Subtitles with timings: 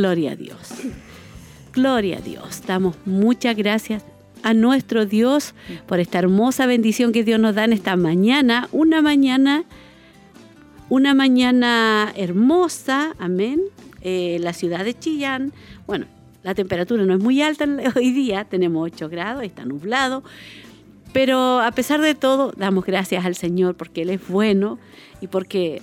[0.00, 0.72] Gloria a Dios.
[1.74, 2.62] Gloria a Dios.
[2.66, 4.02] Damos muchas gracias
[4.42, 5.52] a nuestro Dios
[5.86, 9.64] por esta hermosa bendición que Dios nos da en esta mañana, una mañana,
[10.88, 13.60] una mañana hermosa, amén.
[14.00, 15.52] Eh, la ciudad de Chillán,
[15.86, 16.06] bueno,
[16.44, 20.24] la temperatura no es muy alta hoy día, tenemos 8 grados, está nublado,
[21.12, 24.78] pero a pesar de todo, damos gracias al Señor porque Él es bueno
[25.20, 25.82] y porque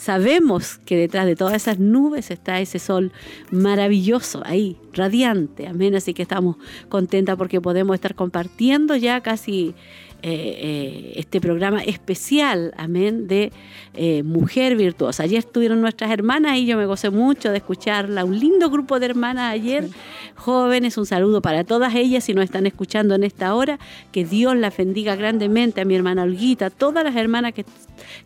[0.00, 3.12] sabemos que detrás de todas esas nubes está ese sol
[3.50, 5.94] maravilloso ahí, radiante, amén.
[5.94, 6.56] Así que estamos
[6.88, 9.74] contentas porque podemos estar compartiendo ya casi
[10.22, 13.52] eh, eh, este programa especial, amén, de
[13.94, 15.22] eh, Mujer Virtuosa.
[15.22, 19.06] Ayer estuvieron nuestras hermanas y yo me gocé mucho de escucharla, un lindo grupo de
[19.06, 19.88] hermanas ayer,
[20.36, 23.78] jóvenes, un saludo para todas ellas si nos están escuchando en esta hora,
[24.12, 27.64] que Dios las bendiga grandemente a mi hermana Olguita, a todas las hermanas que,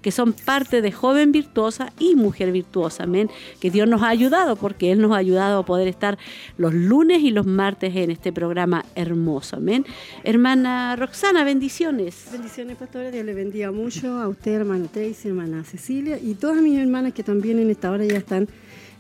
[0.03, 4.57] que son parte de Joven Virtuosa y Mujer Virtuosa, amén, que Dios nos ha ayudado
[4.57, 6.19] porque Él nos ha ayudado a poder estar
[6.57, 9.87] los lunes y los martes en este programa hermoso, amén.
[10.25, 12.77] Hermana Roxana, bendiciones bendiciones.
[12.79, 13.11] pastora.
[13.11, 17.23] Dios le bendiga mucho a usted, hermana Tracy, hermana Cecilia y todas mis hermanas que
[17.23, 18.49] también en esta hora ya están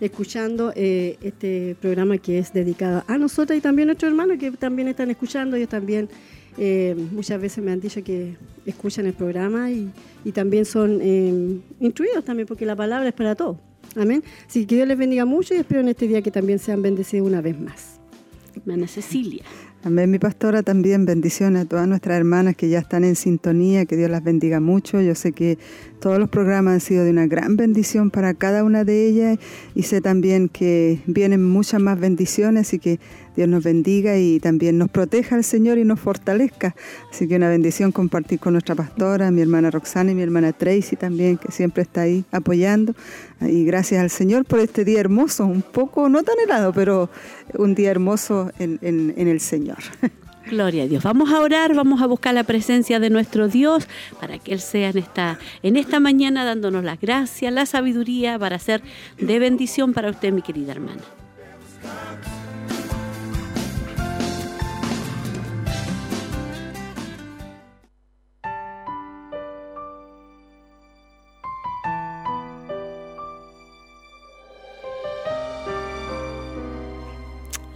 [0.01, 4.51] escuchando eh, este programa que es dedicado a nosotras y también a nuestros hermanos que
[4.51, 5.57] también están escuchando.
[5.57, 6.09] Ellos también
[6.59, 8.37] eh, muchas veces me han dicho que
[8.67, 9.91] escuchan el programa y,
[10.33, 13.57] también son eh, instruidos también porque la palabra es para todos.
[13.97, 14.23] Amén.
[14.47, 17.27] Así que Dios les bendiga mucho y espero en este día que también sean bendecidos
[17.27, 18.01] una vez más.
[18.57, 19.45] Hermana Cecilia.
[19.87, 23.99] Amén, mi pastora, también bendiciones a todas nuestras hermanas que ya están en sintonía, que
[23.99, 25.03] Dios las bendiga mucho.
[25.03, 25.59] Yo sé que
[26.01, 29.39] todos los programas han sido de una gran bendición para cada una de ellas
[29.75, 32.99] y sé también que vienen muchas más bendiciones y que
[33.37, 36.75] Dios nos bendiga y también nos proteja el Señor y nos fortalezca.
[37.11, 40.97] Así que una bendición compartir con nuestra pastora, mi hermana Roxana y mi hermana Tracy
[40.97, 42.95] también, que siempre está ahí apoyando.
[43.41, 47.11] Y gracias al Señor por este día hermoso, un poco, no tan helado, pero
[47.55, 48.79] un día hermoso en,
[49.17, 49.79] el Señor.
[50.51, 51.03] Gloria a Dios.
[51.03, 53.89] Vamos a orar, vamos a buscar la presencia de nuestro Dios
[54.21, 58.59] para que Él sea en esta, en esta mañana dándonos la gracia, la sabiduría para
[58.59, 58.83] ser
[59.19, 61.03] de bendición para usted, mi querida hermana.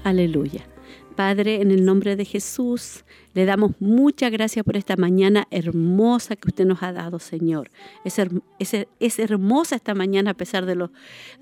[0.08, 0.62] Aleluya.
[1.16, 3.04] Padre, en el nombre de Jesús,
[3.34, 7.70] le damos muchas gracias por esta mañana hermosa que usted nos ha dado, Señor.
[8.04, 10.92] Es, hermosa esta mañana a pesar de lo,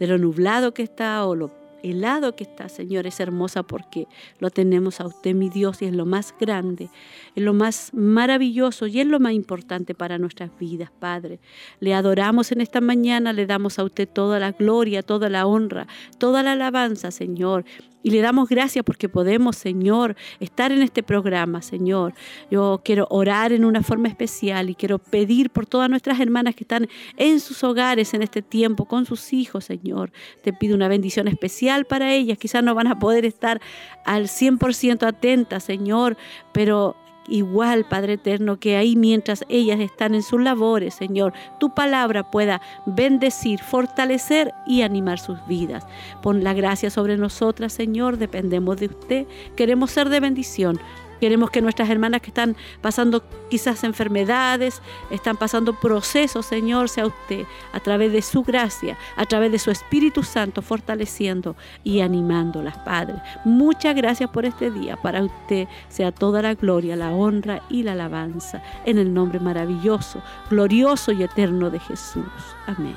[0.01, 1.53] de lo nublado que está o lo
[1.85, 4.09] helado que está, Señor, es hermosa porque
[4.41, 6.91] lo tenemos a usted, mi Dios, y es lo más grande,
[7.37, 11.39] es lo más maravilloso y es lo más importante para nuestras vidas, Padre.
[11.81, 15.87] Le adoramos en esta mañana, le damos a usted toda la gloria, toda la honra,
[16.19, 17.67] toda la alabanza, Señor.
[18.03, 22.15] Y le damos gracias porque podemos, Señor, estar en este programa, Señor.
[22.51, 26.65] Yo quiero orar en una forma especial y quiero pedir por todas nuestras hermanas que
[26.65, 30.11] están en sus hogares en este tiempo, con sus hijos, Señor.
[30.43, 32.39] Te pido una bendición especial para ellas.
[32.39, 33.61] Quizás no van a poder estar
[34.07, 36.17] al 100% atentas, Señor,
[36.53, 36.97] pero
[37.29, 42.61] igual, Padre Eterno, que ahí mientras ellas están en sus labores, Señor, tu palabra pueda
[42.87, 45.87] bendecir, fortalecer y animar sus vidas.
[46.23, 50.81] Pon la gracia sobre nosotras, Señor, dependemos de usted, queremos ser de bendición.
[51.21, 57.45] Queremos que nuestras hermanas que están pasando quizás enfermedades, están pasando procesos, Señor, sea usted
[57.73, 63.15] a través de su gracia, a través de su Espíritu Santo, fortaleciendo y animándolas, Padre.
[63.45, 64.97] Muchas gracias por este día.
[64.97, 68.63] Para usted sea toda la gloria, la honra y la alabanza.
[68.85, 72.25] En el nombre maravilloso, glorioso y eterno de Jesús.
[72.67, 72.97] Amén.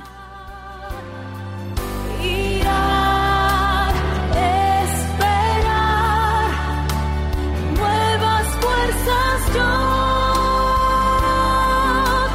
[9.56, 9.72] Yo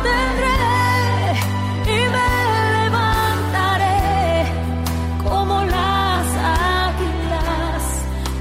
[0.03, 0.63] tendré
[1.87, 2.31] y me
[2.77, 3.99] levantaré
[5.23, 7.83] como las águilas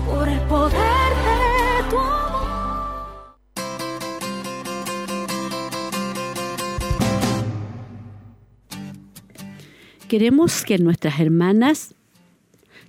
[0.05, 3.37] por el poder de tu amor.
[10.07, 11.95] Queremos que nuestras hermanas.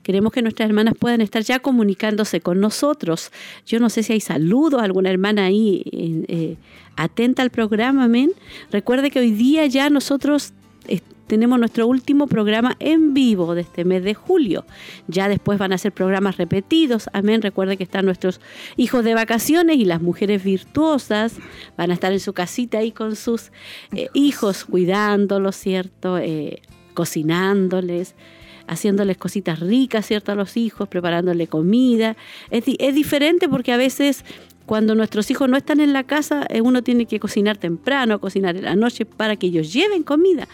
[0.05, 3.33] Queremos que nuestras hermanas puedan estar ya comunicándose con nosotros.
[3.67, 5.83] Yo no sé si hay saludos, alguna hermana ahí
[6.29, 6.57] eh,
[6.95, 8.31] atenta al programa, amén.
[8.71, 10.53] Recuerde que hoy día ya nosotros
[10.89, 14.67] eh, tenemos nuestro último programa en vivo de este mes de julio.
[15.09, 17.09] Ya después van a ser programas repetidos.
[17.15, 17.41] Amén.
[17.41, 18.43] Recuerde que están nuestros
[18.77, 21.37] hijos de vacaciones y las mujeres virtuosas
[21.79, 23.53] van a estar en su casita ahí con sus
[23.97, 26.19] eh, hijos, cuidándolos, ¿cierto?
[26.93, 28.15] cocinándoles
[28.67, 30.33] haciéndoles cositas ricas, ¿cierto?
[30.33, 32.17] A los hijos, preparándole comida.
[32.51, 34.25] Es, es diferente porque a veces
[34.67, 38.57] cuando nuestros hijos no están en la casa, eh, uno tiene que cocinar temprano, cocinar
[38.57, 40.49] en la noche para que ellos lleven comida.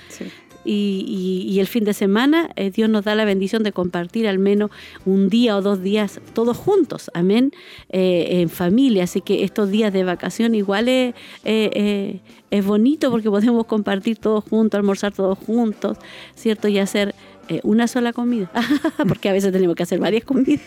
[0.63, 4.39] Y, y, el fin de semana eh, Dios nos da la bendición de compartir al
[4.39, 4.71] menos
[5.07, 7.53] un día o dos días todos juntos, amén,
[7.89, 9.05] eh, en familia.
[9.05, 11.15] Así que estos días de vacación igual es,
[11.45, 15.97] es bonito porque podemos compartir todos juntos, almorzar todos juntos,
[16.35, 16.69] ¿cierto?
[16.69, 17.15] Y hacer
[17.51, 18.49] eh, una sola comida,
[19.09, 20.61] porque a veces tenemos que hacer varias comidas,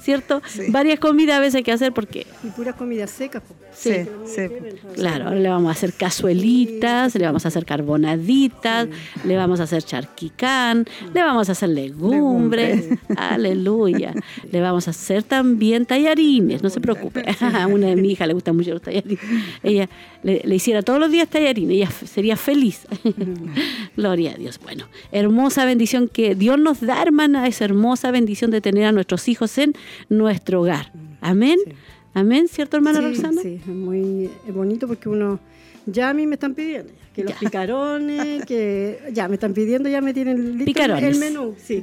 [0.00, 0.40] ¿cierto?
[0.68, 2.28] Varias comidas a veces hay que hacer porque...
[2.44, 3.42] Y puras comidas secas.
[3.72, 3.92] Sí,
[4.24, 4.42] sí.
[4.94, 8.88] Claro, le vamos a hacer cazuelitas, le vamos a hacer carbonaditas,
[9.24, 14.14] le vamos a hacer charquicán, le vamos a hacer legumbres, aleluya.
[14.52, 17.24] Le vamos a hacer también tallarines, no se preocupe.
[17.40, 19.18] A una de mi hija le gustan mucho los tallarines.
[19.64, 19.88] Ella
[20.22, 22.86] le, le hiciera todos los días tallarines, ella sería feliz.
[23.96, 24.60] Gloria a Dios.
[24.62, 29.28] Bueno, hermosa bendición que Dios nos da, hermana, esa hermosa bendición de tener a nuestros
[29.28, 29.74] hijos en
[30.08, 30.92] nuestro hogar.
[31.20, 31.58] Amén.
[32.14, 33.40] Amén, ¿cierto, hermana Roxana?
[33.42, 35.38] Sí, es muy bonito porque uno,
[35.86, 40.00] ya a mí me están pidiendo, que los picarones, que ya me están pidiendo, ya
[40.00, 41.54] me tienen listo el menú.
[41.62, 41.80] Sí.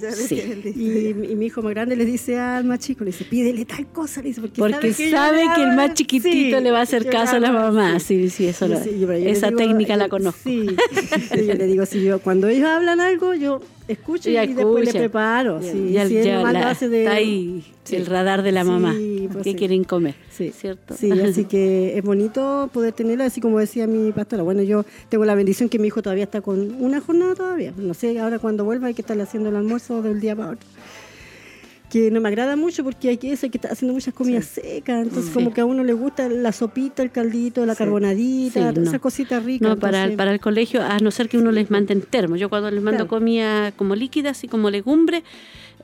[0.75, 4.21] Y, mi hijo más grande le dice al más chico, le dice, pídele tal cosa,
[4.21, 7.51] le dice, porque, sabe, que, el más chiquitito le va a hacer caso a la
[7.51, 7.99] mamá.
[7.99, 10.41] Sí, sí, eso lo, esa técnica la conozco.
[10.43, 10.65] Sí,
[11.47, 15.61] yo le digo, si yo, cuando ellos hablan algo, yo escucho y, después le preparo.
[15.61, 18.95] Sí, ya, está ahí el radar de la mamá.
[19.31, 20.15] Pues ¿Qué quieren comer?
[20.29, 20.95] Sí, ¿cierto?
[20.95, 24.43] Sí, así que es bonito poder tenerla, así como decía mi pastora.
[24.43, 27.73] Bueno, yo tengo la bendición que mi hijo todavía está con una jornada todavía.
[27.77, 30.67] No sé, ahora cuando vuelva hay que estarle haciendo el almuerzo del día para otro
[31.89, 35.03] que no me agrada mucho porque hay que ese que está haciendo muchas comidas secas,
[35.03, 39.43] entonces como que a uno le gusta la sopita, el caldito, la carbonadita, esas cositas
[39.43, 39.69] ricas.
[39.69, 42.35] No, para, el, para el colegio, a no ser que uno les mande en termo.
[42.35, 45.23] Yo cuando les mando comida como líquida, así como legumbre,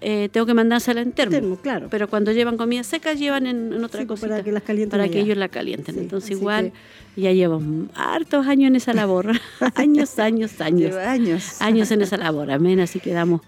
[0.03, 1.57] eh, tengo que mandársela en termo.
[1.57, 1.87] claro.
[1.91, 4.27] Pero cuando llevan comida seca, llevan en, otra cosa.
[4.27, 4.99] Para que las calienten.
[4.99, 5.99] Para que ellos la calienten.
[5.99, 6.73] Entonces, igual,
[7.15, 7.61] ya llevo
[7.93, 9.27] hartos años en esa labor.
[9.75, 10.95] años, años, años.
[10.95, 11.61] años.
[11.61, 12.49] Años en esa labor.
[12.49, 12.79] Amén.
[12.79, 13.41] Así que damos.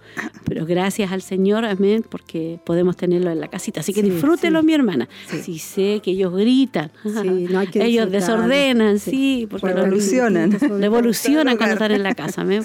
[0.46, 3.80] Pero gracias al Señor, amén, porque podemos tenerlo en la casita.
[3.80, 5.10] Así que disfrútelo, mi hermana.
[5.28, 6.92] Si sé que ellos gritan.
[7.74, 9.48] ellos desordenan, sí.
[9.50, 10.52] Porque revolucionan.
[10.52, 12.42] Revolucionan cuando están en la casa.
[12.42, 12.64] Amén.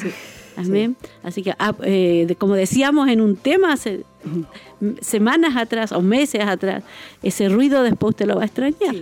[0.58, 0.96] Amén.
[1.22, 4.04] Así que, ah, eh, como decíamos en un tema hace
[5.00, 6.82] semanas atrás o meses atrás,
[7.22, 8.94] ese ruido después usted lo va a extrañar.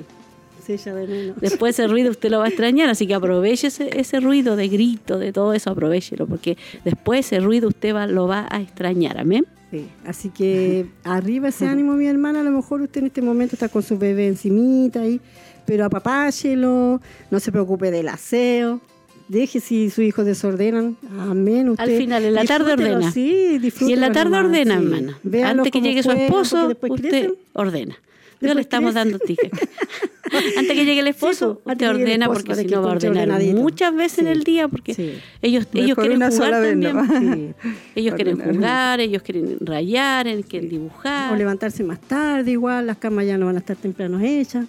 [0.64, 0.76] Sí.
[0.76, 1.40] de menos.
[1.40, 5.18] Después ese ruido usted lo va a extrañar, así que aproveche ese, ruido de grito,
[5.18, 9.46] de todo eso, aprovechelo, porque después ese ruido usted va, lo va a extrañar, amén.
[9.70, 9.86] Sí.
[10.04, 13.68] Así que arriba ese ánimo, mi hermana, a lo mejor usted en este momento está
[13.68, 15.20] con su bebé encimita ahí,
[15.64, 18.80] pero apapáchelo, no se preocupe del aseo,
[19.28, 20.96] deje si sus hijos desordenan.
[21.18, 21.74] Amén.
[21.78, 23.12] Al final, en la tarde ordena.
[23.12, 25.18] Sí, Y en la tarde ordena, hermana.
[25.44, 27.96] Antes que llegue su esposo, usted ordena.
[28.40, 29.58] No le estamos dando tickets.
[30.58, 34.18] Antes que llegue el esposo, usted ordena porque si no va a ordenar muchas veces
[34.20, 37.54] en el día porque ellos, ellos quieren jugar también.
[37.94, 41.32] Ellos quieren jugar, ellos quieren rayar, quieren dibujar.
[41.32, 44.66] O levantarse más tarde igual, las camas ya no van a estar temprano hechas.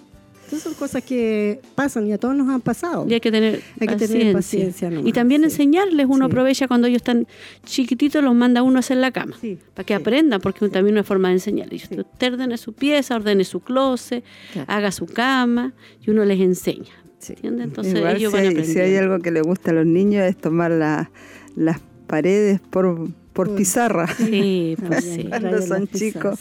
[0.48, 3.06] Esas son cosas que pasan y a todos nos han pasado.
[3.06, 3.62] Y hay que tener
[4.32, 4.90] paciencia.
[5.04, 7.26] y también enseñarles, uno aprovecha cuando ellos están
[7.64, 9.36] chiquititos, los manda uno a hacer la cama,
[9.74, 11.84] para que aprendan, porque también una forma de enseñarles.
[11.90, 14.24] Usted ordene su pieza, ordene su closet,
[14.66, 15.74] haga su cama,
[16.04, 16.92] y uno les enseña.
[17.42, 20.36] Entonces ellos si van hay, Si hay algo que les gusta a los niños es
[20.36, 24.08] tomar las paredes por por pizarra.
[24.16, 25.26] Sí, pues sí.
[25.28, 26.40] Cuando son chicos.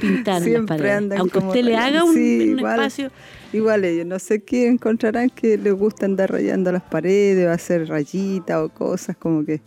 [0.00, 3.10] Pintar Siempre andan Aunque usted le haga un, espacio.
[3.52, 7.88] Igual ellos, no sé qué encontrarán que les gusta andar rayando las paredes o hacer
[7.88, 9.60] rayitas o cosas como que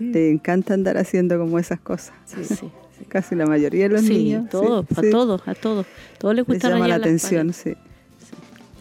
[0.00, 2.14] les encanta andar haciendo como esas cosas.
[2.24, 2.70] Sí, sí.
[3.08, 4.48] Casi la mayoría de los niños.
[4.48, 5.86] Todos, a todos, a todos.
[6.18, 7.76] Todos les gusta les llama la atención, sí.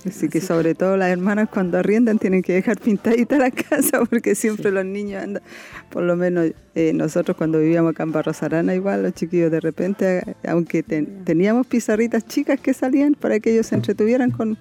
[0.05, 4.35] Así que sobre todo las hermanas cuando arriendan tienen que dejar pintadita la casa porque
[4.35, 5.43] siempre los niños andan,
[5.89, 9.59] por lo menos eh, nosotros cuando vivíamos acá en Barros Arana igual, los chiquillos de
[9.59, 14.57] repente, aunque teníamos pizarritas chicas que salían para que ellos se entretuvieran con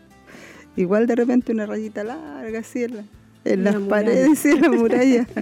[0.77, 3.07] igual de repente una rayita larga así en
[3.45, 5.27] las paredes y en la muralla.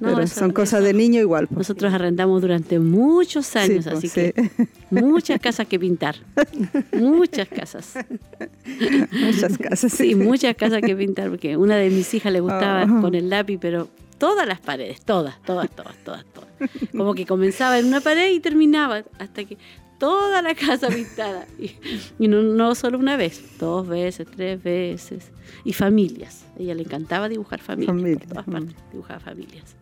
[0.00, 1.48] Pero son cosas de niño igual.
[1.48, 1.58] Pues.
[1.58, 4.32] Nosotros arrendamos durante muchos años, pues, así que
[4.90, 6.16] muchas casas que pintar.
[6.92, 7.94] muchas casas.
[9.10, 9.92] muchas casas.
[9.92, 13.00] Sí, muchas casas que pintar, porque una de mis hijas le gustaba oh.
[13.00, 16.48] con el lápiz, pero todas las paredes, todas, todas, todas, todas, todas.
[16.92, 19.56] Como que comenzaba en una pared y terminaba hasta que
[19.98, 21.46] toda la casa pintada.
[22.18, 25.30] Y, no, solo una vez, dos veces, tres veces.
[25.64, 26.44] Y familias.
[26.58, 27.94] A ella le encantaba dibujar familias.
[27.94, 28.18] Familia.
[28.18, 28.90] Por todas partes, mm.
[28.92, 29.76] dibujaba familias.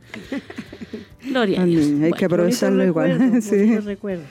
[1.23, 1.87] Gloria a Dios.
[2.03, 3.43] Hay que aprovecharlo igual.
[3.43, 3.79] sí.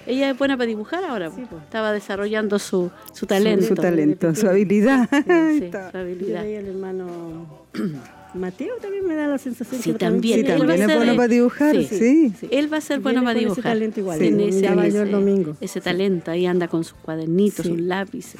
[0.05, 1.29] Ella es buena para dibujar ahora.
[1.31, 1.47] Pues.
[1.63, 3.65] Estaba desarrollando su, su talento.
[3.65, 5.09] Su, talento, su habilidad.
[5.11, 6.45] Sí, su habilidad.
[6.45, 7.65] el hermano
[8.35, 11.75] Mateo también me da la sensación sí, que también, sí, también es bueno para dibujar.
[11.83, 13.59] Sí, Él va a ser bueno para dibujar.
[13.59, 14.19] Ese talento igual.
[14.19, 15.57] Sí, ese, ese, domingo.
[15.61, 18.39] ese talento, ahí anda con sus cuadernitos, sus lápices.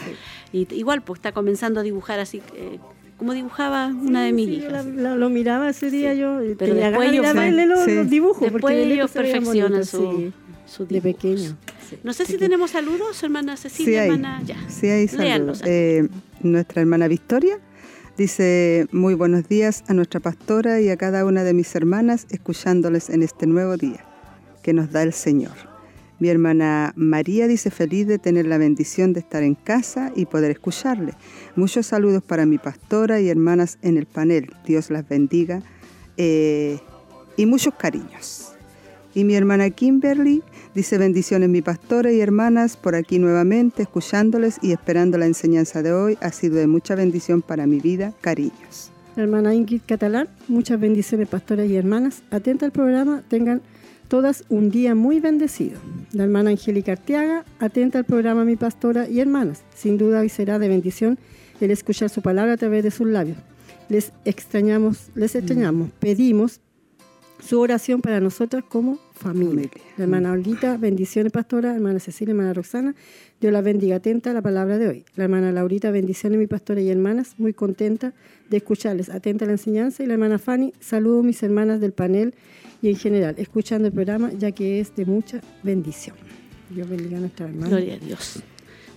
[0.52, 2.42] Y igual, pues está comenzando a dibujar así.
[2.56, 2.80] Eh,
[3.18, 4.86] como dibujaba una de mis hijas.
[4.86, 8.42] lo miraba ese día yo, pero después ellos, los, los dibujos.
[8.42, 10.32] Después porque ellos perfeccionan su,
[10.66, 11.58] su de pequeño.
[12.04, 14.42] No sé si tenemos saludos, hermana Cecilia, sí hermana.
[14.46, 14.58] Ya.
[14.68, 15.62] Sí, hay saludos.
[15.66, 16.08] Eh,
[16.42, 17.60] nuestra hermana Victoria
[18.18, 23.10] Dice, muy buenos días a nuestra pastora y a cada una de mis hermanas, escuchándoles
[23.10, 24.06] en este nuevo día
[24.64, 25.52] que nos da el Señor.
[26.20, 30.52] Mi hermana María dice, feliz de tener la bendición de estar en casa y poder
[30.52, 31.12] escucharle.
[31.56, 34.54] Muchos saludos para mi pastora y hermanas en el panel.
[34.66, 35.62] Dios las bendiga.
[36.18, 36.80] Eh,
[37.38, 38.52] y muchos cariños.
[39.14, 40.44] Y mi hermana Kimberly
[40.76, 45.94] Dice bendiciones mi pastora y hermanas por aquí nuevamente, escuchándoles y esperando la enseñanza de
[45.94, 46.18] hoy.
[46.20, 48.14] Ha sido de mucha bendición para mi vida.
[48.20, 48.92] Cariños.
[49.16, 52.24] hermana Ingrid Catalán, muchas bendiciones pastoras y hermanas.
[52.30, 53.62] Atenta al programa, tengan
[54.10, 55.80] todas un día muy bendecido.
[56.12, 59.64] La hermana Angélica Arteaga, atenta al programa mi pastora y hermanas.
[59.74, 61.18] Sin duda hoy será de bendición
[61.62, 63.38] el escuchar su palabra a través de sus labios.
[63.90, 65.90] Les extrañamos, les extrañamos.
[66.00, 66.62] Pedimos
[67.40, 69.70] su oración para nosotras como familia.
[69.98, 72.96] La hermana Olguita, bendiciones pastora, hermana Cecilia, hermana Roxana,
[73.40, 75.06] Dios la bendiga, atenta a la palabra de hoy.
[75.16, 78.14] La hermana Laurita, bendiciones mi pastora y hermanas, muy contenta
[78.50, 80.04] de escucharles, atenta a la enseñanza.
[80.04, 82.34] Y la hermana Fanny, saludo mis hermanas del panel
[82.82, 86.16] y en general, escuchando el programa, ya que es de mucha bendición.
[86.70, 87.68] Dios bendiga a nuestra hermana.
[87.68, 88.42] Gloria a Dios.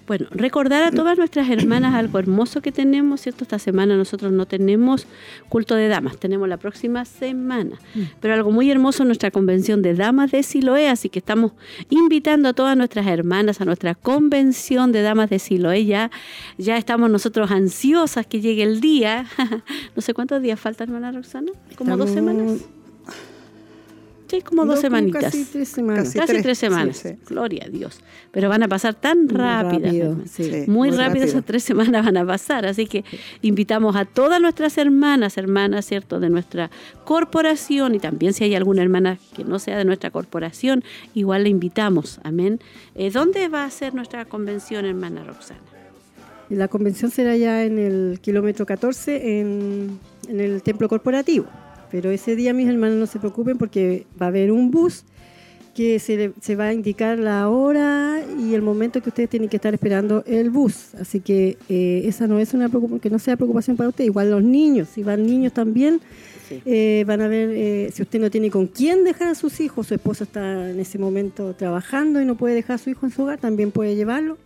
[0.09, 3.45] Bueno, recordar a todas nuestras hermanas algo hermoso que tenemos, ¿cierto?
[3.45, 5.07] Esta semana nosotros no tenemos
[5.51, 8.01] culto de damas, tenemos la próxima semana, mm.
[8.19, 11.53] pero algo muy hermoso nuestra convención de damas de Siloé, así que estamos
[11.91, 16.11] invitando a todas nuestras hermanas a nuestra convención de damas de Siloé, ya,
[16.57, 19.27] ya estamos nosotros ansiosas que llegue el día,
[19.95, 22.63] no sé cuántos días faltan, hermana Roxana, como dos semanas.
[24.29, 25.25] Sí, como dos semanitas.
[25.25, 26.13] Casi tres semanas.
[26.15, 27.03] Casi, tres, semanas.
[27.27, 28.01] Gloria a Dios.
[28.31, 29.95] Pero van a pasar tan rápidas.
[30.69, 32.67] muy, rápido, esas tres semanas van a pasar.
[32.67, 33.05] Así que
[33.41, 36.21] invitamos a todas nuestras hermanas, hermanas, ¿cierto?
[36.21, 36.71] De nuestra
[37.05, 41.49] corporación y también si hay alguna hermana que no sea de nuestra corporación, igual le
[41.49, 42.21] invitamos.
[42.23, 42.61] Amén.
[42.95, 45.61] Eh, ¿Dónde va a ser nuestra convención, hermana Roxana?
[46.51, 51.47] La convención será ya en el kilómetro 14, en, en el templo corporativo.
[51.91, 55.05] Pero ese día, mis hermanos, no se preocupen porque va a haber un bus
[55.75, 59.57] que se, se, va a indicar la hora y el momento que ustedes tienen que
[59.57, 60.95] estar esperando el bus.
[60.97, 64.09] Así que eh, esa no es una preocupación, que no sea preocupación para ustedes.
[64.09, 66.01] Igual los niños, si van niños también,
[66.67, 69.87] eh, van a ver, eh, si usted no tiene con quién dejar a sus hijos,
[69.87, 73.13] su esposo está en ese momento trabajando y no puede dejar a su hijo en
[73.13, 74.37] su hogar, también puede llevarlo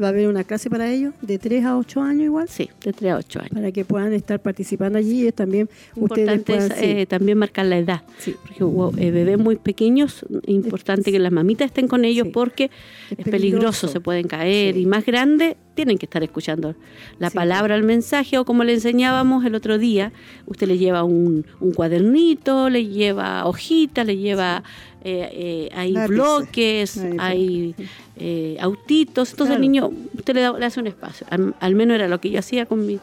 [0.00, 2.48] va a haber una clase para ellos de 3 a 8 años igual.
[2.48, 3.50] Sí, de 3 a 8 años.
[3.52, 8.02] Para que puedan estar participando allí y también importante es, eh, también marcar la edad.
[8.18, 8.34] Sí.
[8.58, 12.70] Porque eh, bebés muy pequeños, importante que las mamitas estén con ellos porque
[13.16, 13.88] es, peligroso.
[13.88, 16.74] se pueden caer y más grandes tienen que estar escuchando
[17.18, 20.12] la palabra, el mensaje, o como le enseñábamos el otro día,
[20.46, 24.62] usted le lleva un, un cuadernito, le lleva hojitas, le lleva
[25.04, 27.74] eh, eh, hay bloques, hay
[28.16, 31.26] eh, autitos, entonces el niño, usted le, hace un espacio,
[31.58, 33.00] al, menos era lo que yo hacía con mi,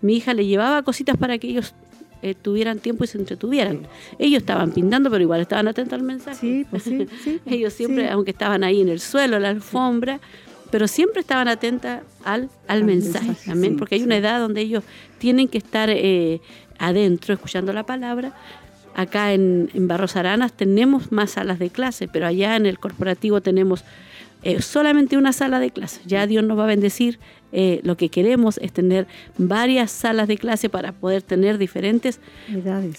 [0.00, 1.74] mi hija, le llevaba cositas para que ellos
[2.40, 3.86] tuvieran tiempo y se entretuvieran.
[4.18, 6.40] Ellos estaban pintando, pero igual estaban atentos al mensaje.
[6.40, 7.06] Sí, pues sí,
[7.44, 10.20] ellos siempre, aunque estaban ahí en el suelo, en la alfombra,
[10.74, 14.82] pero siempre estaban atentas al, al, mensaje, también, porque hay una edad donde ellos
[15.18, 15.88] tienen que estar
[16.80, 18.34] adentro, escuchando la palabra,
[18.96, 23.40] Acá en, en Barros Aranas tenemos más salas de clase, pero allá en el corporativo
[23.40, 23.84] tenemos
[24.42, 26.00] eh, solamente una sala de clase.
[26.06, 27.20] Ya Dios nos va a bendecir.
[27.56, 29.06] Eh, lo que queremos es tener
[29.38, 32.18] varias salas de clase para poder tener diferentes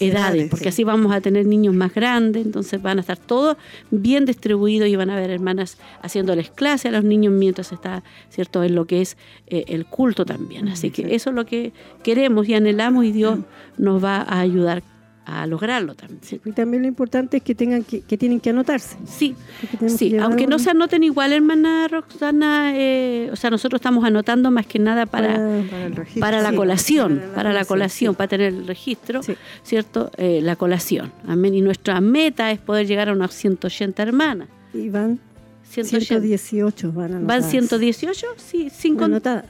[0.00, 3.58] edades, porque así vamos a tener niños más grandes, entonces van a estar todos
[3.90, 8.64] bien distribuidos y van a haber hermanas haciéndoles clase a los niños mientras está, ¿cierto?,
[8.64, 10.68] en lo que es eh, el culto también.
[10.68, 13.40] Así que eso es lo que queremos y anhelamos y Dios
[13.76, 14.82] nos va a ayudar
[15.26, 16.20] a lograrlo también.
[16.44, 18.96] y también lo importante es que tengan que, tienen que anotarse.
[19.06, 19.34] Sí,
[19.88, 24.66] sí aunque no se anoten igual, hermana Roxana, eh, o sea, nosotros estamos anotando más
[24.66, 25.62] que nada para,
[26.20, 29.20] para, la colación, para la, colación, para tener el registro,
[29.64, 30.10] ¿cierto?
[30.16, 31.12] Eh, la colación.
[31.26, 31.54] Amén.
[31.54, 34.48] Y nuestra meta es poder llegar a unas 180 hermanas.
[34.72, 35.18] Y van
[35.70, 38.26] 118 van a ¿Van 118?
[38.36, 39.44] Sí, sin contar.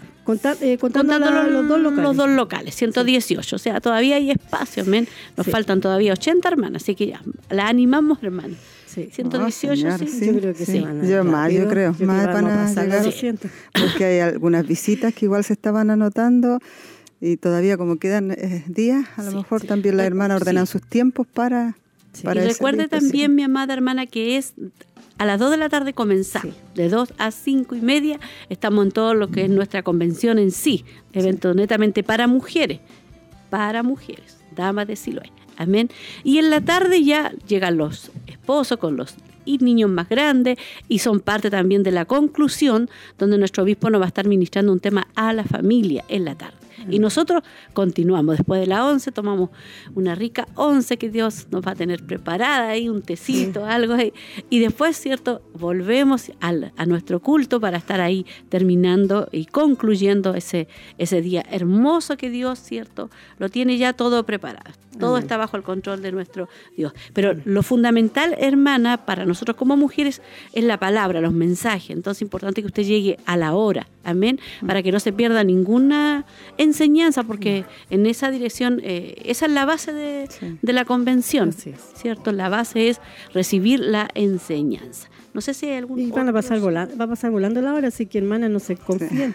[0.61, 2.02] Eh, contando, los, dos locales.
[2.02, 3.56] Los dos locales, 118.
[3.56, 5.06] O sea, todavía hay espacio, men.
[5.37, 8.58] Nos faltan todavía 80 hermanas, así que ya, la animamos, hermanos.
[8.87, 9.08] Sí.
[9.12, 10.26] 118, sí.
[10.26, 10.85] Yo creo que sí.
[11.08, 11.94] Yo más, yo creo.
[12.00, 13.06] más van a, llegar.
[13.73, 16.58] Porque hay algunas visitas que igual se estaban anotando
[17.20, 21.26] y todavía como quedan eh, días, a lo mejor también las hermanas ordenan sus tiempos
[21.26, 21.76] para...
[22.23, 24.54] para y recuerde también, mi amada hermana, que es
[25.18, 26.54] a las 2 de la tarde comenzamos.
[26.75, 30.50] De 2 a 5 y media estamos en todo lo que es nuestra convención en
[30.50, 30.85] sí.
[31.12, 32.80] Evento netamente para mujeres.
[33.50, 34.38] Para mujeres.
[34.54, 35.32] Damas de Siloé.
[35.56, 35.90] Amén.
[36.23, 40.58] Y en la tarde ya llegan los esposos con los niños más grandes
[40.88, 44.73] y son parte también de la conclusión donde nuestro obispo nos va a estar ministrando
[44.73, 46.55] un tema a la familia en la tarde.
[46.88, 47.42] Y nosotros
[47.73, 48.38] continuamos.
[48.38, 49.50] Después de la once tomamos
[49.95, 54.12] una rica once que Dios nos va a tener preparada ahí, un tecito, algo ahí.
[54.50, 55.42] Y después, ¿cierto?
[55.54, 60.68] Volvemos al, a nuestro culto para estar ahí terminando y concluyendo ese,
[60.99, 63.11] ese día hermoso que Dios, ¿cierto?
[63.38, 64.73] Lo tiene ya todo preparado.
[64.99, 66.92] Todo está bajo el control de nuestro Dios.
[67.12, 71.90] Pero lo fundamental, hermana, para nosotros como mujeres es la palabra, los mensajes.
[71.90, 73.88] Entonces es importante que usted llegue a la hora.
[74.04, 74.40] Amén.
[74.66, 76.25] Para que no se pierda ninguna
[76.66, 80.28] enseñanza, porque en esa dirección, eh, esa es la base de,
[80.62, 82.32] la convención, ¿cierto?
[82.32, 83.00] La base es
[83.32, 85.08] recibir la enseñanza.
[85.32, 85.99] No sé si hay algún...
[85.99, 88.59] Y van a pasar volando, va a pasar volando la hora, así que hermanas no
[88.59, 89.35] se confíen.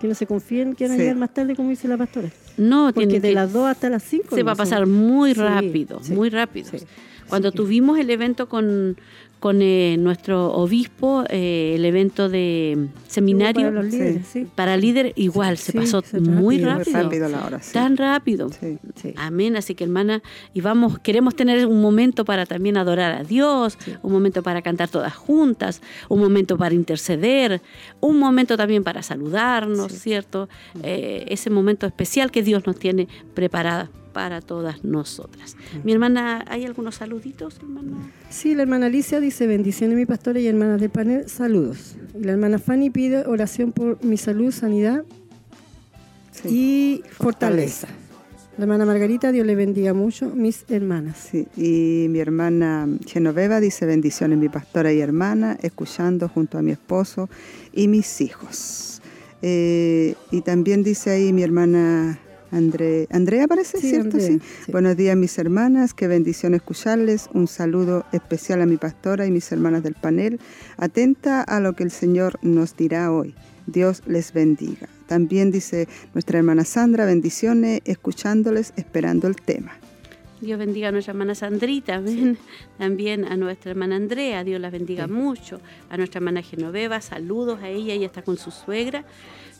[0.00, 2.30] Que no se confíen, quieran llegar más tarde, como dice la pastora.
[2.56, 4.34] No, porque de las 2 hasta las 5.
[4.34, 6.70] Se va a pasar muy rápido, muy rápido.
[7.28, 8.96] Cuando tuvimos el evento con,
[9.44, 13.66] con eh, nuestro obispo eh, el evento de seminario.
[13.68, 17.20] Para, líderes, para líder igual se pasó muy rápido,
[17.70, 18.48] tan rápido.
[19.16, 19.56] Amén.
[19.56, 20.22] Así que hermana
[20.54, 24.88] y vamos queremos tener un momento para también adorar a Dios un momento para cantar
[24.88, 27.60] todas juntas un momento para interceder
[28.00, 30.48] un momento también para saludarnos cierto
[30.82, 35.56] eh, ese momento especial que Dios nos tiene preparado para todas nosotras.
[35.82, 38.10] Mi hermana, ¿hay algunos saluditos, hermana?
[38.30, 41.96] Sí, la hermana Alicia dice bendiciones mi pastora y hermanas del panel, saludos.
[42.18, 45.04] Y la hermana Fanny pide oración por mi salud, sanidad
[46.48, 47.88] y fortaleza.
[48.56, 51.28] La hermana Margarita, Dios le bendiga mucho, mis hermanas.
[51.30, 56.70] Sí, y mi hermana Genoveva dice bendiciones mi pastora y hermana, escuchando junto a mi
[56.70, 57.28] esposo
[57.72, 59.02] y mis hijos.
[59.42, 62.20] Eh, y también dice ahí mi hermana
[62.54, 64.20] André, Andrea parece, ¿cierto?
[64.20, 64.40] sí.
[64.68, 67.28] Buenos días mis hermanas, qué bendición escucharles.
[67.34, 70.38] Un saludo especial a mi pastora y mis hermanas del panel.
[70.76, 73.34] Atenta a lo que el Señor nos dirá hoy.
[73.66, 74.88] Dios les bendiga.
[75.08, 79.72] También dice nuestra hermana Sandra, bendiciones, escuchándoles, esperando el tema.
[80.40, 82.02] Dios bendiga a nuestra hermana Sandrita,
[82.78, 87.68] también a nuestra hermana Andrea, Dios la bendiga mucho, a nuestra hermana Genoveva, saludos a
[87.68, 89.04] ella, ella está con su suegra,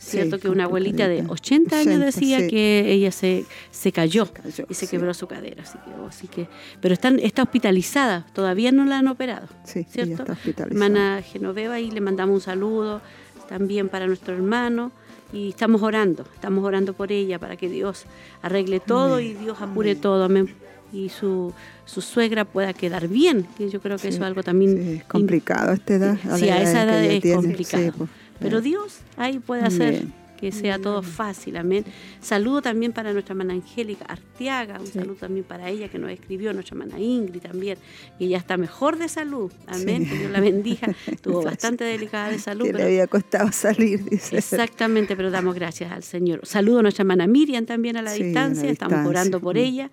[0.05, 4.29] cierto que una abuelita de 80 años decía que ella se, se cayó,
[4.69, 6.49] y se quebró su cadera, así que, oh, así que
[6.81, 10.25] pero están, está hospitalizada, todavía no la han operado, ¿cierto?
[10.33, 13.01] Está hermana Genoveva y le mandamos un saludo
[13.49, 14.93] también para nuestro hermano
[15.33, 18.05] y estamos orando, estamos orando por ella para que Dios
[18.43, 20.55] arregle todo y Dios apure todo, amén.
[20.93, 21.53] Y su,
[21.87, 24.99] su suegra pueda quedar bien, que yo creo que eso es algo también...
[24.99, 26.19] es complicado a esta edad.
[26.37, 27.93] sí, a esa edad es complicado.
[27.99, 28.11] Pues.
[28.41, 30.07] Pero Dios ahí puede hacer
[30.45, 31.85] que sea todo fácil, amén.
[32.21, 36.53] Saludo también para nuestra hermana Angélica Arteaga, un saludo también para ella que nos escribió,
[36.53, 37.79] nuestra hermana Ingrid también,
[38.19, 42.39] que ya está mejor de salud, amén, que Dios la bendiga, estuvo bastante delicada de
[42.39, 42.67] salud.
[42.67, 44.37] Que le había costado salir, dice.
[44.37, 46.41] Exactamente, pero damos gracias al Señor.
[46.45, 49.91] Saludo a nuestra hermana Miriam también a la distancia, estamos orando por ella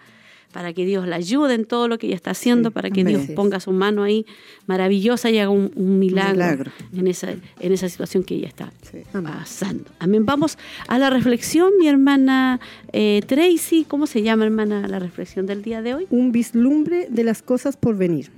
[0.51, 3.23] para que Dios la ayude en todo lo que ella está haciendo, para que Dios
[3.35, 4.25] ponga su mano ahí
[4.67, 8.71] maravillosa y haga un, un milagro, En, esa, situación que ella está
[9.11, 9.85] pasando.
[9.99, 10.25] Amén.
[10.25, 12.59] Vamos a la reflexión, mi hermana
[12.93, 13.85] eh, Tracy.
[13.87, 16.07] ¿Cómo se llama, hermana, la reflexión del día de hoy?
[16.09, 18.31] Un vislumbre de las cosas por venir.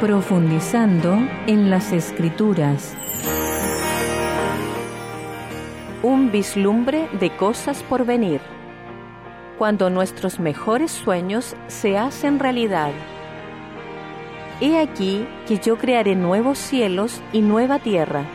[0.00, 2.94] Profundizando en las escrituras.
[6.04, 8.42] Un vislumbre de cosas por venir.
[9.56, 12.90] Cuando nuestros mejores sueños se hacen realidad.
[14.60, 18.26] He aquí que yo crearé nuevos cielos y nueva tierra,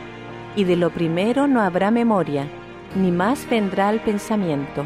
[0.56, 2.48] y de lo primero no habrá memoria,
[2.96, 4.84] ni más vendrá el pensamiento.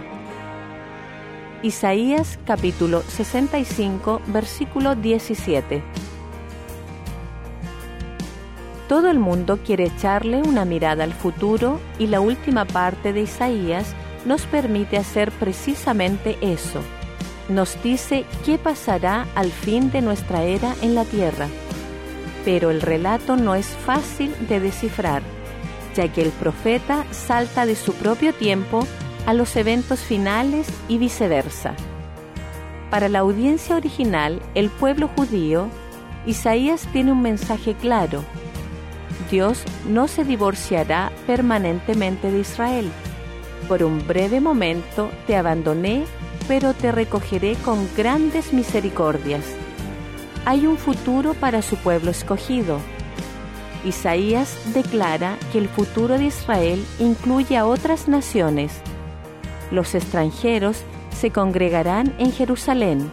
[1.62, 5.82] Isaías capítulo 65, versículo 17.
[8.94, 13.96] Todo el mundo quiere echarle una mirada al futuro y la última parte de Isaías
[14.24, 16.80] nos permite hacer precisamente eso.
[17.50, 21.48] Nos dice qué pasará al fin de nuestra era en la tierra.
[22.46, 25.24] Pero el relato no es fácil de descifrar,
[25.96, 28.86] ya que el profeta salta de su propio tiempo
[29.26, 31.74] a los eventos finales y viceversa.
[32.92, 35.68] Para la audiencia original, el pueblo judío,
[36.28, 38.24] Isaías tiene un mensaje claro
[39.30, 42.92] Dios no se divorciará permanentemente de Israel.
[43.68, 46.06] Por un breve momento te abandoné,
[46.48, 49.44] pero te recogeré con grandes misericordias.
[50.46, 52.80] Hay un futuro para su pueblo escogido.
[53.86, 58.74] Isaías declara que el futuro de Israel incluye a otras naciones.
[59.72, 63.10] Los extranjeros se congregarán en Jerusalén.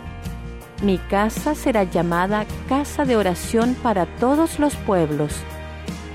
[0.83, 5.35] Mi casa será llamada casa de oración para todos los pueblos.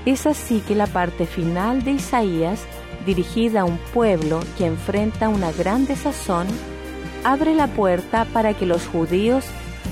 [0.06, 2.64] Es así que la parte final de Isaías,
[3.04, 6.46] dirigida a un pueblo que enfrenta una gran desazón,
[7.24, 9.44] abre la puerta para que los judíos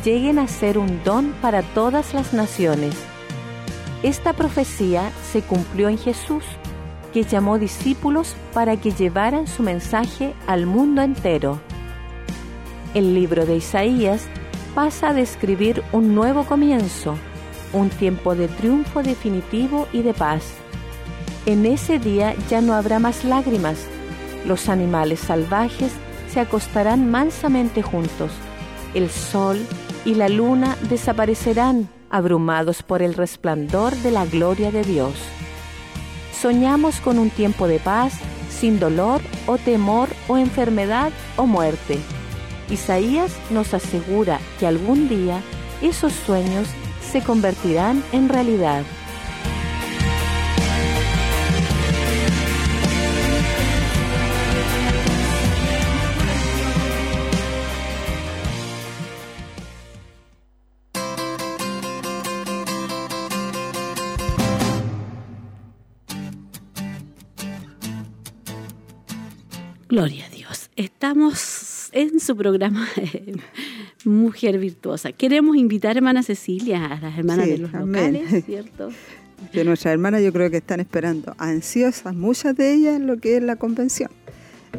[0.05, 2.94] lleguen a ser un don para todas las naciones.
[4.05, 6.44] Esta profecía se cumplió en Jesús,
[7.12, 11.59] que llamó discípulos para que llevaran su mensaje al mundo entero.
[12.94, 14.29] El libro de Isaías
[14.77, 17.16] pasa a describir un nuevo comienzo,
[17.75, 20.45] un tiempo de triunfo definitivo y de paz.
[21.47, 23.77] En ese día ya no habrá más lágrimas.
[24.47, 25.93] Los animales salvajes
[26.33, 28.33] se acostarán mansamente juntos.
[28.95, 29.59] El sol
[30.05, 35.15] y la luna desaparecerán abrumados por el resplandor de la gloria de Dios.
[36.33, 38.15] Soñamos con un tiempo de paz,
[38.51, 41.99] sin dolor o temor o enfermedad o muerte.
[42.71, 45.41] Isaías nos asegura que algún día
[45.83, 46.69] esos sueños
[47.14, 48.83] se convertirán en realidad.
[69.88, 70.68] Gloria a Dios.
[70.74, 72.88] Estamos en su programa
[74.05, 75.12] Mujer Virtuosa.
[75.12, 78.90] Queremos invitar, hermana Cecilia, a las hermanas de los locales, ¿cierto?
[79.53, 83.43] Que nuestras hermanas yo creo que están esperando, ansiosas, muchas de ellas, lo que es
[83.43, 84.11] la convención.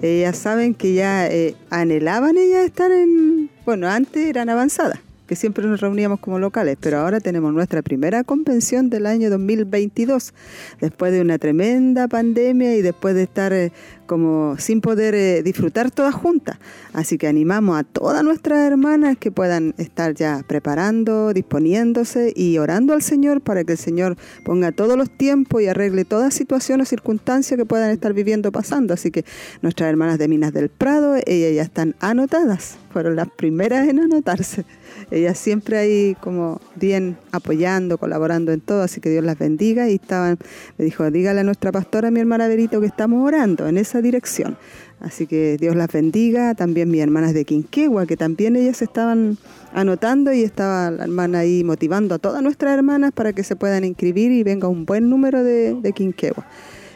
[0.01, 5.65] Ellas saben que ya eh, anhelaban ellas estar en, bueno, antes eran avanzadas, que siempre
[5.65, 10.33] nos reuníamos como locales, pero ahora tenemos nuestra primera convención del año 2022,
[10.81, 13.71] después de una tremenda pandemia y después de estar eh,
[14.05, 16.57] como sin poder eh, disfrutar todas juntas.
[16.93, 22.93] Así que animamos a todas nuestras hermanas que puedan estar ya preparando, disponiéndose y orando
[22.93, 26.85] al Señor para que el Señor ponga todos los tiempos y arregle toda situación o
[26.85, 28.93] circunstancia que puedan estar viviendo pasando.
[28.93, 29.25] Así que
[29.61, 34.65] nuestras hermanas de Minas del Prado, ellas ya están anotadas, fueron las primeras en anotarse.
[35.11, 39.95] Ellas siempre ahí como bien apoyando, colaborando en todo, así que Dios las bendiga y
[39.95, 40.37] estaban,
[40.77, 44.57] me dijo, dígale a nuestra pastora, mi hermana Verito, que estamos orando en esa dirección.
[44.99, 46.55] Así que Dios las bendiga.
[46.55, 49.37] También mis hermanas de Quinquegua, que también ellas estaban
[49.73, 53.83] anotando y estaba la hermana ahí motivando a todas nuestras hermanas para que se puedan
[53.83, 56.45] inscribir y venga un buen número de, de Quinquegua.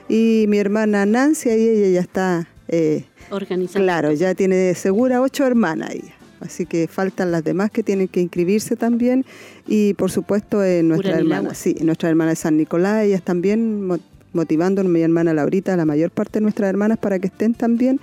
[0.07, 3.85] Y mi hermana Nancy, ahí ella ya está eh, organizando.
[3.85, 6.03] Claro, ya tiene segura ocho hermanas ahí.
[6.39, 9.25] Así que faltan las demás que tienen que inscribirse también.
[9.67, 13.87] Y por supuesto, eh, nuestra hermana, sí, nuestra hermana de San Nicolás, ellas también
[14.33, 17.53] motivando a mi hermana Laurita, a la mayor parte de nuestras hermanas para que estén
[17.53, 17.99] también.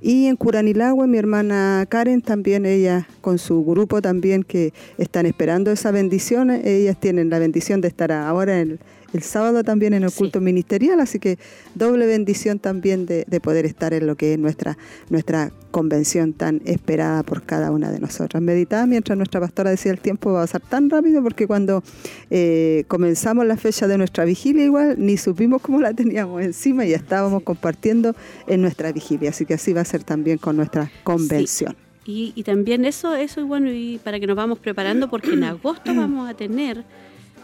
[0.00, 5.70] Y en Curanilagua, mi hermana Karen también, ella con su grupo también que están esperando
[5.70, 6.50] esa bendición.
[6.50, 8.78] Ellas tienen la bendición de estar ahora en
[9.14, 11.38] el, sábado también en el culto ministerial, así que
[11.74, 14.78] doble bendición también de, poder estar en lo que es nuestra,
[15.10, 18.42] nuestra convención tan esperada por cada una de nosotras.
[18.42, 21.82] Meditaba mientras nuestra pastora decía el tiempo va a pasar tan rápido porque cuando
[22.30, 26.90] eh, comenzamos la fecha de nuestra vigilia igual ni supimos cómo la teníamos encima y
[26.90, 28.14] ya estábamos compartiendo
[28.46, 31.76] en nuestra vigilia, así que así va a ser también con nuestra convención.
[32.06, 35.44] Y, y, también eso, eso es bueno y para que nos vamos preparando porque en
[35.44, 36.84] agosto vamos a tener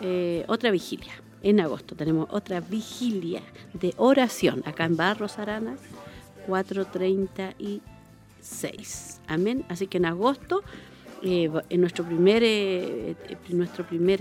[0.03, 1.13] eh, otra vigilia.
[1.42, 3.40] En agosto tenemos otra vigilia
[3.72, 5.76] de oración acá en Barros Arana,
[6.46, 9.20] 436.
[9.26, 9.64] Amén.
[9.68, 10.62] Así que en agosto,
[11.22, 13.16] eh, en nuestro primer, eh,
[13.48, 14.20] nuestro primer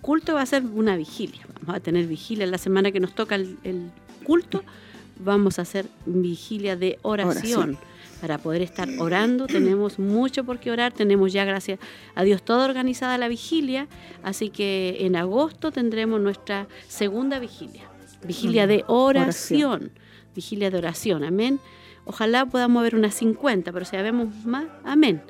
[0.00, 1.42] culto va a ser una vigilia.
[1.60, 3.90] Vamos a tener vigilia la semana que nos toca el,
[4.24, 4.62] culto.
[5.18, 7.78] Vamos a hacer vigilia de oración
[8.24, 9.46] para poder estar orando.
[9.46, 11.78] Tenemos mucho por qué orar, tenemos ya, gracias
[12.14, 13.86] a Dios, toda organizada la vigilia,
[14.22, 17.82] así que en agosto tendremos nuestra segunda vigilia,
[18.26, 19.90] vigilia de oración,
[20.34, 21.60] vigilia de oración, amén.
[22.06, 25.20] Ojalá podamos ver unas 50, pero si vemos más, amén.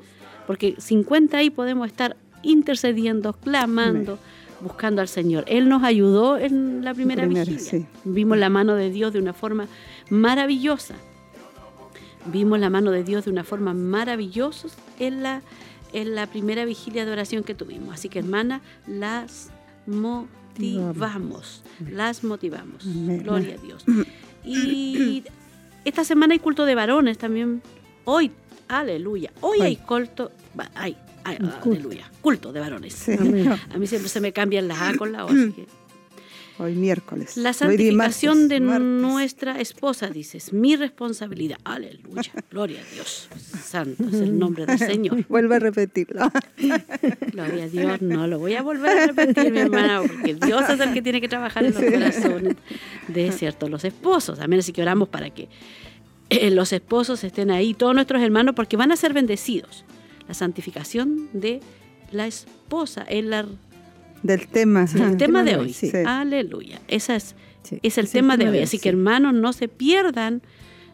[0.46, 4.20] Porque 50 ahí podemos estar intercediendo, clamando.
[4.61, 5.44] buscando al Señor.
[5.48, 7.88] Él nos ayudó en la primera, vigilia.
[8.04, 9.66] Vimos la mano de Dios de una forma
[10.11, 10.94] maravillosa
[12.26, 15.42] vimos la mano de Dios de una forma maravillosa en la,
[15.92, 17.94] en la primera vigilia de oración que tuvimos.
[17.94, 19.50] Así que hermana, las
[19.87, 22.84] motivamos, las motivamos.
[22.84, 23.84] Gloria a Dios.
[24.46, 25.24] Y
[25.87, 27.62] esta semana hay culto de varones también.
[28.04, 28.30] Hoy,
[28.68, 30.32] aleluya, hoy, hay culto,
[30.74, 33.08] hay, aleluya, culto de varones.
[33.08, 35.30] A mí siempre se me cambian las A con la O.
[36.58, 37.36] Hoy miércoles.
[37.36, 41.58] La santificación de nuestra esposa, dices, mi responsabilidad.
[41.64, 43.28] Aleluya, gloria a Dios.
[43.60, 45.24] Santo es el nombre del Señor.
[45.28, 46.30] Vuelve a repetirlo.
[47.32, 50.78] Gloria a Dios, no lo voy a volver a repetir, mi hermana, porque Dios es
[50.78, 52.56] el que tiene que trabajar en los corazones
[53.08, 54.38] de cierto los esposos.
[54.38, 55.48] Amén, así que oramos para que
[56.30, 59.84] eh, los esposos estén ahí, todos nuestros hermanos, porque van a ser bendecidos.
[60.28, 61.60] La santificación de
[62.12, 63.44] la esposa es la
[64.24, 64.87] del tema.
[64.92, 65.76] el tema de hoy.
[66.06, 66.80] Aleluya.
[66.88, 67.37] Esa es,
[67.82, 68.58] es el tema de hoy.
[68.58, 70.42] Así que hermanos, no se pierdan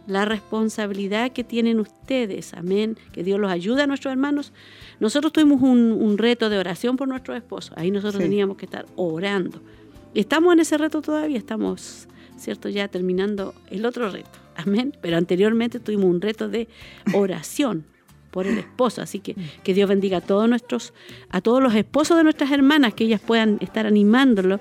[0.07, 2.53] la responsabilidad que tienen ustedes.
[2.55, 2.99] Amén.
[3.13, 4.53] Que Dios los ayude a nuestros hermanos.
[4.99, 7.73] Nosotros tuvimos un, reto de oración por nuestros esposos.
[7.77, 9.63] Ahí nosotros teníamos que estar orando.
[10.13, 11.39] Estamos en ese reto todavía.
[11.39, 12.69] Estamos, ¿cierto?
[12.69, 14.39] Ya terminando el otro reto.
[14.57, 14.93] Amén.
[15.01, 16.67] Pero anteriormente tuvimos un reto de
[17.15, 17.85] oración
[18.31, 19.03] por el esposo.
[19.03, 20.93] Así que que Dios bendiga a todos nuestros,
[21.31, 24.61] a todos los esposos de nuestras hermanas, que ellas puedan estar animándolo,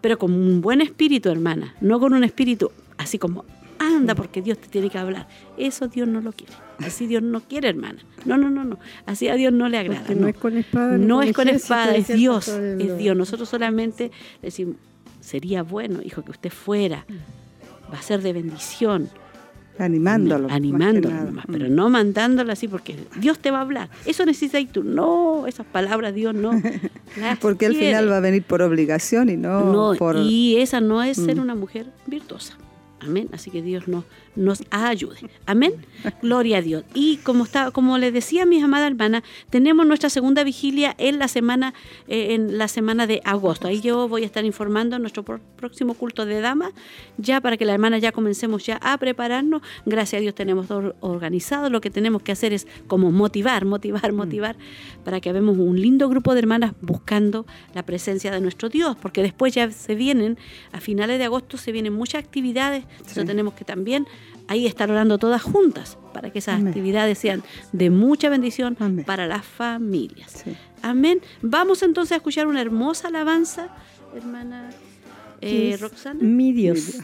[0.00, 3.44] pero con un buen espíritu, hermana, no con un espíritu así como
[3.78, 5.28] anda porque Dios te tiene que hablar.
[5.56, 6.52] Eso Dios no lo quiere.
[6.78, 8.00] Así Dios no quiere, hermana.
[8.24, 8.78] No, no, no, no.
[9.06, 10.14] Así a Dios no le agrada.
[10.14, 10.28] No.
[10.28, 10.98] es con espada.
[10.98, 12.48] No es con espada, es Dios.
[12.48, 13.16] Es Dios.
[13.16, 14.10] Nosotros solamente
[14.42, 14.76] decimos,
[15.20, 17.06] sería bueno, hijo, que usted fuera.
[17.92, 19.08] Va a ser de bendición
[19.78, 20.48] Animándolo.
[20.50, 21.08] Animándolo
[21.50, 23.88] pero no mandándolo así porque Dios te va a hablar.
[24.04, 24.82] Eso necesitas tú.
[24.82, 26.50] No, esas palabras Dios no.
[27.40, 30.16] porque al final va a venir por obligación y no, no por...
[30.16, 31.40] Y esa no es ser mm.
[31.40, 32.56] una mujer virtuosa.
[33.00, 33.28] Amén.
[33.32, 34.04] Así que Dios nos,
[34.38, 35.16] nos ayude.
[35.46, 35.74] Amén.
[36.22, 36.84] Gloria a Dios.
[36.94, 41.28] Y como está, como les decía mis amadas hermanas, tenemos nuestra segunda vigilia en la
[41.28, 41.74] semana,
[42.06, 43.68] eh, en la semana de agosto.
[43.68, 46.72] Ahí yo voy a estar informando nuestro próximo culto de dama,
[47.16, 49.62] ya para que la hermana ya comencemos ya a prepararnos.
[49.86, 51.70] Gracias a Dios tenemos todo organizado.
[51.70, 54.16] Lo que tenemos que hacer es como motivar, motivar, mm.
[54.16, 54.56] motivar,
[55.04, 59.22] para que vemos un lindo grupo de hermanas buscando la presencia de nuestro Dios, porque
[59.22, 60.38] después ya se vienen,
[60.72, 62.48] a finales de agosto se vienen muchas actividades
[62.98, 64.06] entonces tenemos que también
[64.48, 69.44] ahí estar orando todas juntas para que esas actividades sean de mucha bendición para las
[69.44, 70.44] familias.
[70.82, 71.20] Amén.
[71.42, 73.68] Vamos entonces a escuchar una hermosa alabanza,
[74.16, 74.70] hermana
[75.40, 76.20] eh, Roxana.
[76.20, 76.98] Mi Dios.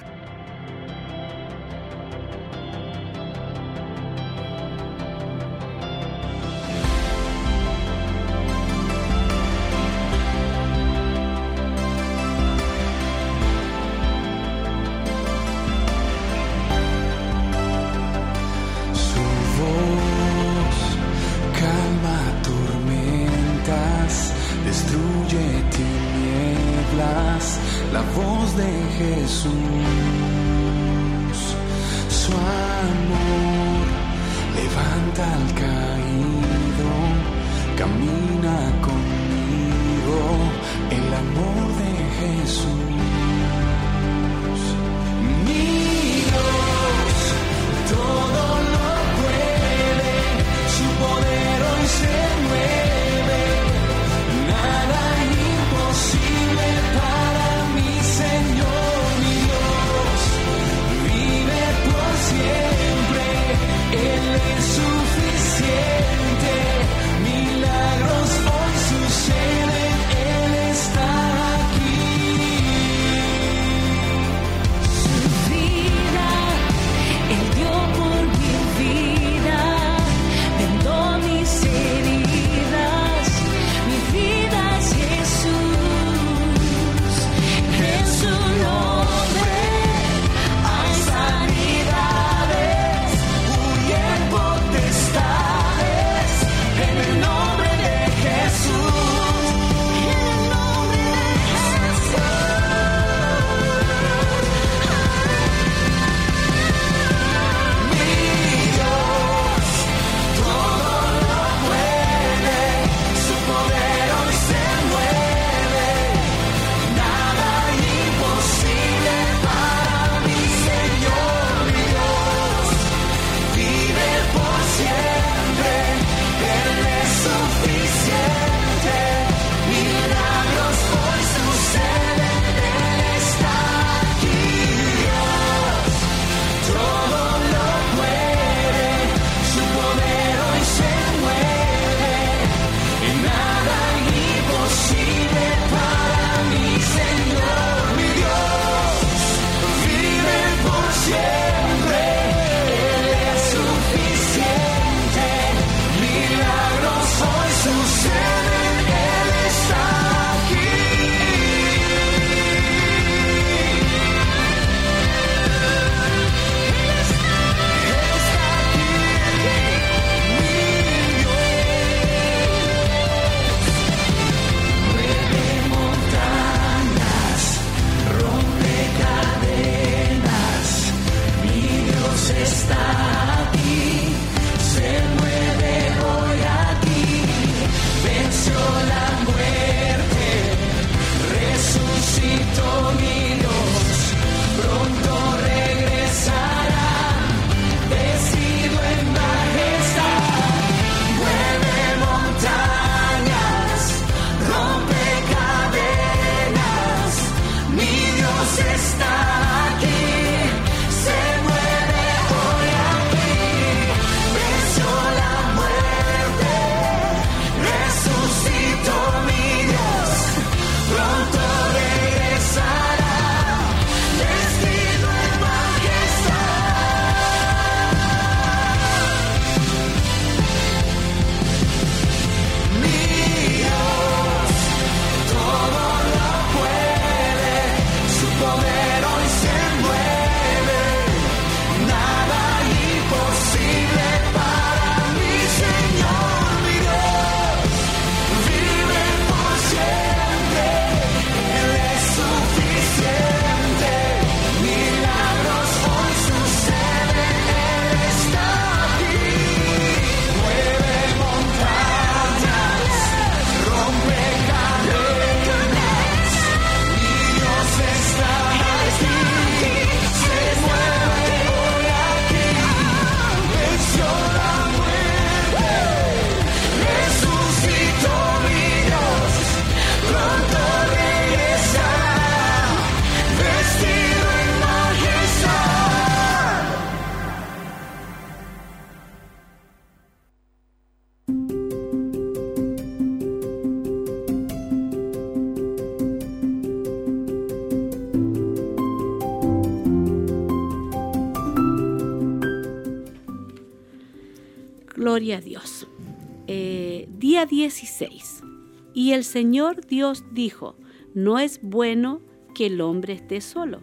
[309.14, 310.76] El Señor Dios dijo,
[311.14, 312.20] no es bueno
[312.54, 313.80] que el hombre esté solo,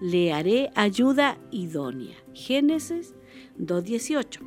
[0.00, 2.16] le haré ayuda idónea.
[2.34, 3.14] Génesis
[3.58, 4.40] 2.18.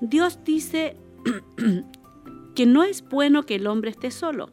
[0.00, 0.96] Dios dice
[2.54, 4.50] que no es bueno que el hombre esté solo,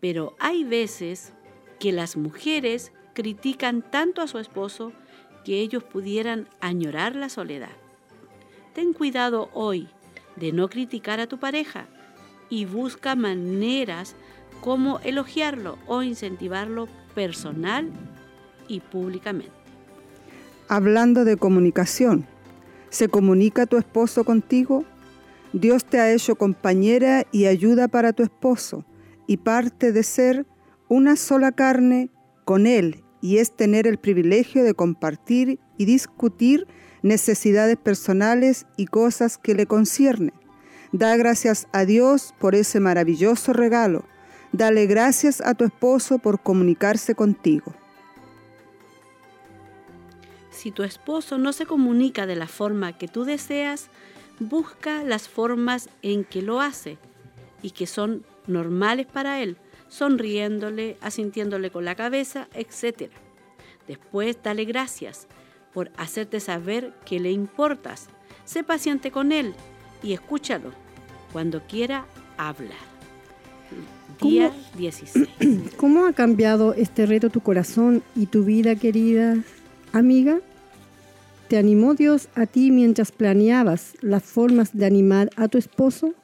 [0.00, 1.32] pero hay veces
[1.80, 4.92] que las mujeres critican tanto a su esposo
[5.44, 7.76] que ellos pudieran añorar la soledad.
[8.74, 9.88] Ten cuidado hoy
[10.36, 11.88] de no criticar a tu pareja
[12.50, 14.14] y busca maneras
[14.60, 17.90] como elogiarlo o incentivarlo personal
[18.68, 19.52] y públicamente.
[20.68, 22.26] Hablando de comunicación,
[22.88, 24.84] ¿se comunica tu esposo contigo?
[25.52, 28.84] Dios te ha hecho compañera y ayuda para tu esposo
[29.26, 30.46] y parte de ser
[30.88, 32.10] una sola carne
[32.44, 36.66] con él y es tener el privilegio de compartir y discutir
[37.02, 40.32] necesidades personales y cosas que le conciernen.
[40.94, 44.04] Da gracias a Dios por ese maravilloso regalo.
[44.52, 47.74] Dale gracias a tu esposo por comunicarse contigo.
[50.52, 53.88] Si tu esposo no se comunica de la forma que tú deseas,
[54.38, 56.96] busca las formas en que lo hace
[57.60, 59.56] y que son normales para él,
[59.88, 63.10] sonriéndole, asintiéndole con la cabeza, etc.
[63.88, 65.26] Después dale gracias
[65.72, 68.06] por hacerte saber que le importas.
[68.44, 69.56] Sé paciente con él
[70.04, 70.83] y escúchalo.
[71.34, 72.06] Cuando quiera,
[72.38, 72.76] habla.
[74.22, 75.28] Día 16.
[75.76, 79.38] ¿Cómo ha cambiado este reto tu corazón y tu vida, querida
[79.90, 80.38] amiga?
[81.48, 86.14] ¿Te animó Dios a ti mientras planeabas las formas de animar a tu esposo?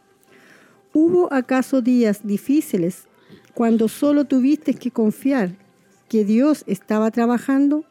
[0.94, 3.08] ¿Hubo acaso días difíciles
[3.52, 5.56] cuando solo tuviste que confiar
[6.08, 7.84] que Dios estaba trabajando?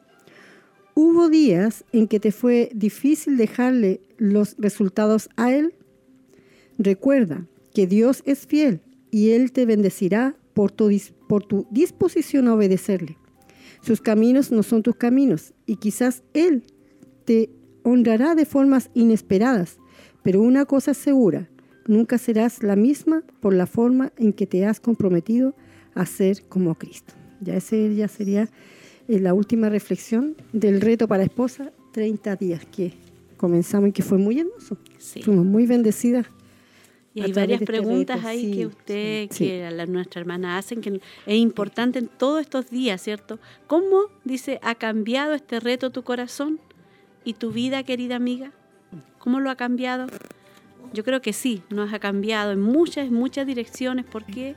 [0.96, 5.74] ¿Hubo días en que te fue difícil dejarle los resultados a Él?
[6.80, 8.80] Recuerda que Dios es fiel
[9.12, 10.90] y Él te bendecirá por tu,
[11.28, 13.18] por tu disposición a obedecerle.
[13.82, 16.64] Sus caminos no son tus caminos y quizás Él
[17.26, 17.50] te
[17.84, 19.78] honrará de formas inesperadas,
[20.24, 21.50] pero una cosa es segura,
[21.86, 25.56] nunca serás la misma por la forma en que te has comprometido
[25.96, 27.14] a ser como Cristo.
[27.42, 28.50] Ya ese ya sería
[29.10, 32.94] eh, la última reflexión del reto para esposa, 30 días que
[33.36, 34.78] comenzamos y que fue muy hermoso.
[35.24, 36.28] Fuimos muy bendecidas
[37.20, 41.36] y hay varias este preguntas ahí que usted, que la, nuestra hermana hacen, que es
[41.36, 43.40] importante en todos estos días, ¿cierto?
[43.68, 46.60] ¿Cómo, dice, ha cambiado este reto tu corazón
[47.24, 48.52] y tu vida, querida amiga?
[49.18, 50.08] ¿Cómo lo ha cambiado?
[50.94, 54.06] Yo creo que sí, nos ha cambiado en muchas, muchas direcciones.
[54.06, 54.56] ¿Por qué?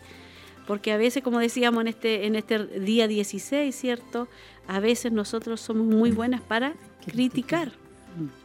[0.67, 4.29] Porque a veces, como decíamos en este, en este día 16, ¿cierto?
[4.69, 7.82] A veces nosotros somos muy buenas para criticar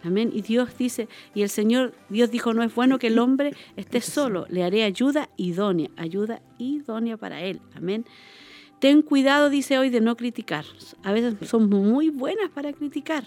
[0.03, 0.31] Amén.
[0.33, 4.01] Y Dios dice, y el Señor, Dios dijo, no es bueno que el hombre esté
[4.01, 7.61] solo, le haré ayuda idónea, ayuda idónea para él.
[7.75, 8.05] Amén.
[8.79, 10.65] Ten cuidado, dice hoy, de no criticar.
[11.03, 13.23] A veces somos muy buenas para criticar.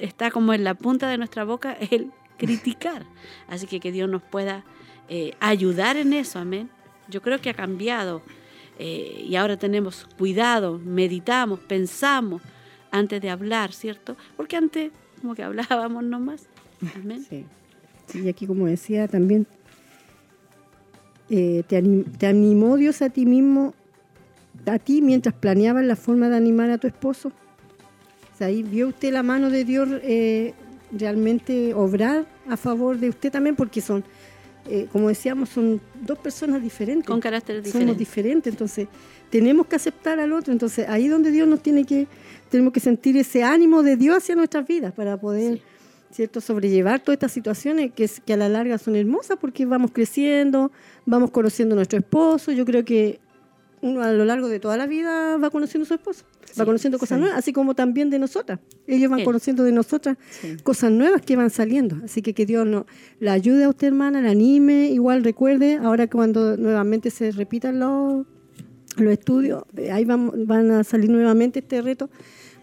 [0.00, 3.06] está como en la punta de nuestra boca el criticar.
[3.48, 4.64] Así que que Dios nos pueda
[5.08, 6.38] eh, ayudar en eso.
[6.38, 6.68] Amén.
[7.08, 8.22] Yo creo que ha cambiado.
[8.78, 12.42] Eh, y ahora tenemos cuidado, meditamos, pensamos
[12.90, 14.16] antes de hablar, ¿cierto?
[14.36, 16.46] Porque antes como que hablábamos nomás.
[16.94, 17.24] Amén.
[17.28, 17.44] Sí.
[18.14, 19.46] Y aquí como decía también,
[21.30, 23.74] eh, te, animó Dios a ti mismo,
[24.64, 27.28] a ti mientras planeabas la forma de animar a tu esposo.
[27.28, 30.54] O sea, ahí vio usted la mano de Dios eh,
[30.92, 34.04] realmente obrar a favor de usted también, porque son,
[34.70, 37.06] eh, como decíamos, son dos personas diferentes.
[37.06, 37.88] Con caracteres diferentes.
[37.88, 38.88] Somos diferentes, entonces
[39.28, 40.52] tenemos que aceptar al otro.
[40.52, 42.06] Entonces ahí donde Dios nos tiene que
[42.48, 45.60] tenemos que sentir ese ánimo de Dios hacia nuestras vidas para poder,
[46.10, 50.72] ¿cierto?, sobrellevar todas estas situaciones que, que a la larga son hermosas porque vamos creciendo,
[51.06, 52.52] vamos conociendo a nuestro esposo.
[52.52, 53.20] Yo creo que
[53.80, 56.24] uno a lo largo de toda la vida va conociendo a su esposo,
[56.58, 58.58] va conociendo cosas nuevas, así como también de nosotras.
[58.86, 60.16] Ellos van conociendo de nosotras
[60.62, 61.96] cosas nuevas que van saliendo.
[62.04, 62.86] Así que que Dios no,
[63.20, 64.90] la ayude a usted, hermana, la anime.
[64.90, 68.26] Igual recuerde, ahora cuando nuevamente se repitan los,
[69.00, 72.10] los estudios, ahí van, van a salir nuevamente este reto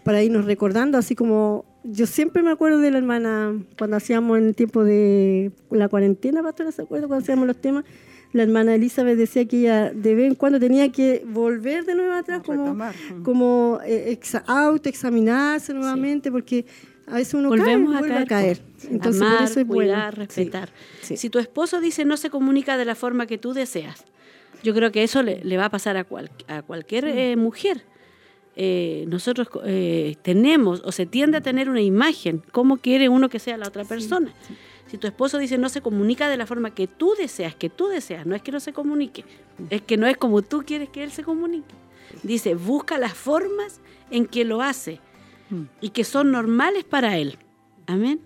[0.04, 4.46] para irnos recordando, así como yo siempre me acuerdo de la hermana cuando hacíamos en
[4.46, 7.06] el tiempo de la cuarentena, pastora, ¿se acuerda?
[7.06, 7.84] Cuando hacíamos los temas,
[8.32, 12.12] la hermana Elizabeth decía que ella de vez en cuando tenía que volver de nuevo
[12.12, 12.76] atrás, como,
[13.22, 16.66] como eh, autoexaminarse nuevamente, porque
[17.06, 18.62] a veces uno Volvemos cae, a, vuelve caer, a caer.
[18.90, 20.70] Entonces, por eso es cuidar, respetar.
[21.02, 24.04] Si tu esposo dice no se comunica de la forma que tú deseas,
[24.62, 26.06] yo creo que eso le, va a pasar a,
[26.48, 27.84] a cualquier eh, mujer
[28.58, 33.38] eh, nosotros eh, tenemos o se tiende a tener una imagen, cómo quiere uno que
[33.38, 34.32] sea la otra persona.
[34.86, 37.88] Si tu esposo dice no se comunica de la forma que tú deseas, que tú
[37.88, 39.26] deseas, no es que no se comunique,
[39.68, 41.74] es que no es como tú quieres que él se comunique.
[42.22, 43.80] Dice, busca las formas
[44.10, 45.00] en que lo hace
[45.50, 45.62] mm.
[45.82, 47.36] y que son normales para él.
[47.86, 48.20] Amén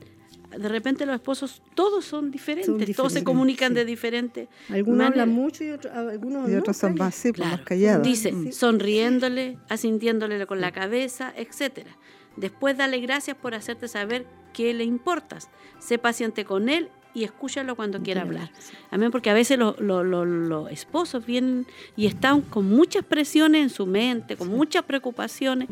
[0.56, 5.64] de repente los esposos todos son diferentes, todos se comunican de diferente Algunos hablan mucho
[5.64, 8.06] y otros, algunos y otros son más, más callados.
[8.06, 11.96] Dice, sonriéndole, asintiéndole con la cabeza, etcétera.
[12.36, 15.50] Después dale gracias por hacerte saber que le importas.
[15.78, 18.50] Sé paciente con él y escúchalo cuando quiera hablar.
[18.90, 24.36] Amén, porque a veces los, esposos vienen y están con muchas presiones en su mente,
[24.36, 25.68] con muchas preocupaciones,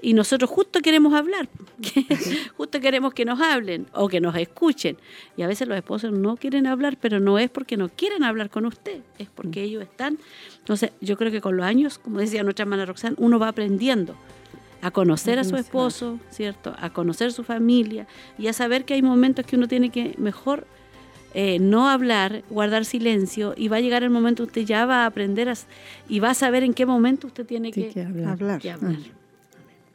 [0.00, 1.48] y nosotros justo queremos hablar,
[2.56, 4.96] justo queremos que nos hablen o que nos escuchen.
[5.36, 8.50] Y a veces los esposos no quieren hablar, pero no es porque no quieren hablar
[8.50, 10.18] con usted, es porque ellos están.
[10.58, 14.16] Entonces, yo creo que con los años, como decía nuestra hermana Roxanne, uno va aprendiendo
[14.82, 16.74] a conocer a su esposo, ¿cierto?
[16.78, 18.06] A conocer su familia
[18.38, 20.66] y a saber que hay momentos que uno tiene que mejor
[21.34, 25.06] eh, no hablar, guardar silencio y va a llegar el momento usted ya va a
[25.06, 25.52] aprender
[26.08, 27.92] y va a saber en qué momento usted tiene que,
[28.26, 28.60] hablar.
[28.64, 28.92] Ah.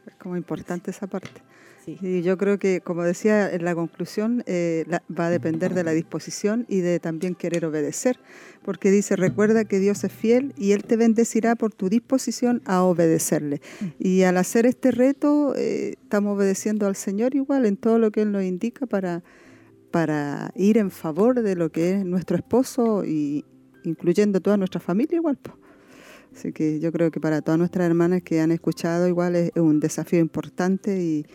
[0.08, 1.42] Es como importante esa parte.
[1.88, 4.86] Y yo creo que, como decía en la conclusión, eh,
[5.18, 8.20] va a depender de la disposición y de también querer obedecer,
[8.64, 12.84] porque dice, recuerda que Dios es fiel y Él te bendecirá por tu disposición a
[12.84, 13.62] obedecerle.
[14.00, 18.24] Y al hacer este reto, eh, estamos obedeciendo al Señor igual en todo lo que
[18.24, 19.24] Él nos indica para,
[19.92, 23.46] para ir en favor de lo que es nuestro esposo y
[23.84, 25.38] incluyendo toda nuestra familia igual.
[26.36, 29.80] Así que yo creo que para todas nuestras hermanas que han escuchado igual es un
[29.80, 31.26] desafío importante y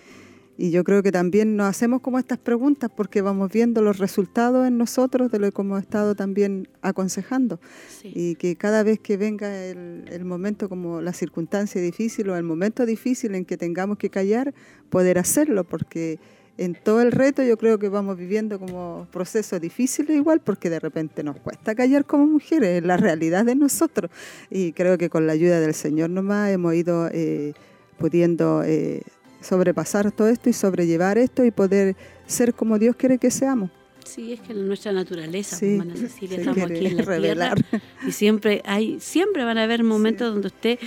[0.60, 4.68] y yo creo que también nos hacemos como estas preguntas porque vamos viendo los resultados
[4.68, 7.58] en nosotros de lo que hemos estado también aconsejando.
[8.04, 12.84] Y que cada vez que venga el, momento como la circunstancia difícil o el momento
[12.84, 14.52] difícil en que tengamos que callar,
[14.90, 16.18] poder hacerlo, porque
[16.58, 20.78] en todo el reto yo creo que vamos viviendo como procesos difíciles igual, porque de
[20.78, 24.10] repente nos cuesta callar como mujeres, es la realidad de nosotros.
[24.50, 27.54] Y creo que con la ayuda del Señor nomás hemos ido eh,
[27.96, 28.62] pudiendo...
[28.62, 29.00] Eh,
[29.40, 33.70] sobrepasar todo esto y sobrellevar esto y poder ser como Dios quiere que seamos.
[34.04, 37.62] Sí, es que nuestra naturaleza, sí, hermana Cecilia, estamos aquí en la revelar.
[37.62, 40.78] tierra y siempre hay, siempre van a haber momentos donde usted,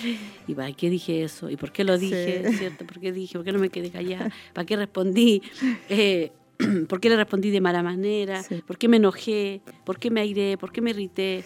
[0.47, 1.49] y va, ¿qué dije eso?
[1.49, 2.43] ¿Y por qué lo dije?
[2.57, 2.85] ¿Cierto?
[2.85, 3.37] ¿Por qué dije?
[3.37, 4.29] ¿Por qué no me quedé callada?
[4.53, 5.41] ¿Para qué respondí?
[5.89, 6.31] Eh,
[6.87, 8.43] ¿Por qué le respondí de mala manera?
[8.65, 9.61] ¿Por qué me enojé?
[9.83, 10.57] ¿Por qué me airé?
[10.57, 11.43] ¿Por qué me irrité?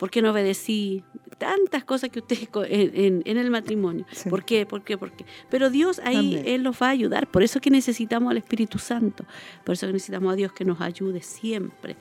[0.00, 1.04] ¿Por qué no obedecí?
[1.36, 2.38] Tantas cosas que usted
[2.70, 4.06] en, en, el matrimonio.
[4.30, 4.64] ¿Por qué?
[4.64, 4.96] ¿Por qué?
[4.96, 5.26] ¿Por qué?
[5.50, 7.26] Pero Dios ahí, Él nos va a ayudar.
[7.26, 9.26] Por eso es que necesitamos al Espíritu Santo.
[9.62, 11.96] Por eso que necesitamos a Dios que nos ayude siempre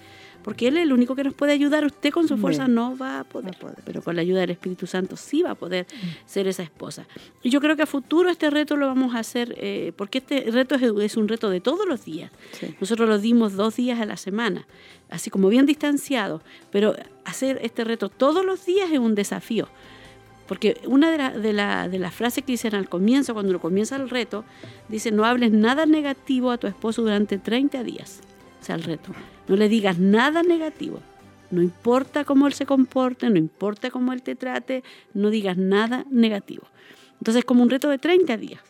[0.50, 1.86] porque Él es el único que nos puede ayudar.
[1.86, 5.16] Usted con su fuerza no va a poder, pero con la ayuda del Espíritu Santo
[5.16, 6.08] sí va a poder mm.
[6.26, 7.06] ser esa esposa.
[7.44, 10.50] Y yo creo que a futuro este reto lo vamos a hacer, eh, porque este
[10.50, 12.32] reto es, un reto de todos los días.
[12.82, 14.66] Nosotros lo dimos dos días a la semana,
[15.12, 16.42] así como bien distanciado,
[16.72, 16.96] pero
[17.26, 19.68] hacer este reto todos los días es un desafío.
[20.48, 21.54] Porque una de, de,
[22.00, 24.46] las frases que dicen al comienzo, cuando lo comienza el reto,
[24.88, 28.22] dice, no hables nada negativo a tu esposo durante 30 días.
[28.60, 29.12] O sea, el reto.
[29.50, 31.02] No le digas nada negativo.
[31.52, 34.84] No importa cómo él se comporte, no importa cómo él te trate,
[35.14, 36.64] no digas nada negativo.
[37.14, 38.62] Entonces es como un reto de 30 días.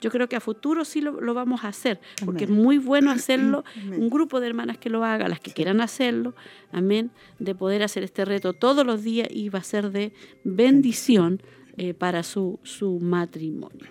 [0.00, 3.64] Yo creo que a futuro sí lo, vamos a hacer, porque es muy bueno hacerlo,
[3.90, 6.34] un grupo de hermanas que lo haga, las que quieran hacerlo,
[6.70, 7.10] amén,
[7.40, 10.12] de poder hacer este reto todos los días y va a ser de
[10.44, 11.42] bendición
[11.76, 13.88] eh, para su, su matrimonio.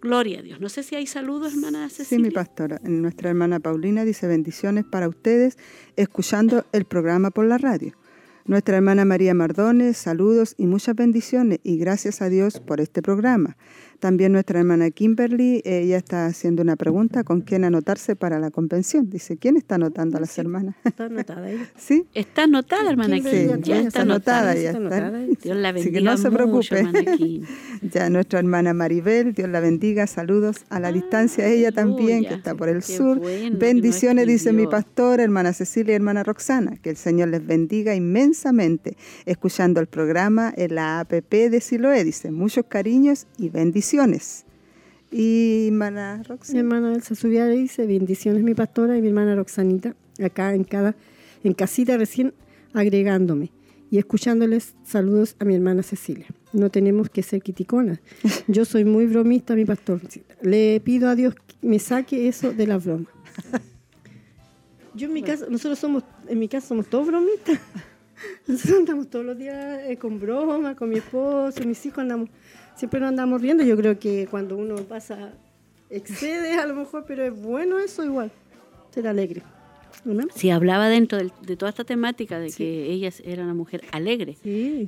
[0.00, 0.60] Gloria a Dios.
[0.60, 2.24] No sé si hay saludos, hermana Cecilia.
[2.24, 2.80] Sí, mi pastora.
[2.84, 5.58] Nuestra hermana Paulina dice bendiciones para ustedes
[5.96, 7.94] escuchando el programa por la radio.
[8.44, 13.58] Nuestra hermana María Mardones, saludos y muchas bendiciones y gracias a Dios por este programa.
[13.98, 19.10] También nuestra hermana Kimberly, ella está haciendo una pregunta con quién anotarse para la convención.
[19.10, 20.76] Dice, ¿quién está anotando a las hermanas?
[20.84, 21.66] Está anotada ella.
[21.76, 22.06] ¿Sí?
[22.14, 24.54] Está anotada, hermana Sí, ya, está, anotada.
[24.54, 25.10] Ya está.
[25.10, 27.42] Dios la bendiga Así que no se preocupe.
[27.82, 30.06] ya nuestra hermana Maribel, Dios la bendiga.
[30.06, 33.20] Saludos a la distancia, ella también, que está por el sur.
[33.58, 36.76] Bendiciones, dice mi pastora, hermana Cecilia y hermana Roxana.
[36.76, 38.96] Que el Señor les bendiga inmensamente.
[39.26, 43.87] Escuchando el programa en la APP de Siloé, dice, muchos cariños y bendiciones
[45.10, 46.52] y hermana Roxana.
[46.52, 50.94] Mi hermana Elsa Subiara dice, bendiciones mi pastora y mi hermana Roxanita, acá en cada,
[51.42, 52.34] en casita recién
[52.74, 53.50] agregándome
[53.90, 56.26] y escuchándoles saludos a mi hermana Cecilia.
[56.52, 58.00] No tenemos que ser criticonas.
[58.48, 60.02] Yo soy muy bromista, mi pastor.
[60.42, 63.06] Le pido a Dios que me saque eso de la broma.
[64.94, 67.58] Yo en mi casa, nosotros somos, en mi casa somos todos bromistas.
[68.48, 72.28] Nosotros andamos todos los días eh, con broma, con mi esposo, mis hijos andamos
[72.78, 73.64] siempre nos andamos riendo.
[73.64, 75.32] Yo creo que cuando uno pasa,
[75.90, 78.30] excede a lo mejor, pero es bueno eso igual,
[78.90, 79.42] ser alegre.
[80.34, 84.36] si hablaba dentro de, toda esta temática de que ella era una mujer alegre,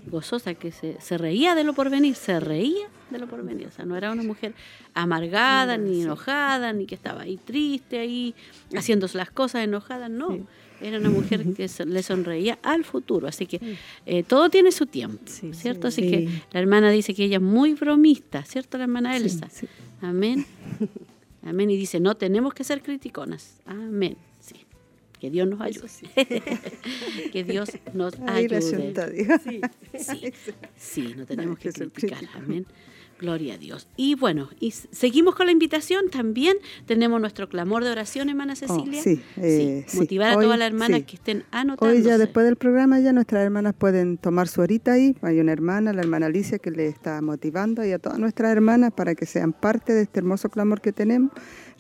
[0.07, 3.67] gozosa, que se, reía de lo porvenir, se reía de lo porvenir.
[3.67, 4.55] O sea, no era una mujer
[4.95, 8.35] amargada, ni enojada, ni que estaba ahí triste, ahí
[8.75, 10.47] haciéndose las cosas enojadas, no.
[10.81, 13.29] Era una mujer que le sonreía al futuro.
[13.29, 13.77] Así que
[14.07, 15.23] eh, todo tiene su tiempo,
[15.53, 15.89] ¿cierto?
[15.89, 18.79] Así que la hermana dice que ella es muy bromista, ¿cierto?
[18.79, 19.49] La hermana Elsa.
[20.01, 20.47] Amén.
[21.43, 21.71] Amén.
[21.71, 23.61] Y dice, no tenemos que ser criticonas.
[23.67, 24.17] Amén.
[25.21, 25.89] Que Dios nos ayude.
[27.33, 28.63] que Dios nos ayude.
[28.63, 29.61] Sí,
[29.99, 30.33] sí,
[30.79, 32.25] sí, no tenemos que criticar.
[32.35, 32.67] Amén.
[33.21, 33.87] Gloria a Dios.
[33.97, 36.09] Y bueno, y seguimos con la invitación.
[36.09, 36.57] También
[36.87, 39.03] tenemos nuestro clamor de oración, hermana oh, Cecilia.
[39.03, 41.95] sí, eh, Motivar a todas las hermanas que estén anotando.
[41.95, 45.15] Hoy ya después del programa ya nuestras hermanas pueden tomar su horita ahí.
[45.21, 48.91] Hay una hermana, la hermana Alicia, que le está motivando y a todas nuestras hermanas
[48.95, 51.31] para que sean parte de este hermoso clamor que tenemos.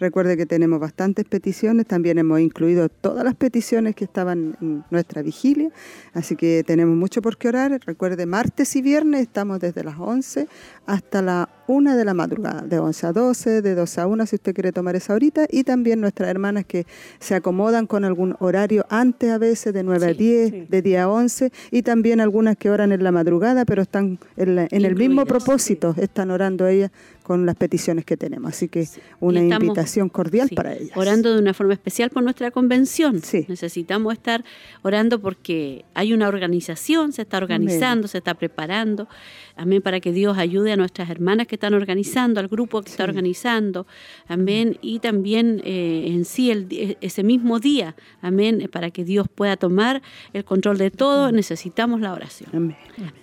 [0.00, 5.20] Recuerde que tenemos bastantes peticiones, también hemos incluido todas las peticiones que estaban en nuestra
[5.20, 5.68] vigilia,
[6.14, 7.78] así que tenemos mucho por qué orar.
[7.84, 10.48] Recuerde, martes y viernes estamos desde las 11
[10.86, 14.36] hasta la 1 de la madrugada, de 11 a 12, de 12 a 1 si
[14.36, 16.86] usted quiere tomar esa horita, y también nuestras hermanas que
[17.18, 21.08] se acomodan con algún horario antes a veces, de 9 a 10, de día a
[21.10, 25.26] 11, y también algunas que oran en la madrugada, pero están en, en el mismo
[25.26, 26.90] propósito, están orando ellas
[27.30, 28.50] con las peticiones que tenemos.
[28.50, 28.88] Así que
[29.20, 30.96] una invitación cordial para ellas.
[30.96, 33.22] Orando de una forma especial por nuestra convención.
[33.46, 34.44] Necesitamos estar
[34.82, 39.06] orando porque hay una organización, se está organizando, se está preparando.
[39.54, 43.04] Amén, para que Dios ayude a nuestras hermanas que están organizando, al grupo que está
[43.04, 43.86] organizando.
[44.26, 47.94] Amén, y también eh, en sí el, e, ese mismo día.
[48.22, 50.02] Amén, para que Dios pueda tomar
[50.32, 52.50] el control de todo, necesitamos la oración.
[52.52, 52.76] Amén.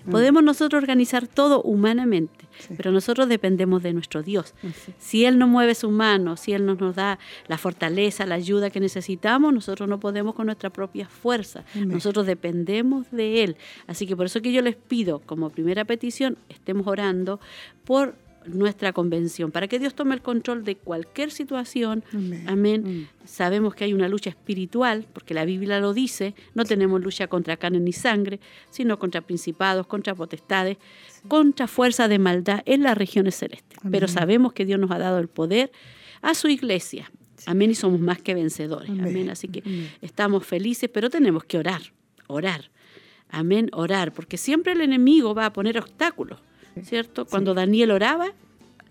[0.10, 4.54] Podemos nosotros organizar todo humanamente pero nosotros dependemos de nuestro Dios.
[4.98, 8.70] Si Él no mueve su mano, si Él no nos da la fortaleza, la ayuda
[8.70, 11.64] que necesitamos, nosotros no podemos con nuestra propia fuerza.
[11.76, 13.58] Nosotros dependemos de Él.
[13.88, 17.40] Así que por eso que yo les pido, como primera petición, estemos orando
[17.84, 18.16] por
[18.48, 22.04] nuestra convención, para que Dios tome el control de cualquier situación.
[22.46, 23.08] Amén.
[23.22, 23.28] Mm.
[23.28, 27.58] Sabemos que hay una lucha espiritual, porque la Biblia lo dice, no tenemos lucha contra
[27.58, 28.40] carne ni sangre,
[28.70, 30.78] sino contra principados, contra potestades,
[31.28, 33.80] contra fuerza de maldad en las regiones celestes.
[33.92, 35.72] Pero sabemos que Dios nos ha dado el poder
[36.22, 37.12] a su iglesia.
[37.46, 37.72] Amén.
[37.72, 38.90] Y somos más que vencedores.
[38.90, 39.30] Amén.
[39.30, 41.82] Así que estamos felices, pero tenemos que orar,
[42.28, 42.72] orar.
[43.30, 46.40] Amén, orar, porque siempre el enemigo va a poner obstáculos.
[46.84, 47.26] ¿Cierto?
[47.26, 48.34] Cuando Daniel oraba,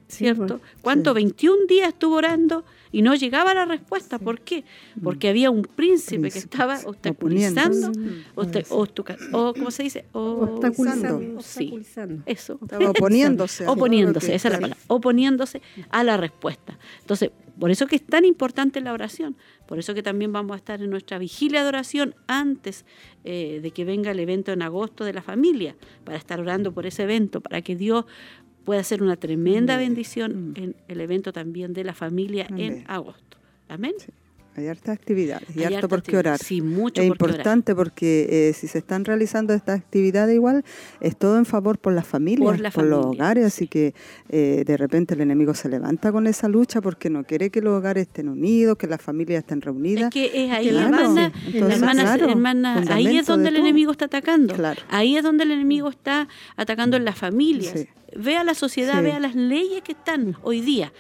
[0.09, 0.61] ¿cierto?
[0.83, 1.15] ¿Cuánto?
[1.15, 4.19] 21 días estuvo orando y no llegaba la respuesta.
[4.19, 4.65] ¿Por qué?
[4.95, 5.03] Mm.
[5.03, 7.93] Porque había un príncipe, que estaba obstaculizando,
[8.35, 10.05] o, ¿cómo se dice?
[10.13, 11.43] obstaculizando.
[11.43, 11.79] Sí,
[12.25, 12.59] eso.
[12.63, 13.67] Estaba oponiéndose.
[13.67, 14.83] oponiéndose, esa es la palabra.
[14.87, 16.79] Oponiéndose a la respuesta.
[17.01, 19.37] Entonces, por eso que es tan importante la oración,
[19.67, 22.85] por eso que también vamos a estar en nuestra vigilia de oración antes
[23.25, 26.87] eh, de que venga el evento en agosto de la familia, para estar orando por
[26.87, 28.05] ese evento, para que Dios
[28.65, 30.55] pueda hacer una tremenda bendición mm.
[30.57, 33.39] en el evento también de la familia en agosto.
[33.69, 33.95] Amén.
[34.57, 36.39] Hay hartas actividades y harto por qué orar.
[36.39, 40.65] Sí, mucho es importante porque eh, si se están realizando estas actividades igual,
[41.01, 43.95] es todo en favor por las familias, por, los hogares, así que
[44.31, 47.75] eh, de repente el enemigo se levanta con esa lucha porque no quiere que los
[47.75, 50.05] hogares estén unidos, que las familias estén reunidas.
[50.05, 54.55] Es que es ahí, hermana, hermana, ahí es donde el enemigo está atacando.
[54.89, 57.87] Ahí es donde el enemigo está atacando en las familias.
[58.17, 60.93] Vea la sociedad, vea las leyes que están hoy día.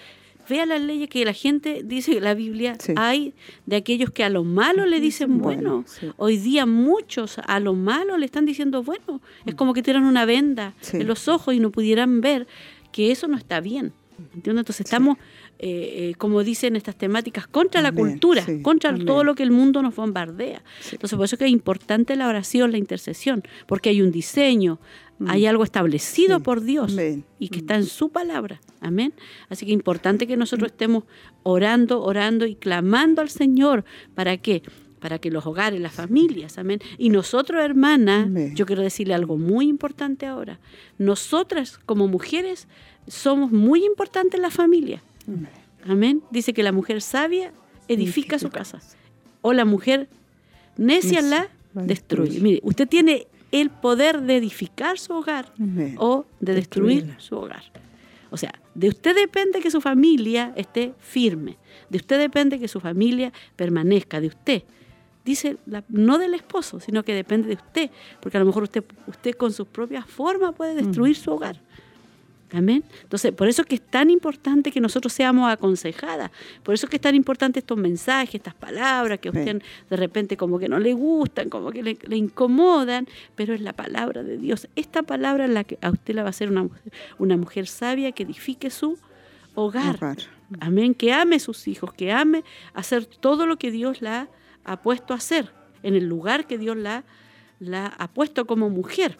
[0.48, 3.34] Vea las leyes que la gente dice, la Biblia, hay
[3.66, 5.84] de aquellos que a lo malo le dicen bueno.
[6.16, 9.20] Hoy día muchos a lo malo le están diciendo bueno.
[9.44, 12.46] Es como que tienen una venda en los ojos y no pudieran ver
[12.92, 13.92] que eso no está bien.
[14.34, 15.18] Entonces estamos,
[15.58, 19.82] eh, eh, como dicen estas temáticas, contra la cultura, contra todo lo que el mundo
[19.82, 20.62] nos bombardea.
[20.92, 24.78] Entonces por eso que es importante la oración, la intercesión, porque hay un diseño,
[25.18, 25.30] Mm.
[25.30, 26.96] Hay algo establecido por Dios
[27.38, 28.60] y que está en su palabra.
[28.80, 29.14] Amén.
[29.48, 31.04] Así que es importante que nosotros estemos
[31.42, 33.84] orando, orando y clamando al Señor.
[34.14, 34.62] ¿Para qué?
[35.00, 36.80] Para que los hogares, las familias, amén.
[36.98, 40.58] Y nosotros, hermanas, yo quiero decirle algo muy importante ahora.
[40.98, 42.66] Nosotras, como mujeres,
[43.06, 45.02] somos muy importantes en la familia.
[45.86, 46.22] Amén.
[46.30, 47.52] Dice que la mujer sabia
[47.88, 48.80] edifica su casa.
[49.42, 50.08] O la mujer
[50.76, 52.40] necia la destruye.
[52.40, 55.52] Mire, usted tiene el poder de edificar su hogar
[55.98, 57.62] o de destruir su hogar.
[58.30, 61.56] O sea, de usted depende que su familia esté firme,
[61.88, 64.62] de usted depende que su familia permanezca, de usted.
[65.24, 65.56] Dice,
[65.88, 67.90] no del esposo, sino que depende de usted,
[68.20, 71.60] porque a lo mejor usted, usted con sus propias formas puede destruir su hogar.
[72.52, 72.84] Amén.
[73.02, 76.30] Entonces, por eso es que es tan importante que nosotros seamos aconsejadas.
[76.62, 79.96] Por eso es que es tan importante estos mensajes, estas palabras que a usted de
[79.96, 84.38] repente como que no le gustan, como que le, incomodan, pero es la palabra de
[84.38, 84.68] Dios.
[84.76, 86.68] Esta palabra es la que a usted la va a hacer una,
[87.18, 88.96] una mujer sabia que edifique su
[89.54, 89.98] hogar.
[90.60, 90.94] Amén.
[90.94, 92.44] Que ame a sus hijos, que ame
[92.74, 94.28] hacer todo lo que Dios la
[94.64, 97.04] ha puesto a hacer, en el lugar que Dios la,
[97.58, 99.18] la ha puesto como mujer.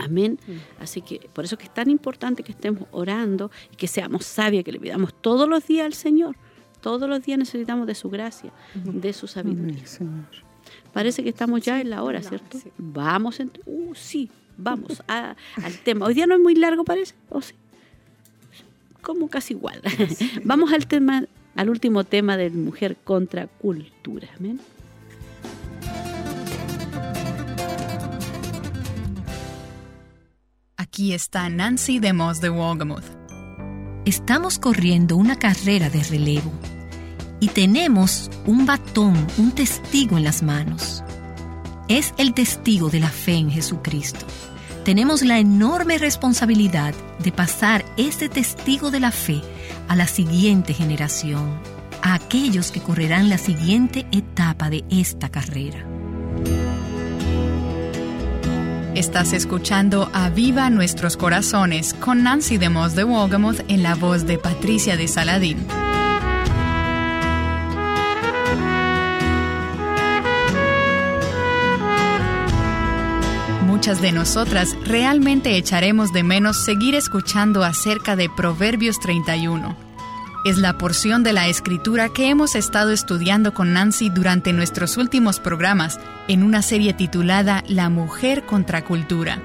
[0.00, 0.38] Amén.
[0.46, 0.82] Mm.
[0.82, 4.64] Así que por eso que es tan importante que estemos orando y que seamos sabios,
[4.64, 6.36] que le pidamos todos los días al Señor.
[6.80, 9.82] Todos los días necesitamos de su gracia, de su sabiduría.
[10.92, 12.58] Parece que estamos ya en la hora, ¿cierto?
[12.78, 15.36] Vamos, en, uh, sí, vamos al
[15.82, 16.06] tema.
[16.06, 17.54] Hoy día no es muy largo, parece, o sí.
[19.02, 19.82] Como casi igual.
[20.44, 21.24] vamos al tema,
[21.54, 24.28] al último tema de mujer contra cultura.
[24.38, 24.60] Amén.
[30.96, 33.04] Aquí está Nancy de Moss de Wolgamuth.
[34.06, 36.50] Estamos corriendo una carrera de relevo
[37.38, 41.04] y tenemos un batón, un testigo en las manos.
[41.88, 44.24] Es el testigo de la fe en Jesucristo.
[44.86, 49.42] Tenemos la enorme responsabilidad de pasar este testigo de la fe
[49.88, 51.60] a la siguiente generación,
[52.00, 55.86] a aquellos que correrán la siguiente etapa de esta carrera.
[58.96, 64.38] Estás escuchando a Viva Nuestros Corazones con Nancy DeMoss de Wolgamoth en la voz de
[64.38, 65.66] Patricia de Saladín.
[73.66, 79.85] Muchas de nosotras realmente echaremos de menos seguir escuchando acerca de Proverbios 31
[80.46, 85.40] es la porción de la escritura que hemos estado estudiando con Nancy durante nuestros últimos
[85.40, 89.42] programas en una serie titulada La mujer contra cultura.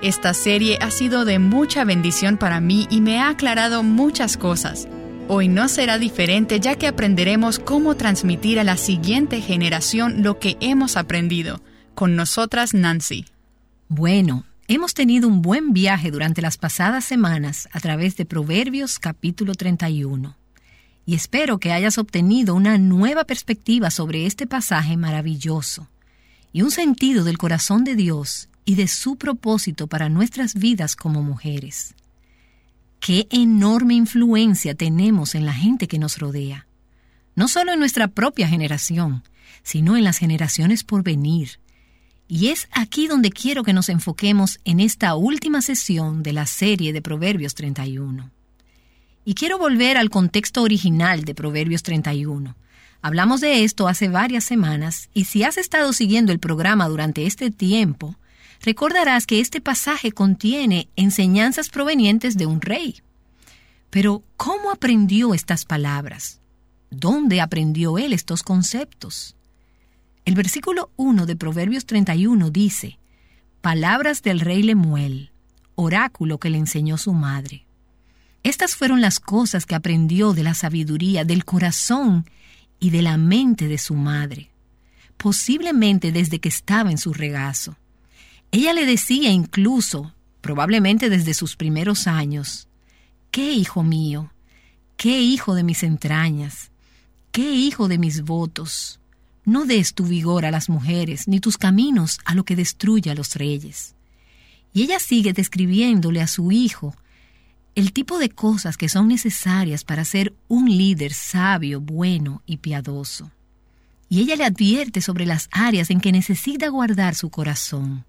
[0.00, 4.88] Esta serie ha sido de mucha bendición para mí y me ha aclarado muchas cosas.
[5.28, 10.56] Hoy no será diferente ya que aprenderemos cómo transmitir a la siguiente generación lo que
[10.60, 11.60] hemos aprendido.
[11.94, 13.26] Con nosotras, Nancy.
[13.88, 19.54] Bueno, hemos tenido un buen viaje durante las pasadas semanas a través de Proverbios capítulo
[19.54, 20.36] 31
[21.06, 25.88] y espero que hayas obtenido una nueva perspectiva sobre este pasaje maravilloso
[26.52, 31.22] y un sentido del corazón de Dios y de su propósito para nuestras vidas como
[31.22, 31.94] mujeres.
[33.00, 36.66] Qué enorme influencia tenemos en la gente que nos rodea,
[37.34, 39.22] no solo en nuestra propia generación,
[39.62, 41.58] sino en las generaciones por venir.
[42.28, 46.92] Y es aquí donde quiero que nos enfoquemos en esta última sesión de la serie
[46.92, 48.30] de Proverbios 31.
[49.24, 52.54] Y quiero volver al contexto original de Proverbios 31.
[53.00, 57.50] Hablamos de esto hace varias semanas y si has estado siguiendo el programa durante este
[57.50, 58.16] tiempo,
[58.62, 63.00] recordarás que este pasaje contiene enseñanzas provenientes de un rey.
[63.88, 66.40] Pero, ¿cómo aprendió estas palabras?
[66.90, 69.34] ¿Dónde aprendió él estos conceptos?
[70.28, 72.98] El versículo 1 de Proverbios 31 dice,
[73.62, 75.30] Palabras del rey Lemuel,
[75.74, 77.64] oráculo que le enseñó su madre.
[78.42, 82.28] Estas fueron las cosas que aprendió de la sabiduría, del corazón
[82.78, 84.50] y de la mente de su madre,
[85.16, 87.78] posiblemente desde que estaba en su regazo.
[88.50, 90.12] Ella le decía incluso,
[90.42, 92.68] probablemente desde sus primeros años,
[93.30, 94.30] ¿qué hijo mío?
[94.98, 96.70] ¿Qué hijo de mis entrañas?
[97.32, 99.00] ¿Qué hijo de mis votos?
[99.48, 103.14] No des tu vigor a las mujeres, ni tus caminos a lo que destruye a
[103.14, 103.94] los reyes.
[104.74, 106.94] Y ella sigue describiéndole a su hijo
[107.74, 113.30] el tipo de cosas que son necesarias para ser un líder sabio, bueno y piadoso.
[114.10, 118.04] Y ella le advierte sobre las áreas en que necesita guardar su corazón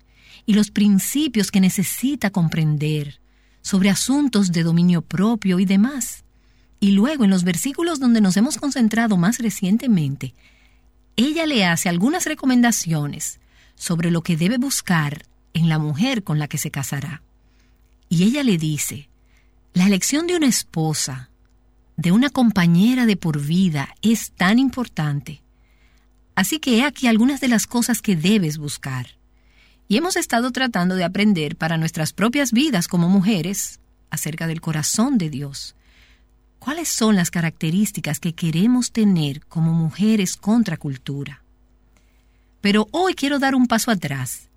[0.45, 3.21] y los principios que necesita comprender
[3.61, 6.25] sobre asuntos de dominio propio y demás.
[6.81, 10.33] Y luego en los versículos donde nos hemos concentrado más recientemente,
[11.25, 13.39] ella le hace algunas recomendaciones
[13.75, 17.21] sobre lo que debe buscar en la mujer con la que se casará.
[18.07, 19.09] Y ella le dice,
[19.73, 21.29] la elección de una esposa,
[21.97, 25.41] de una compañera de por vida, es tan importante.
[26.35, 29.17] Así que he aquí algunas de las cosas que debes buscar.
[29.89, 35.17] Y hemos estado tratando de aprender para nuestras propias vidas como mujeres acerca del corazón
[35.17, 35.75] de Dios.
[36.59, 41.41] ¿Cuáles son las características que queremos tener como mujeres contra cultura?
[42.59, 44.49] Pero hoy quiero dar un paso atrás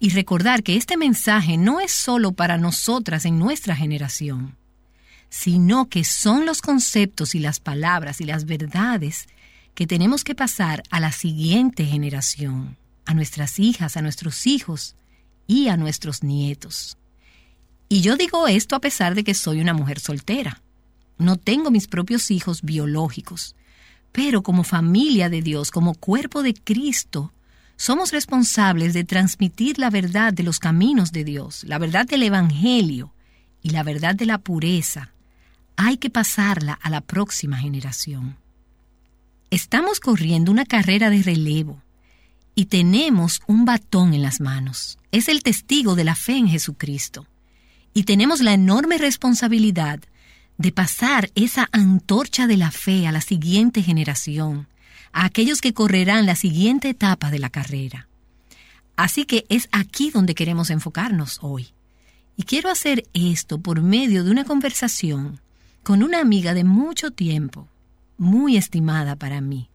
[0.00, 4.56] y recordar que este mensaje no es solo para nosotras en nuestra generación,
[5.28, 9.28] sino que son los conceptos y las palabras y las verdades
[9.74, 14.96] que tenemos que pasar a la siguiente generación, a nuestras hijas, a nuestros hijos
[15.46, 16.98] y a nuestros nietos.
[17.88, 20.60] Y yo digo esto a pesar de que soy una mujer soltera.
[21.18, 23.54] No tengo mis propios hijos biológicos,
[24.12, 27.32] pero como familia de Dios, como cuerpo de Cristo,
[27.76, 33.12] somos responsables de transmitir la verdad de los caminos de Dios, la verdad del Evangelio
[33.62, 35.12] y la verdad de la pureza.
[35.76, 38.36] Hay que pasarla a la próxima generación.
[39.50, 41.82] Estamos corriendo una carrera de relevo
[42.54, 44.98] y tenemos un batón en las manos.
[45.12, 47.26] Es el testigo de la fe en Jesucristo.
[47.92, 50.00] Y tenemos la enorme responsabilidad
[50.58, 54.68] de pasar esa antorcha de la fe a la siguiente generación,
[55.12, 58.08] a aquellos que correrán la siguiente etapa de la carrera.
[58.96, 61.68] Así que es aquí donde queremos enfocarnos hoy.
[62.38, 65.40] Y quiero hacer esto por medio de una conversación
[65.82, 67.68] con una amiga de mucho tiempo,
[68.18, 69.68] muy estimada para mí,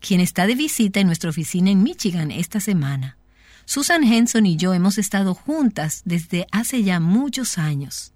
[0.00, 3.16] quien está de visita en nuestra oficina en Michigan esta semana.
[3.64, 8.12] Susan Henson y yo hemos estado juntas desde hace ya muchos años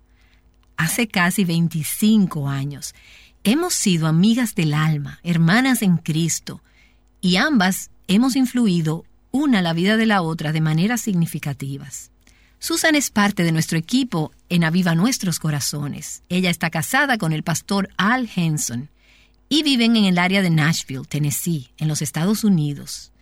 [0.76, 2.94] hace casi 25 años.
[3.44, 6.62] Hemos sido amigas del alma, hermanas en Cristo,
[7.20, 12.10] y ambas hemos influido una la vida de la otra de maneras significativas.
[12.58, 16.22] Susan es parte de nuestro equipo en Aviva Nuestros Corazones.
[16.28, 18.90] Ella está casada con el pastor Al Henson
[19.48, 23.12] y viven en el área de Nashville, Tennessee, en los Estados Unidos.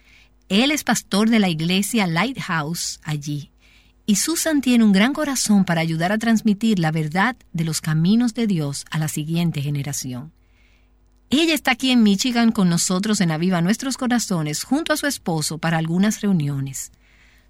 [0.49, 3.52] Él es pastor de la iglesia Lighthouse allí
[4.07, 8.35] y Susan tiene un gran corazón para ayudar a transmitir la verdad de los caminos
[8.35, 10.33] de Dios a la siguiente generación.
[11.31, 15.59] Ella está aquí en Michigan con nosotros en Aviva Nuestros Corazones junto a su esposo
[15.59, 16.93] para algunas reuniones.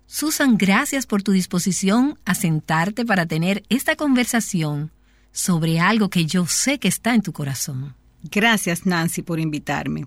[0.07, 4.93] Susan, gracias por tu disposición a sentarte para tener esta conversación
[5.33, 7.97] sobre algo que yo sé que está en tu corazón.
[8.31, 10.07] Gracias, Nancy, por invitarme.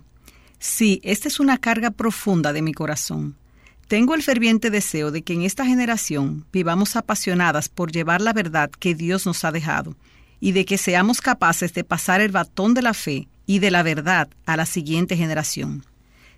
[0.58, 3.36] Sí, esta es una carga profunda de mi corazón.
[3.88, 8.68] Tengo el ferviente deseo de que en esta generación vivamos apasionadas por llevar la verdad
[8.70, 9.96] que Dios nos ha dejado
[10.40, 13.84] y de que seamos capaces de pasar el batón de la fe y de la
[13.84, 15.84] verdad a la siguiente generación.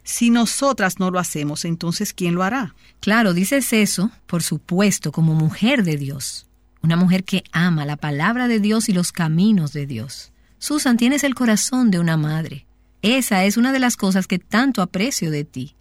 [0.04, 2.74] Si nosotras no lo hacemos, entonces ¿quién lo hará?
[3.00, 6.46] Claro, dices eso, por supuesto, como mujer de Dios,
[6.82, 10.32] una mujer que ama la palabra de Dios y los caminos de Dios.
[10.58, 12.66] Susan, tienes el corazón de una madre.
[13.00, 15.76] Esa es una de las cosas que tanto aprecio de ti.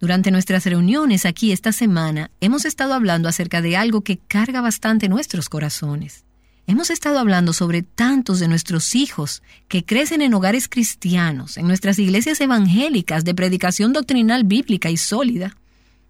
[0.00, 5.10] Durante nuestras reuniones aquí esta semana hemos estado hablando acerca de algo que carga bastante
[5.10, 6.24] nuestros corazones.
[6.66, 11.98] Hemos estado hablando sobre tantos de nuestros hijos que crecen en hogares cristianos, en nuestras
[11.98, 15.54] iglesias evangélicas de predicación doctrinal bíblica y sólida,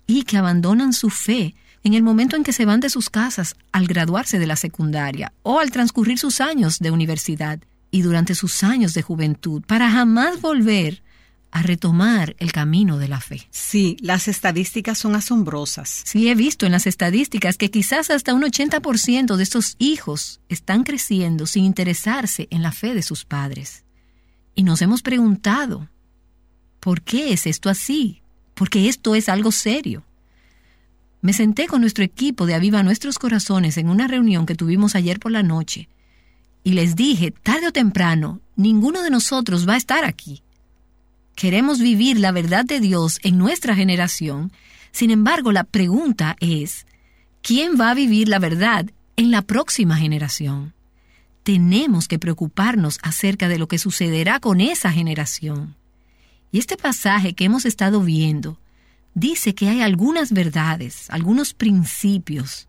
[0.07, 3.57] y que abandonan su fe en el momento en que se van de sus casas
[3.73, 7.59] al graduarse de la secundaria o al transcurrir sus años de universidad
[7.91, 11.03] y durante sus años de juventud para jamás volver
[11.53, 13.49] a retomar el camino de la fe.
[13.51, 16.03] Sí, las estadísticas son asombrosas.
[16.05, 20.85] Sí, he visto en las estadísticas que quizás hasta un 80% de estos hijos están
[20.85, 23.85] creciendo sin interesarse en la fe de sus padres.
[24.55, 25.89] Y nos hemos preguntado,
[26.79, 28.23] ¿por qué es esto así?
[28.55, 30.05] Porque esto es algo serio.
[31.23, 35.19] Me senté con nuestro equipo de Aviva Nuestros Corazones en una reunión que tuvimos ayer
[35.19, 35.89] por la noche
[36.63, 40.43] y les dije, tarde o temprano, ninguno de nosotros va a estar aquí
[41.41, 44.53] queremos vivir la verdad de Dios en nuestra generación,
[44.93, 46.85] sin embargo la pregunta es,
[47.41, 50.75] ¿quién va a vivir la verdad en la próxima generación?
[51.43, 55.77] Tenemos que preocuparnos acerca de lo que sucederá con esa generación.
[56.53, 58.59] Y este pasaje que hemos estado viendo
[59.15, 62.69] dice que hay algunas verdades, algunos principios,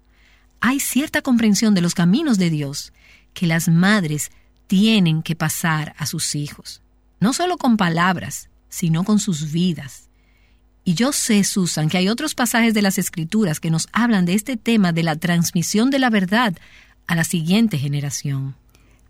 [0.62, 2.94] hay cierta comprensión de los caminos de Dios
[3.34, 4.32] que las madres
[4.68, 6.82] tienen que pasar a sus hijos,
[7.20, 10.10] no solo con palabras, sino con sus vidas.
[10.84, 14.34] Y yo sé, Susan, que hay otros pasajes de las Escrituras que nos hablan de
[14.34, 16.58] este tema de la transmisión de la verdad
[17.06, 18.56] a la siguiente generación.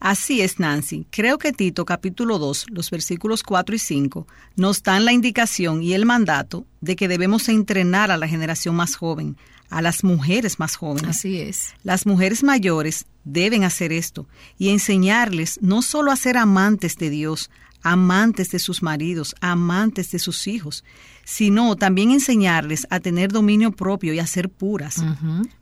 [0.02, 1.06] Así es, Nancy.
[1.12, 5.94] Creo que Tito capítulo 2, los versículos 4 y 5, nos dan la indicación y
[5.94, 9.38] el mandato de que debemos entrenar a la generación más joven,
[9.70, 11.18] a las mujeres más jóvenes.
[11.18, 11.76] Así es.
[11.84, 17.52] Las mujeres mayores deben hacer esto y enseñarles no solo a ser amantes de Dios,
[17.84, 20.84] amantes de sus maridos, amantes de sus hijos,
[21.24, 25.04] sino también enseñarles a tener dominio propio y a ser puras.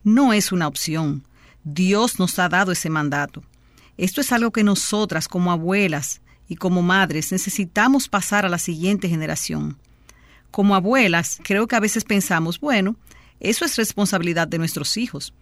[0.04, 1.24] No es una opción.
[1.64, 3.44] Dios nos ha dado ese mandato.
[3.98, 9.10] Esto es algo que nosotras como abuelas y como madres necesitamos pasar a la siguiente
[9.10, 9.78] generación.
[10.52, 12.96] Como abuelas, creo que a veces pensamos, bueno,
[13.40, 15.34] eso es responsabilidad de nuestros hijos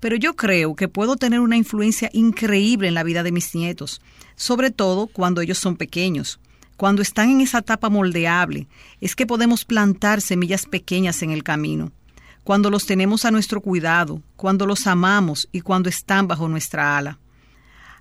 [0.00, 4.00] pero yo creo que puedo tener una influencia increíble en la vida de mis nietos,
[4.36, 6.40] sobre todo cuando ellos son pequeños.
[6.76, 8.68] Cuando están en esa etapa moldeable,
[9.00, 11.92] es que podemos plantar semillas pequeñas en el camino.
[12.44, 17.18] cuando los tenemos a nuestro cuidado, cuando los amamos y cuando están bajo nuestra ala.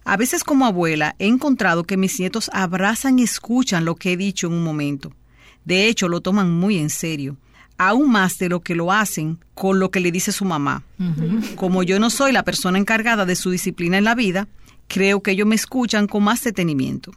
[0.06, 4.16] A veces como abuela he encontrado que mis nietos abrazan y escuchan lo que he
[4.16, 5.12] dicho en un momento.
[5.66, 7.36] De hecho, lo toman muy en serio,
[7.78, 10.84] aún más de lo que lo hacen con lo que le dice su mamá.
[11.56, 14.48] Como yo no soy la persona encargada de su disciplina en la vida,
[14.88, 17.12] creo que ellos me escuchan con más detenimiento.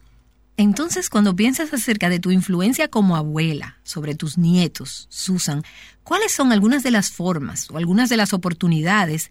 [0.56, 5.62] Entonces, cuando piensas acerca de tu influencia como abuela sobre tus nietos, Susan,
[6.04, 9.30] ¿cuáles son algunas de las formas o algunas de las oportunidades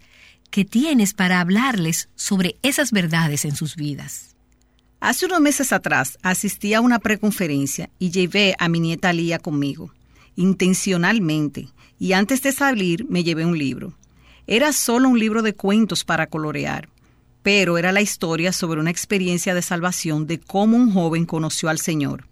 [0.50, 4.34] que tienes para hablarles sobre esas verdades en sus vidas.
[4.98, 9.94] Hace unos meses atrás asistí a una preconferencia y llevé a mi nieta Lía conmigo,
[10.36, 11.68] intencionalmente,
[11.98, 13.94] y antes de salir me llevé un libro.
[14.46, 16.88] Era solo un libro de cuentos para colorear,
[17.42, 21.78] pero era la historia sobre una experiencia de salvación de cómo un joven conoció al
[21.78, 22.26] Señor.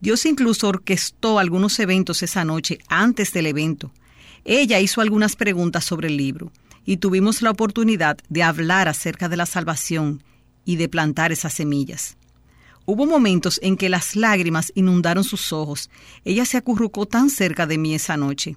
[0.00, 3.92] Dios incluso orquestó algunos eventos esa noche antes del evento.
[4.44, 6.52] Ella hizo algunas preguntas sobre el libro
[6.84, 10.22] y tuvimos la oportunidad de hablar acerca de la salvación
[10.64, 12.16] y de plantar esas semillas.
[12.86, 15.90] Hubo momentos en que las lágrimas inundaron sus ojos.
[16.24, 18.56] Ella se acurrucó tan cerca de mí esa noche.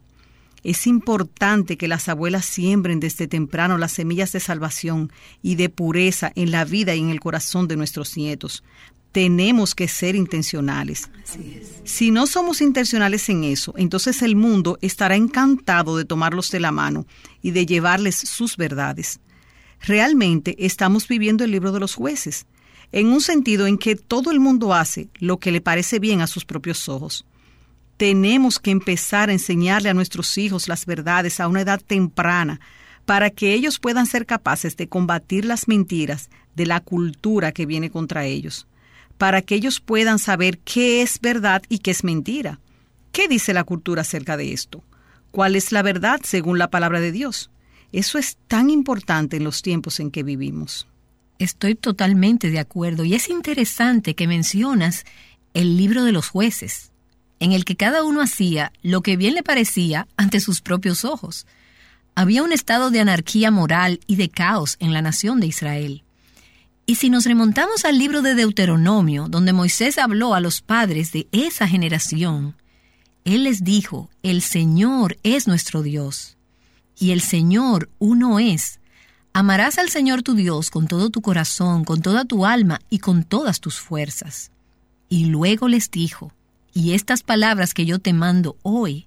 [0.64, 5.12] Es importante que las abuelas siembren desde temprano las semillas de salvación
[5.42, 8.64] y de pureza en la vida y en el corazón de nuestros nietos,
[9.12, 11.10] tenemos que ser intencionales.
[11.86, 16.72] Si no somos intencionales en eso, entonces el mundo estará encantado de tomarlos de la
[16.72, 17.06] mano
[17.42, 19.20] y de llevarles sus verdades.
[19.82, 22.46] Realmente estamos viviendo el libro de los jueces,
[22.92, 26.28] en un sentido en que todo el mundo hace lo que le parece bien a
[26.28, 27.26] sus propios ojos.
[27.98, 32.60] Tenemos que empezar a enseñarle a nuestros hijos las verdades a una edad temprana
[33.06, 37.90] para que ellos puedan ser capaces de combatir las mentiras de la cultura que viene
[37.90, 38.68] contra ellos
[39.18, 42.60] para que ellos puedan saber qué es verdad y qué es mentira.
[43.12, 44.84] ¿Qué dice la cultura acerca de esto?
[45.32, 47.50] ¿Cuál es la verdad según la palabra de Dios?
[47.92, 50.88] Eso es tan importante en los tiempos en que vivimos.
[51.40, 55.06] Estoy totalmente de acuerdo y es interesante que mencionas
[55.54, 56.92] el libro de los jueces,
[57.40, 61.46] en el que cada uno hacía lo que bien le parecía ante sus propios ojos.
[62.16, 66.04] Había un estado de anarquía moral y de caos en la nación de Israel.
[66.88, 71.28] Y si nos remontamos al libro de Deuteronomio, donde Moisés habló a los padres de
[71.32, 72.56] esa generación,
[73.26, 76.38] él les dijo, el Señor es nuestro Dios,
[76.98, 78.80] y el Señor uno es.
[79.40, 83.24] Amarás al Señor tu Dios con todo tu corazón, con toda tu alma y con
[83.24, 84.50] todas tus fuerzas.
[85.10, 86.34] Y luego les dijo,
[86.74, 89.06] y estas palabras que yo te mando hoy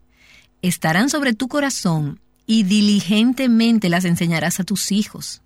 [0.63, 5.43] estarán sobre tu corazón y diligentemente las enseñarás a tus hijos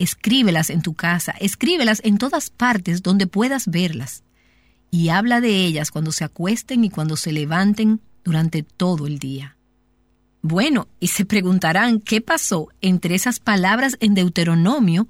[0.00, 4.24] Escríbelas en tu casa, escríbelas en todas partes donde puedas verlas.
[4.90, 9.55] Y habla de ellas cuando se acuesten y cuando se levanten durante todo el día.
[10.42, 15.08] Bueno, y se preguntarán qué pasó entre esas palabras en Deuteronomio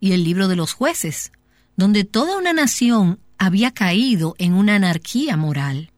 [0.00, 1.32] y el libro de los jueces,
[1.76, 5.90] donde toda una nación había caído en una anarquía moral.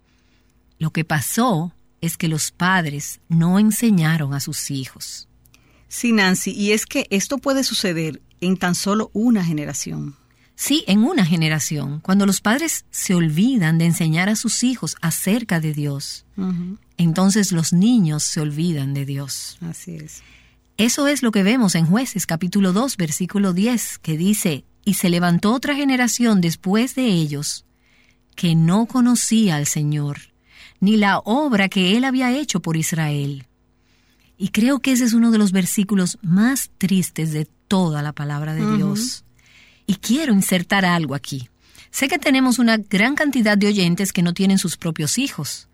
[0.79, 5.29] Lo que pasó es que los padres no enseñaron a sus hijos.
[5.89, 10.17] Sí, Nancy, y es que esto puede suceder en tan solo una generación.
[10.61, 15.61] Sí, en una generación, cuando los padres se olvidan de enseñar a sus hijos acerca
[15.61, 16.27] de Dios,
[16.97, 19.57] entonces los niños se olvidan de Dios.
[19.61, 20.21] Así es.
[20.77, 25.11] Eso es lo que vemos en jueces capítulo 2, versículo 10, que dice, y se
[25.11, 27.65] levantó otra generación después de ellos,
[28.35, 30.19] que no conocía al Señor,
[30.81, 33.47] ni la obra que él había hecho por Israel.
[34.37, 38.55] Y creo que ese es uno de los versículos más tristes de toda la palabra
[38.55, 39.25] de Dios.
[39.89, 41.49] Y quiero insertar algo aquí.
[41.91, 45.67] Sé que tenemos una gran cantidad de oyentes que no tienen sus propios hijos.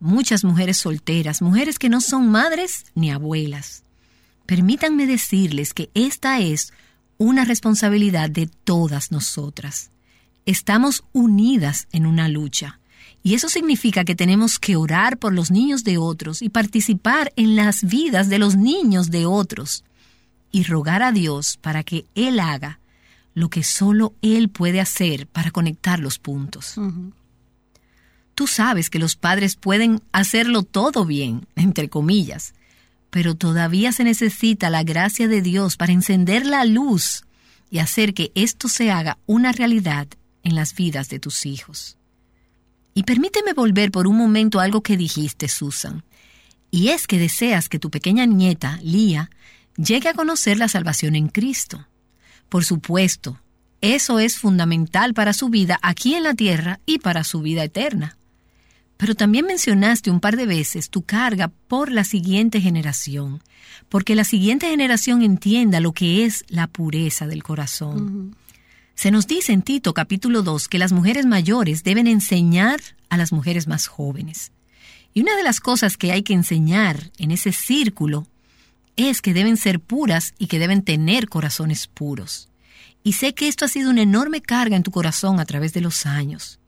[0.00, 3.84] Muchas mujeres solteras, mujeres que no son madres ni abuelas.
[4.44, 6.72] Permítanme decirles que esta es
[7.16, 9.92] una responsabilidad de todas nosotras.
[10.46, 12.80] Estamos unidas en una lucha.
[13.22, 17.54] Y eso significa que tenemos que orar por los niños de otros y participar en
[17.54, 19.84] las vidas de los niños de otros
[20.50, 22.80] y rogar a Dios para que Él haga
[23.34, 26.76] lo que solo Él puede hacer para conectar los puntos.
[28.34, 32.54] Tú sabes que los padres pueden hacerlo todo bien, entre comillas,
[33.10, 37.24] pero todavía se necesita la gracia de Dios para encender la luz
[37.70, 40.08] y hacer que esto se haga una realidad
[40.42, 41.96] en las vidas de tus hijos.
[42.94, 46.04] Y permíteme volver por un momento a algo que dijiste, Susan,
[46.70, 49.30] y es que deseas que tu pequeña nieta, Lía,
[49.76, 51.86] llegue a conocer la salvación en Cristo.
[52.54, 53.40] Por supuesto,
[53.80, 58.16] eso es fundamental para su vida aquí en la tierra y para su vida eterna.
[58.96, 63.42] pero también mencionaste un par de veces tu carga por la siguiente generación,
[63.88, 68.36] porque la siguiente generación entienda lo que es la pureza del corazón.
[68.94, 73.32] Se nos dice en Tito capítulo 2 que las mujeres mayores deben enseñar a las
[73.32, 74.52] mujeres más jóvenes.
[75.12, 78.28] Y una de las cosas que hay que enseñar en ese círculo
[78.96, 82.48] es que deben ser puras y que deben tener corazones puros.
[83.02, 85.80] Y sé que esto ha sido una enorme carga en tu corazón a través de
[85.80, 86.58] los años.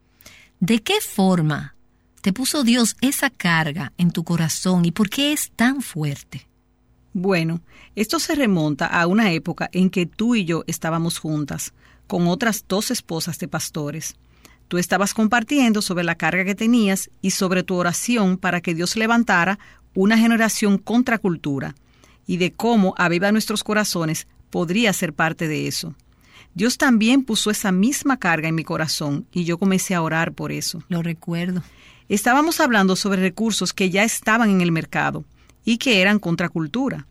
[0.61, 1.75] ¿De qué forma
[2.21, 6.47] te puso Dios esa carga en tu corazón y por qué es tan fuerte?
[7.13, 7.63] Bueno,
[7.95, 11.73] esto se remonta a una época en que tú y yo estábamos juntas,
[12.07, 14.17] con otras dos esposas de pastores.
[14.69, 18.97] Tú estabas compartiendo sobre la carga que tenías y sobre tu oración para que Dios
[18.97, 19.59] levantara
[19.95, 21.75] una generación contracultura
[22.27, 25.95] y de cómo Aviva Nuestros Corazones podría ser parte de eso.
[26.55, 30.53] Dios también puso esa misma carga en mi corazón y yo comencé a orar por
[30.53, 30.83] eso.
[30.89, 31.63] Lo recuerdo.
[32.09, 35.25] Estábamos hablando sobre recursos que ya estaban en el mercado
[35.65, 37.07] y que eran contracultura.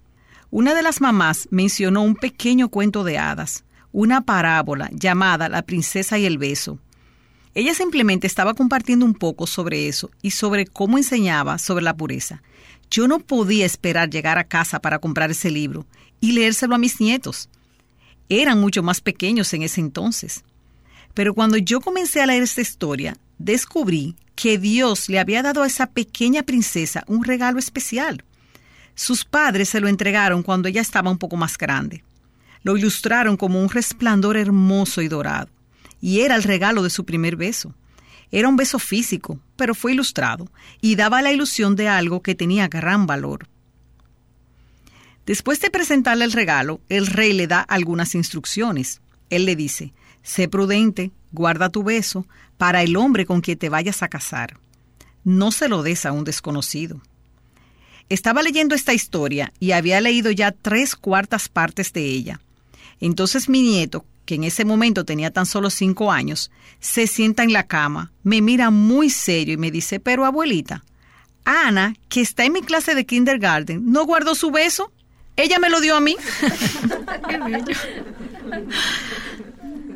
[0.49, 6.18] Una de las mamás mencionó un pequeño cuento de hadas, una parábola llamada La princesa
[6.18, 6.80] y el beso.
[7.53, 12.41] Ella simplemente estaba compartiendo un poco sobre eso y sobre cómo enseñaba sobre la pureza.
[12.96, 15.86] Yo no podía esperar llegar a casa para comprar ese libro
[16.22, 17.50] y leérselo a mis nietos.
[18.30, 20.46] Eran mucho más pequeños en ese entonces.
[21.14, 25.68] Pero cuando yo comencé a leer esta historia, descubrí que Dios le había dado a
[25.68, 28.24] esa pequeña princesa un regalo especial.
[28.93, 32.02] Sus padres se lo entregaron cuando ella estaba un poco más grande.
[32.64, 35.50] Lo ilustraron como un resplandor hermoso y dorado,
[36.00, 37.76] y era el regalo de su primer beso.
[38.36, 42.67] Era un beso físico, pero fue ilustrado y daba la ilusión de algo que tenía
[42.67, 43.47] gran valor.
[45.25, 48.99] Después de presentarle el regalo, el rey le da algunas instrucciones.
[49.29, 52.27] Él le dice, sé prudente, guarda tu beso
[52.57, 54.59] para el hombre con quien te vayas a casar.
[55.23, 56.99] No se lo des a un desconocido.
[58.09, 62.41] Estaba leyendo esta historia y había leído ya tres cuartas partes de ella.
[62.99, 67.53] Entonces mi nieto, que en ese momento tenía tan solo cinco años, se sienta en
[67.53, 70.84] la cama, me mira muy serio y me dice, pero abuelita,
[71.45, 74.91] Ana, que está en mi clase de kindergarten, ¿no guardó su beso?
[75.38, 76.15] Ella me lo dio a mí.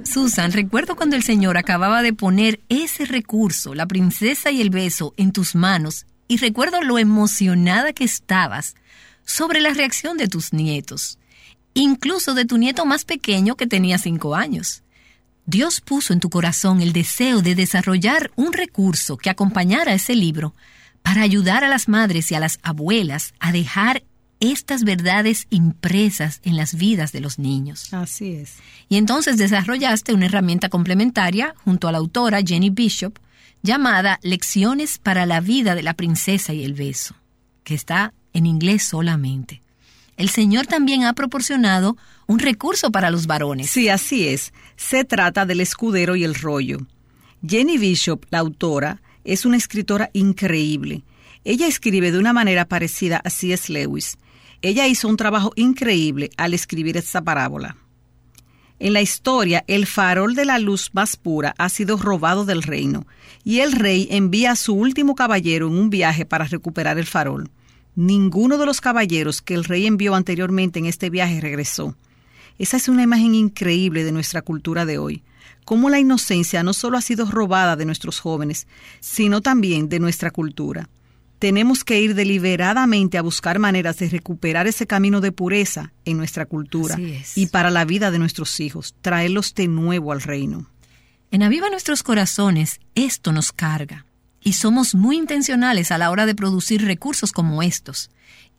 [0.03, 5.13] Susan, recuerdo cuando el Señor acababa de poner ese recurso, la princesa y el beso,
[5.17, 8.75] en tus manos, y recuerdo lo emocionada que estabas
[9.25, 11.19] sobre la reacción de tus nietos
[11.73, 14.83] incluso de tu nieto más pequeño que tenía cinco años.
[15.45, 20.53] Dios puso en tu corazón el deseo de desarrollar un recurso que acompañara ese libro
[21.01, 24.03] para ayudar a las madres y a las abuelas a dejar
[24.39, 27.93] estas verdades impresas en las vidas de los niños.
[27.93, 28.57] Así es.
[28.89, 33.17] Y entonces desarrollaste una herramienta complementaria junto a la autora Jenny Bishop
[33.63, 37.15] llamada Lecciones para la vida de la princesa y el beso,
[37.63, 39.61] que está en inglés solamente
[40.19, 41.95] el Señor también ha proporcionado
[42.27, 43.71] un recurso para los varones.
[43.71, 44.51] Sí, así es.
[44.75, 46.79] Se trata del escudero y el rollo.
[47.47, 51.03] Jenny Bishop, la autora, es una escritora increíble.
[51.45, 53.71] Ella escribe de una manera parecida a C.S.
[53.71, 54.17] Lewis.
[54.61, 57.77] Ella hizo un trabajo increíble al escribir esta parábola.
[58.77, 63.07] En la historia, el farol de la luz más pura ha sido robado del reino,
[63.45, 67.49] y el rey envía a su último caballero en un viaje para recuperar el farol.
[67.99, 71.97] Ninguno de los caballeros que el rey envió anteriormente en este viaje regresó.
[72.57, 75.21] Esa es una imagen increíble de nuestra cultura de hoy.
[75.65, 78.67] Cómo la inocencia no solo ha sido robada de nuestros jóvenes,
[79.01, 80.87] sino también de nuestra cultura.
[81.39, 86.45] Tenemos que ir deliberadamente a buscar maneras de recuperar ese camino de pureza en nuestra
[86.45, 86.97] cultura
[87.35, 90.69] y para la vida de nuestros hijos, traerlos de nuevo al reino.
[91.31, 94.05] En Aviva Nuestros Corazones, esto nos carga.
[94.41, 98.09] Y somos muy intencionales a la hora de producir recursos como estos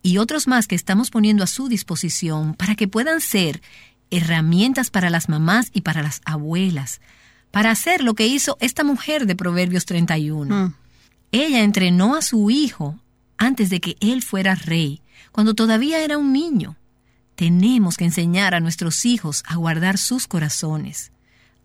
[0.02, 3.62] y otros más que estamos poniendo a su disposición para que puedan ser
[4.10, 7.00] herramientas para las mamás y para las abuelas,
[7.50, 10.54] para hacer lo que hizo esta mujer de Proverbios 31.
[10.54, 10.74] Mm.
[11.32, 12.98] Ella entrenó a su hijo
[13.36, 15.00] antes de que él fuera rey,
[15.32, 16.76] cuando todavía era un niño.
[17.36, 21.12] Tenemos que enseñar a nuestros hijos a guardar sus corazones,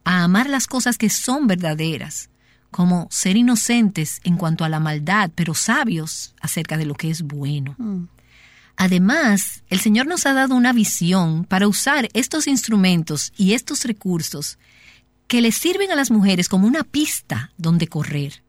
[0.03, 2.29] a amar las cosas que son verdaderas,
[2.75, 7.21] como ser inocentes en cuanto a la maldad, pero sabios acerca de lo que es
[7.21, 7.73] bueno.
[7.77, 8.09] Mm.
[8.75, 14.57] Además, el Señor nos ha dado una visión para usar estos instrumentos y estos recursos
[15.27, 18.43] que les sirven a las mujeres como una pista donde correr.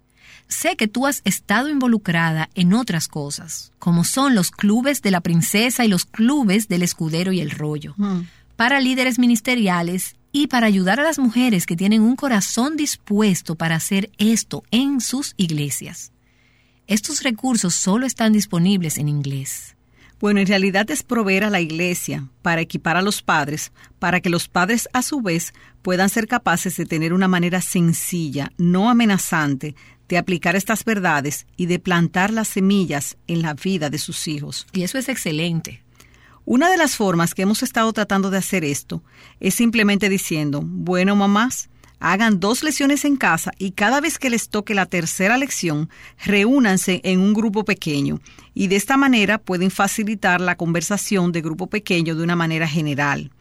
[0.49, 5.21] Sé que tú has estado involucrada en otras cosas, como son los clubes de la
[5.21, 8.23] princesa y los clubes del escudero y el rollo, mm.
[8.57, 13.77] para líderes ministeriales y para ayudar a las mujeres que tienen un corazón dispuesto para
[13.77, 16.13] hacer esto en sus iglesias.
[16.87, 19.77] estos recursos solo están disponibles en inglés.
[20.21, 24.31] Bueno, en realidad es proveer a la iglesia para equipar a los padres, para que
[24.31, 29.75] los padres a su vez puedan ser capaces de tener una manera sencilla, no amenazante,
[30.09, 34.67] de aplicar estas verdades y de plantar las semillas en la vida de sus hijos.
[34.73, 35.83] Y eso es excelente.
[36.49, 39.03] Una de las formas que hemos estado tratando de hacer esto
[39.41, 41.69] es simplemente diciendo, bueno mamás,
[41.99, 45.91] hagan dos lecciones en casa y cada vez que les toque la tercera lección,
[46.25, 48.21] reúnanse en un grupo pequeño
[48.55, 53.33] y de esta manera pueden facilitar la conversación de grupo pequeño de una manera general.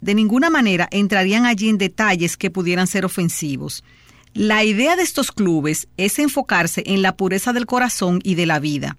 [0.00, 3.84] De ninguna manera entrarían allí en detalles que pudieran ser ofensivos.
[4.32, 8.58] La idea de estos clubes es enfocarse en la pureza del corazón y de la
[8.58, 8.96] vida,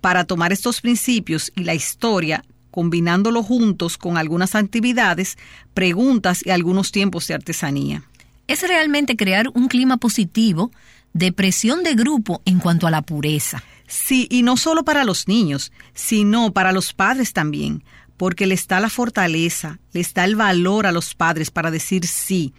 [0.00, 2.46] para tomar estos principios y la historia
[2.78, 5.36] combinándolo juntos con algunas actividades,
[5.74, 8.04] preguntas y algunos tiempos de artesanía
[8.48, 10.72] es realmente crear un clima positivo
[11.12, 13.64] de presión de grupo en cuanto a la pureza.
[13.88, 17.82] Sí, y no solo para los niños, sino para los padres también,
[18.16, 22.54] porque les da la fortaleza, les da el valor a los padres para decir sí.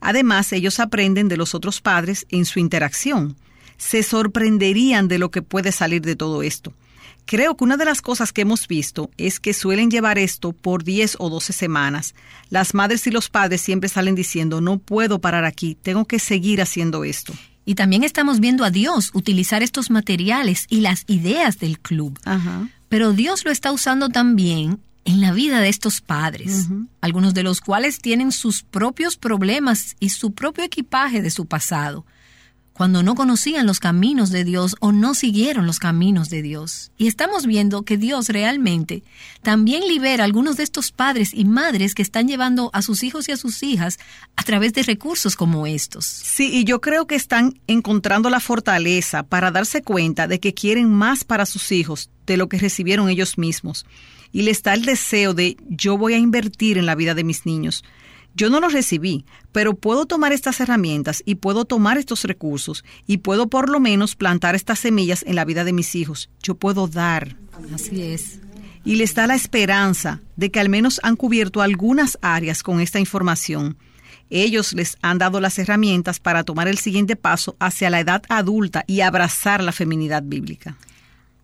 [0.00, 3.36] Además, ellos aprenden de los otros padres en su interacción.
[3.76, 6.74] Se sorprenderían de lo que puede salir de todo esto.
[7.30, 10.82] Creo que una de las cosas que hemos visto es que suelen llevar esto por
[10.82, 12.16] 10 o 12 semanas.
[12.48, 16.60] Las madres y los padres siempre salen diciendo, no puedo parar aquí, tengo que seguir
[16.60, 17.32] haciendo esto.
[17.64, 22.18] Y también estamos viendo a Dios utilizar estos materiales y las ideas del club.
[22.88, 26.66] Pero Dios lo está usando también en la vida de estos padres,
[27.00, 32.04] algunos de los cuales tienen sus propios problemas y su propio equipaje de su pasado
[32.80, 36.92] cuando no conocían los caminos de Dios o no siguieron los caminos de Dios.
[36.96, 39.02] Y estamos viendo que Dios realmente
[39.42, 43.28] también libera a algunos de estos padres y madres que están llevando a sus hijos
[43.28, 43.98] y a sus hijas
[44.34, 46.06] a través de recursos como estos.
[46.06, 50.88] Sí, y yo creo que están encontrando la fortaleza para darse cuenta de que quieren
[50.88, 53.84] más para sus hijos de lo que recibieron ellos mismos.
[54.32, 57.44] Y les da el deseo de yo voy a invertir en la vida de mis
[57.44, 57.84] niños.
[58.34, 63.18] Yo no los recibí, pero puedo tomar estas herramientas y puedo tomar estos recursos y
[63.18, 66.30] puedo por lo menos plantar estas semillas en la vida de mis hijos.
[66.42, 67.36] Yo puedo dar.
[67.74, 68.40] Así es.
[68.84, 72.98] Y les da la esperanza de que al menos han cubierto algunas áreas con esta
[72.98, 73.76] información.
[74.30, 78.84] Ellos les han dado las herramientas para tomar el siguiente paso hacia la edad adulta
[78.86, 80.76] y abrazar la feminidad bíblica.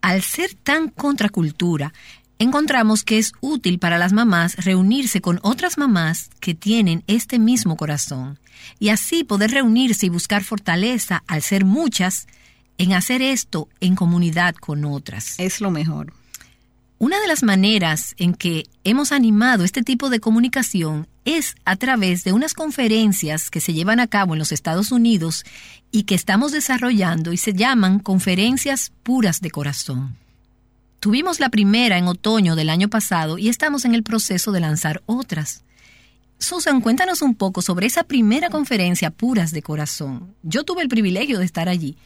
[0.01, 1.93] Al ser tan contracultura,
[2.39, 7.77] encontramos que es útil para las mamás reunirse con otras mamás que tienen este mismo
[7.77, 8.39] corazón
[8.79, 12.27] y así poder reunirse y buscar fortaleza al ser muchas
[12.77, 15.39] en hacer esto en comunidad con otras.
[15.39, 16.13] Es lo mejor.
[16.99, 22.23] Una de las maneras en que hemos animado este tipo de comunicación es a través
[22.23, 25.45] de unas conferencias que se llevan a cabo en los Estados Unidos
[25.91, 30.17] y que estamos desarrollando y se llaman conferencias puras de corazón.
[30.99, 35.03] Tuvimos la primera en otoño del año pasado y estamos en el proceso de lanzar
[35.05, 35.63] otras.
[36.39, 40.35] Susan, cuéntanos un poco sobre esa primera conferencia Puras de Corazón.
[40.43, 41.97] Yo tuve el privilegio de estar allí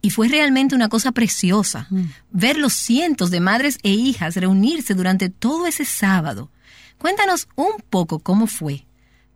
[0.00, 2.02] y fue realmente una cosa preciosa mm.
[2.30, 6.50] ver los cientos de madres e hijas reunirse durante todo ese sábado.
[6.98, 8.86] Cuéntanos un poco cómo fue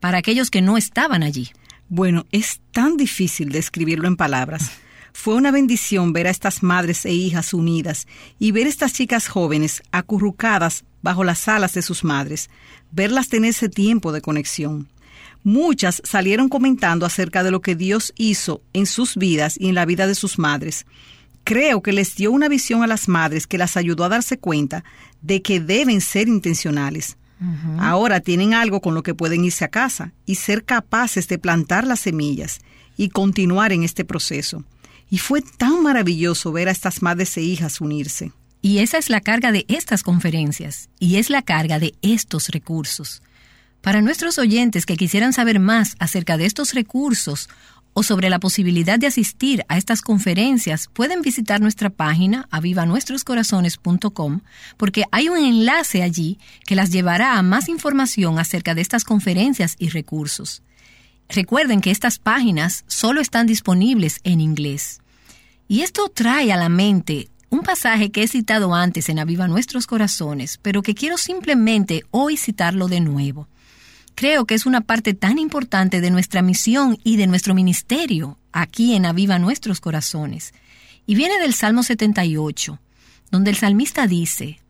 [0.00, 1.50] para aquellos que no estaban allí.
[1.88, 4.72] Bueno, es tan difícil describirlo en palabras.
[5.12, 8.06] Fue una bendición ver a estas madres e hijas unidas
[8.38, 12.50] y ver estas chicas jóvenes acurrucadas bajo las alas de sus madres,
[12.90, 14.88] verlas tener ese tiempo de conexión.
[15.44, 19.84] Muchas salieron comentando acerca de lo que Dios hizo en sus vidas y en la
[19.84, 20.86] vida de sus madres.
[21.44, 24.84] Creo que les dio una visión a las madres que las ayudó a darse cuenta
[25.20, 27.16] de que deben ser intencionales.
[27.80, 31.84] Ahora tienen algo con lo que pueden irse a casa y ser capaces de plantar
[31.84, 32.60] las semillas
[32.96, 34.64] y continuar en este proceso.
[35.12, 38.32] Y fue tan maravilloso ver a estas madres e hijas unirse.
[38.62, 43.22] Y esa es la carga de estas conferencias, y es la carga de estos recursos.
[43.82, 47.50] Para nuestros oyentes que quisieran saber más acerca de estos recursos
[47.92, 54.40] o sobre la posibilidad de asistir a estas conferencias, pueden visitar nuestra página avivanuestroscorazones.com
[54.78, 59.76] porque hay un enlace allí que las llevará a más información acerca de estas conferencias
[59.78, 60.62] y recursos.
[61.28, 65.01] Recuerden que estas páginas solo están disponibles en inglés.
[65.68, 69.86] Y esto trae a la mente un pasaje que he citado antes en Aviva Nuestros
[69.86, 73.46] Corazones, pero que quiero simplemente hoy citarlo de nuevo.
[74.14, 78.94] Creo que es una parte tan importante de nuestra misión y de nuestro ministerio aquí
[78.94, 80.54] en Aviva Nuestros Corazones.
[81.06, 82.78] Y viene del Salmo 78,
[83.30, 84.60] donde el salmista dice,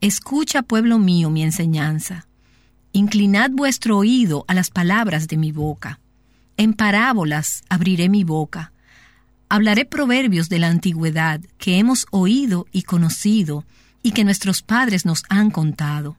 [0.00, 2.26] Escucha, pueblo mío, mi enseñanza.
[2.92, 5.98] Inclinad vuestro oído a las palabras de mi boca.
[6.56, 8.72] En parábolas abriré mi boca
[9.48, 13.64] hablaré proverbios de la antigüedad que hemos oído y conocido
[14.02, 16.16] y que nuestros padres nos han contado.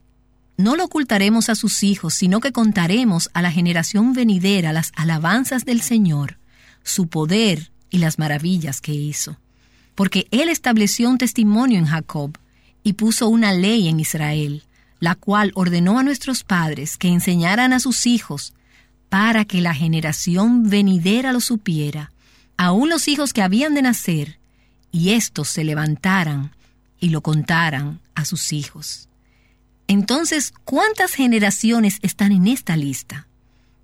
[0.58, 5.64] No lo ocultaremos a sus hijos, sino que contaremos a la generación venidera las alabanzas
[5.64, 6.38] del Señor,
[6.84, 9.38] su poder y las maravillas que hizo.
[9.96, 12.38] Porque Él estableció un testimonio en Jacob
[12.84, 14.64] y puso una ley en Israel,
[15.00, 18.54] la cual ordenó a nuestros padres que enseñaran a sus hijos,
[19.08, 22.12] para que la generación venidera lo supiera,
[22.60, 24.38] aun los hijos que habían de nacer,
[24.92, 26.52] y éstos se levantaran
[27.00, 29.08] y lo contaran a sus hijos.
[29.88, 33.28] Entonces, ¿cuántas generaciones están en esta lista?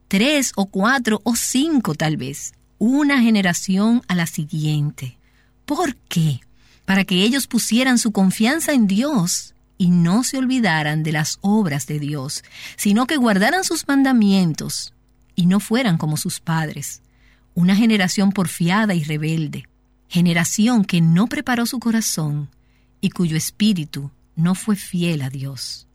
[0.10, 2.54] Tres o cuatro o cinco tal vez.
[2.78, 5.18] Una generación a la siguiente.
[5.66, 6.42] ¿Por qué?
[6.84, 11.88] Para que ellos pusieran su confianza en Dios y no se olvidaran de las obras
[11.88, 12.44] de Dios,
[12.76, 14.94] sino que guardaran sus mandamientos
[15.34, 17.02] y no fueran como sus padres.
[17.56, 19.68] Una generación porfiada y rebelde.
[20.08, 22.50] Generación que no preparó su corazón
[23.02, 25.88] y cuyo espíritu no fue fiel a Dios.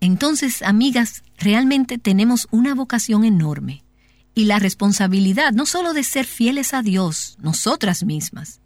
[0.00, 3.84] Entonces, amigas, realmente tenemos una vocación enorme
[4.34, 8.60] y la responsabilidad no solo de ser fieles a Dios, nosotras mismas,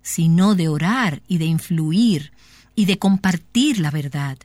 [0.00, 2.32] sino de orar y de influir
[2.74, 4.38] y de compartir la verdad.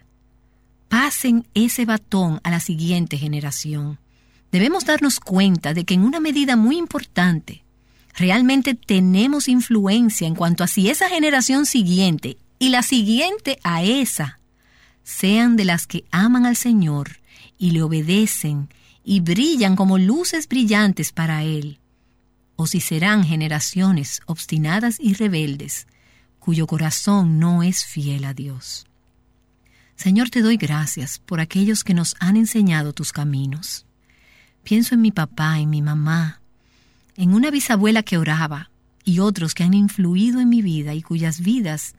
[0.90, 3.99] Pasen ese batón a la siguiente generación.
[4.52, 7.64] Debemos darnos cuenta de que en una medida muy importante,
[8.14, 14.40] realmente tenemos influencia en cuanto a si esa generación siguiente y la siguiente a esa
[15.03, 17.19] sean de las que aman al Señor
[17.57, 18.69] y le obedecen
[19.03, 21.80] y brillan como luces brillantes para Él,
[22.57, 25.88] o si serán generaciones obstinadas y rebeldes,
[26.40, 28.86] cuyo corazón no es fiel a Dios.
[29.95, 33.86] Señor, te doy gracias por aquellos que nos han enseñado tus caminos.
[34.68, 36.41] Pienso en mi papá, en mi mamá,
[37.15, 38.69] en una bisabuela que oraba
[39.06, 41.95] y otros que han influido en mi vida y cuyas vidas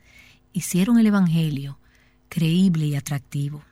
[0.52, 1.78] hicieron el Evangelio
[2.28, 3.62] creíble y atractivo.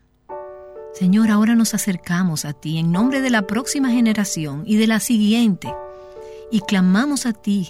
[0.94, 4.98] Señor, ahora nos acercamos a ti en nombre de la próxima generación y de la
[4.98, 5.70] siguiente
[6.50, 7.68] y clamamos a ti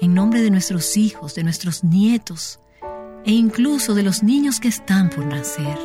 [0.00, 2.60] en nombre de nuestros hijos, de nuestros nietos
[3.24, 5.80] e incluso de los niños que están por nacer.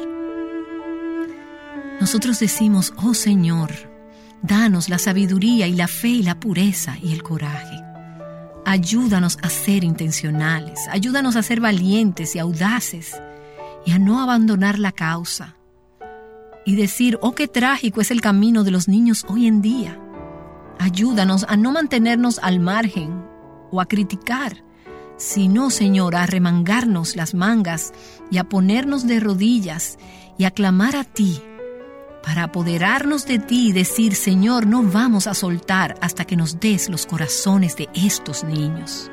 [2.00, 3.95] Nosotros decimos, oh Señor,
[4.42, 7.82] danos la sabiduría y la fe y la pureza y el coraje.
[8.66, 13.22] Ayúdanos a ser intencionales, ayúdanos a ser valientes y audaces
[13.86, 15.56] y a no abandonar la causa
[16.66, 20.00] y decir, oh, qué trágico es el camino de los niños hoy en día.
[20.80, 23.24] Ayúdanos a no mantenernos al margen
[23.72, 24.64] o a criticar,
[25.18, 27.94] sino, Señor, a remangarnos las mangas
[28.32, 29.98] y a ponernos de rodillas
[30.38, 31.42] y a clamar a ti
[32.26, 36.90] para apoderarnos de ti y decir, Señor, no vamos a soltar hasta que nos des
[36.90, 39.12] los corazones de estos niños.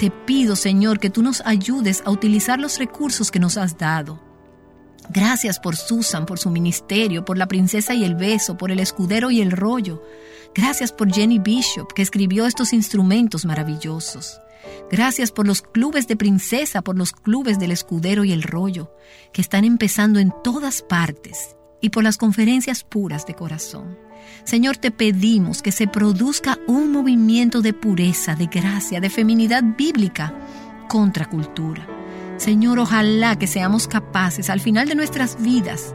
[0.00, 4.20] Te pido, Señor, que tú nos ayudes a utilizar los recursos que nos has dado.
[5.08, 9.30] Gracias por Susan, por su ministerio, por la princesa y el beso, por el escudero
[9.30, 10.02] y el rollo.
[10.52, 14.40] Gracias por Jenny Bishop, que escribió estos instrumentos maravillosos.
[14.90, 18.90] Gracias por los clubes de princesa, por los clubes del escudero y el rollo,
[19.32, 21.56] que están empezando en todas partes,
[21.86, 23.96] y por las conferencias puras de corazón.
[24.42, 30.34] Señor, te pedimos que se produzca un movimiento de pureza, de gracia, de feminidad bíblica
[30.88, 31.86] contra cultura.
[32.38, 35.94] Señor, ojalá que seamos capaces al final de nuestras vidas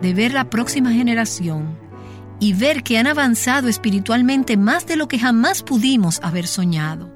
[0.00, 1.76] de ver la próxima generación
[2.38, 7.12] y ver que han avanzado espiritualmente más de lo que jamás pudimos haber soñado.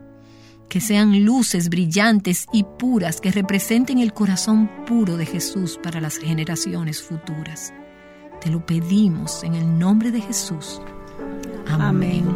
[0.69, 6.17] Que sean luces brillantes y puras que representen el corazón puro de Jesús para las
[6.17, 7.73] generaciones futuras.
[8.41, 10.81] Te lo pedimos en el nombre de Jesús.
[11.69, 12.27] Amén.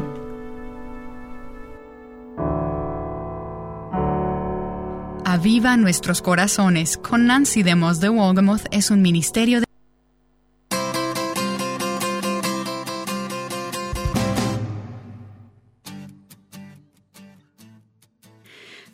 [5.25, 9.64] Aviva nuestros corazones con Nancy de Moss de Wolgamoth es un ministerio de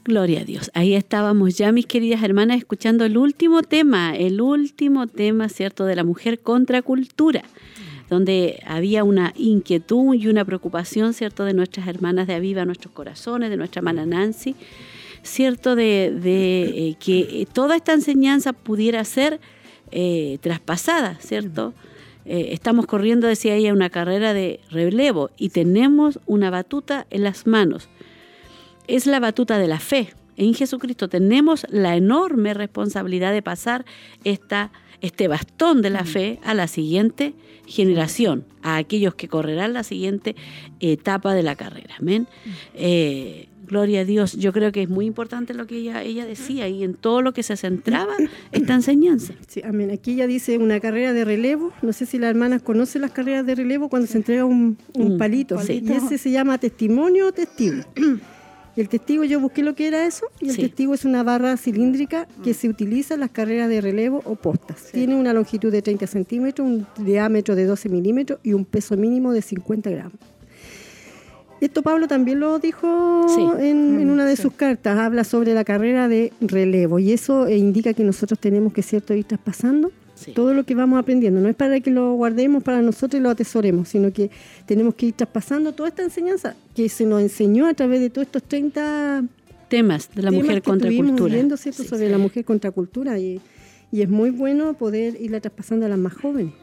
[0.05, 0.71] Gloria a Dios.
[0.73, 5.95] Ahí estábamos ya, mis queridas hermanas, escuchando el último tema, el último tema, ¿cierto?, de
[5.95, 7.43] la mujer contra cultura,
[8.09, 13.51] donde había una inquietud y una preocupación, ¿cierto?, de nuestras hermanas de Aviva, nuestros corazones,
[13.51, 14.57] de nuestra hermana Nancy,
[15.23, 19.39] ¿cierto?, de, eh, que toda esta enseñanza pudiera ser
[19.93, 21.75] eh, traspasada, ¿cierto?
[22.25, 27.47] Eh, estamos corriendo, decía ella, una carrera de relevo y tenemos una batuta en las
[27.47, 27.89] manos
[28.91, 30.09] es la batuta de la fe.
[30.37, 33.85] En Jesucristo tenemos la enorme responsabilidad de pasar
[34.25, 37.35] esta, este bastón de la fe a la siguiente
[37.67, 40.35] generación, a aquellos que correrán la siguiente
[40.81, 41.95] etapa de la carrera.
[41.99, 42.27] Amén.
[42.75, 44.33] Eh, Gloria a Dios.
[44.33, 47.33] Yo creo que es muy importante lo que ella, ella decía y en todo lo
[47.33, 48.15] que se centraba
[48.51, 49.35] esta enseñanza.
[49.47, 49.93] Sí, amén.
[49.93, 51.73] Aquí ella dice una carrera de relevo.
[51.81, 55.19] No sé si las hermanas conocen las carreras de relevo cuando se entrega un, un
[55.19, 55.57] palito.
[55.69, 57.85] Y ese se llama testimonio o testigo.
[58.81, 62.27] el testigo, yo busqué lo que era eso, y el testigo es una barra cilíndrica
[62.43, 64.91] que se utiliza en las carreras de relevo o postas.
[64.93, 69.33] Tiene una longitud de 30 centímetros, un diámetro de 12 milímetros y un peso mínimo
[69.33, 70.19] de 50 gramos.
[71.61, 73.27] Esto Pablo también lo dijo
[73.59, 77.59] en, mm, una de sus cartas, habla sobre la carrera de relevo y eso eh,
[77.59, 79.93] indica que nosotros tenemos que cierto ir traspasando
[80.35, 81.41] todo lo que vamos aprendiendo.
[81.41, 84.31] No es para que lo guardemos para nosotros y lo atesoremos, sino que
[84.67, 88.27] tenemos que ir traspasando toda esta enseñanza que se nos enseñó a través de todos
[88.27, 89.25] estos 30
[89.69, 91.35] temas de la mujer contra cultura.
[91.89, 93.41] Sobre la mujer contra cultura y
[93.93, 96.55] y es muy bueno poder irla traspasando a las más jóvenes.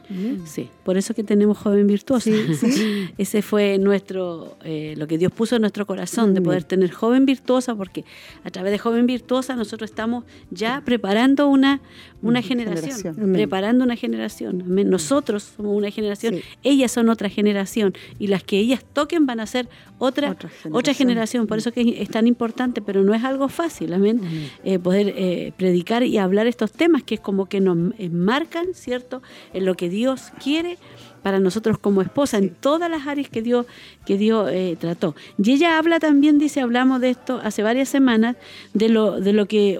[0.46, 2.30] Sí, por eso que tenemos joven virtuosa.
[3.18, 7.26] Ese fue nuestro, eh, lo que Dios puso en nuestro corazón, de poder tener joven
[7.26, 8.04] virtuosa, porque
[8.44, 11.82] a través de joven virtuosa nosotros estamos ya preparando una,
[12.22, 14.64] una generación, preparando una generación.
[14.88, 19.46] Nosotros somos una generación, ellas son otra generación, y las que ellas toquen van a
[19.46, 19.68] ser
[19.98, 20.34] otra,
[20.72, 21.46] otra generación.
[21.46, 24.22] Por eso que es tan importante, pero no es algo fácil, amén,
[24.64, 27.76] eh, poder eh, predicar y hablar estos temas que como que nos
[28.10, 29.22] marcan, ¿cierto?,
[29.52, 30.78] en lo que Dios quiere
[31.22, 33.66] para nosotros como esposa, en todas las áreas que Dios,
[34.06, 35.14] que Dios eh, trató.
[35.36, 38.36] Y ella habla también, dice, hablamos de esto hace varias semanas,
[38.74, 39.78] de lo, de lo que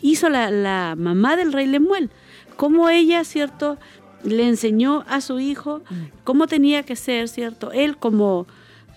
[0.00, 2.10] hizo la, mamá del rey Lemuel,
[2.56, 3.78] cómo ella, ¿cierto?,
[4.22, 5.82] le enseñó a su hijo
[6.24, 7.72] cómo tenía que ser, ¿cierto?
[7.72, 8.46] Él como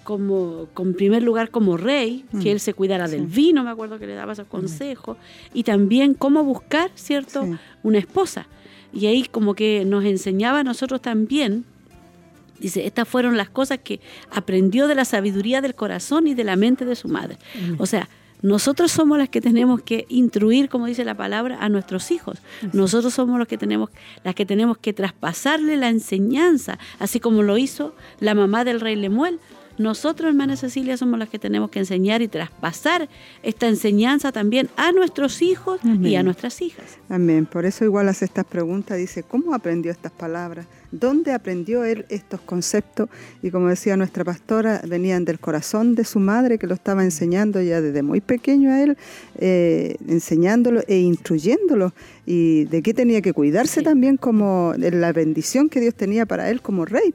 [0.07, 2.53] como, en primer lugar como rey, que mm.
[2.53, 5.17] él se cuidara del vino, me acuerdo que le daba esos consejos,
[5.53, 7.45] y también cómo buscar, ¿cierto?,
[7.84, 8.47] una esposa.
[8.93, 11.65] Y ahí como que nos enseñaba a nosotros también,
[12.57, 13.99] dice, estas fueron las cosas que
[14.31, 17.38] aprendió de la sabiduría del corazón y de la mente de su madre.
[17.77, 18.07] O sea,
[18.41, 22.38] nosotros somos las que tenemos que instruir, como dice la palabra, a nuestros hijos.
[22.71, 23.89] Nosotros somos los que tenemos,
[24.23, 28.95] las que tenemos que traspasarle la enseñanza, así como lo hizo la mamá del rey
[28.95, 29.39] Lemuel.
[29.78, 33.10] Nosotros, hermana Cecilia, somos las que tenemos que enseñar y traspasar
[33.44, 36.98] esta enseñanza también a nuestros hijos y a nuestras hijas.
[37.10, 37.45] Amén.
[37.45, 40.66] Por eso igual hace estas preguntas, dice, ¿cómo aprendió estas palabras?
[40.91, 43.09] ¿Dónde aprendió él estos conceptos?
[43.41, 47.61] Y como decía nuestra pastora, venían del corazón de su madre que lo estaba enseñando
[47.61, 48.97] ya desde muy pequeño a él,
[49.38, 51.93] eh, enseñándolo e instruyéndolo.
[52.26, 56.49] Y de qué tenía que cuidarse también como de la bendición que Dios tenía para
[56.49, 57.14] él como rey.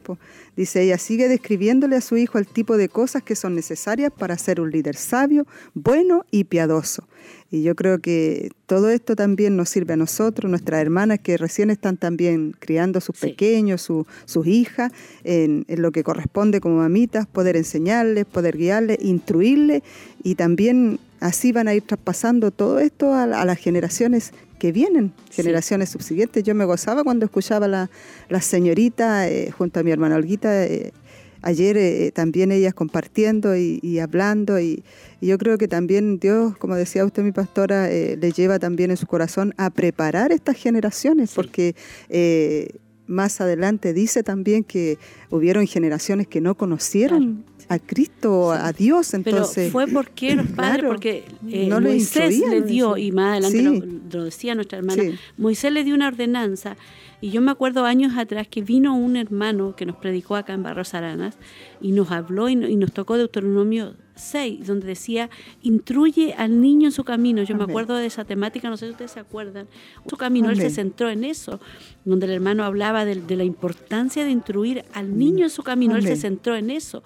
[0.57, 4.36] Dice ella, sigue describiéndole a su hijo el tipo de cosas que son necesarias para
[4.36, 7.05] ser un líder sabio, bueno y piadoso.
[7.53, 11.69] Y yo creo que todo esto también nos sirve a nosotros, nuestras hermanas que recién
[11.69, 14.91] están también criando a sus pequeños, sus hijas,
[15.23, 19.83] en, lo que corresponde como mamitas, poder enseñarles, poder guiarles, instruirles
[20.23, 25.91] y también así van a ir traspasando todo esto a, las generaciones que vienen, generaciones
[25.91, 26.43] subsiguientes.
[26.45, 27.89] Yo me gozaba cuando escuchaba a
[28.31, 30.65] la, señorita eh, junto a mi hermana Olguita.
[30.65, 30.95] Eh,
[31.43, 34.82] ayer eh, también ellas compartiendo y, hablando y,
[35.20, 38.97] yo creo que también Dios, como decía usted mi pastora, eh, le lleva también en
[38.97, 41.77] su corazón a preparar estas generaciones porque
[42.09, 42.70] eh,
[43.06, 44.98] más adelante dice también que
[45.31, 49.55] hubieron generaciones que no conocieron a Cristo, a Dios, entonces...
[49.55, 54.55] Pero fue porque los padres, porque no Moisés le dio, y más adelante lo, decía
[54.55, 55.05] nuestra hermana,
[55.36, 56.77] Moisés le dio una ordenanza
[57.23, 60.65] y yo me acuerdo años atrás que vino un hermano que nos predicó acá en
[60.65, 61.39] Barros Aranas
[61.81, 65.31] y nos habló y, nos tocó Deuteronomio 6, donde decía,
[65.62, 67.44] instruye al niño en su camino.
[67.44, 69.69] Yo me acuerdo de esa temática, no sé si ustedes se acuerdan.
[70.11, 71.61] Su camino, él se centró en eso,
[72.05, 76.03] donde el hermano hablaba de, la importancia de instruir al niño en su camino, él
[76.03, 77.05] se centró en eso.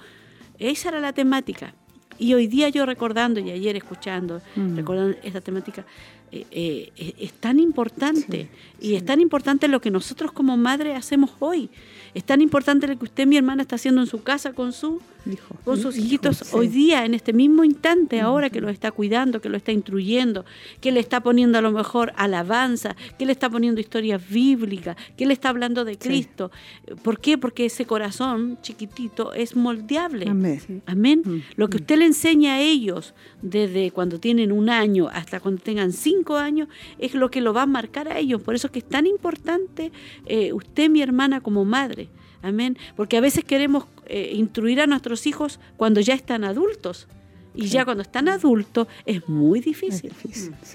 [0.58, 1.74] Esa era la temática.
[2.18, 4.40] Y hoy día yo recordando y ayer escuchando,
[4.74, 5.84] recordando esta temática,
[6.32, 8.48] eh, eh, es tan importante
[8.80, 11.70] y es tan importante lo que nosotros como madre hacemos hoy.
[12.14, 15.00] Es tan importante lo que usted, mi hermana, está haciendo en su casa con su
[15.64, 19.48] con sus hijitos hoy día, en este mismo instante, ahora que lo está cuidando, que
[19.48, 20.44] lo está instruyendo,
[20.80, 25.26] que le está poniendo a lo mejor alabanza, que le está poniendo historias bíblicas, que
[25.26, 26.52] le está hablando de Cristo.
[27.02, 27.38] ¿Por qué?
[27.38, 30.28] Porque ese corazón chiquitito es moldeable.
[30.28, 30.82] Amén.
[30.86, 31.22] Amén.
[31.24, 31.42] Mm.
[31.56, 35.92] Lo que usted le enseña a ellos desde cuando tienen un año hasta cuando tengan
[35.92, 36.68] cinco años
[36.98, 38.42] es lo que lo va a marcar a ellos.
[38.42, 39.90] Por eso es que es tan importante
[40.26, 42.05] eh, usted, mi hermana, como madre.
[42.46, 42.78] Amén.
[42.94, 47.08] Porque a veces queremos eh, instruir a nuestros hijos cuando ya están adultos.
[47.58, 50.12] Y ya cuando están adultos es muy difícil.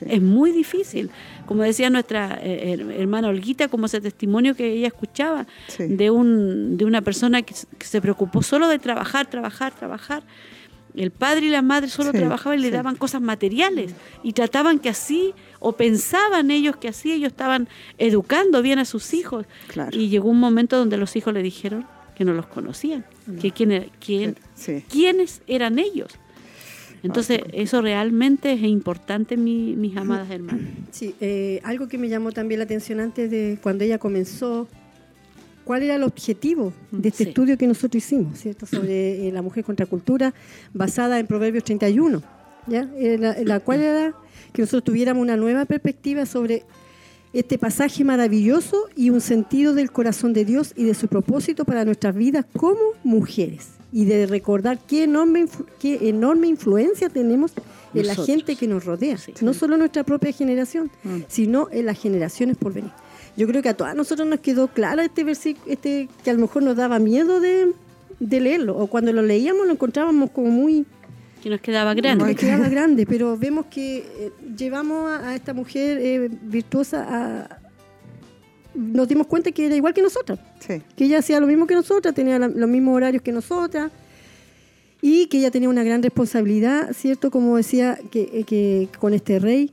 [0.08, 1.12] Es, muy difícil.
[1.46, 5.46] Como decía nuestra eh, hermana Olguita, como ese testimonio que ella escuchaba
[5.78, 10.24] de, un, de una persona que, se preocupó solo de trabajar, trabajar, trabajar.
[10.96, 12.74] El padre y la madre solo Sí, trabajaban y le sí.
[12.74, 13.94] daban cosas materiales
[14.24, 19.14] y trataban que así, o pensaban ellos que así ellos estaban educando bien a sus
[19.14, 19.46] hijos.
[19.68, 19.98] Claro.
[19.98, 21.86] Y llegó un momento donde los hijos le dijeron
[22.16, 23.06] que no los conocían,
[23.42, 24.84] que quién era- quién, Sí.
[24.90, 26.12] quiénes eran ellos.
[27.04, 30.68] Entonces, eso realmente es importante, mi- mis amadas hermanas.
[30.92, 34.68] Sí, eh, algo que me llamó también la atención antes de cuando ella comenzó,
[35.72, 37.30] ¿cuál era el objetivo de este Sí.
[37.30, 38.66] estudio que nosotros hicimos, ¿cierto?
[38.66, 40.34] Sobre eh, la mujer contra cultura,
[40.74, 42.22] basada en Proverbios 31,
[42.68, 42.90] ¿ya?
[42.98, 44.14] Eh, la, la cual era
[44.52, 46.64] que nosotros tuviéramos una nueva perspectiva sobre
[47.32, 51.86] este pasaje maravilloso y un sentido del corazón de Dios y de su propósito para
[51.86, 53.70] nuestras vidas como mujeres.
[53.94, 55.46] Y de recordar qué enorme,
[55.80, 57.54] qué enorme influencia tenemos
[57.94, 59.18] en la gente que nos rodea.
[59.18, 59.34] Sí.
[59.42, 61.20] No solo nuestra propia generación, Mm.
[61.30, 62.92] sino en las generaciones por venir.
[63.38, 66.40] Yo creo que a todas nosotros nos quedó claro este versículo, este, que a lo
[66.40, 67.72] mejor nos daba miedo de,
[68.20, 70.86] de leerlo, o cuando lo leíamos lo encontrábamos como muy,
[71.42, 72.26] Que nos quedaba grande.
[72.26, 77.58] nos quedaba grande, pero vemos que eh, llevamos a, a esta mujer eh, virtuosa a...
[78.74, 80.82] Nos dimos cuenta que era igual que nosotras, Sí.
[80.96, 83.92] que ella hacía lo mismo que nosotras, tenía la- los mismos horarios que nosotras,
[85.02, 87.32] y que ella tenía una gran responsabilidad, ¿cierto?
[87.32, 89.72] Como decía, que, eh, que con este rey,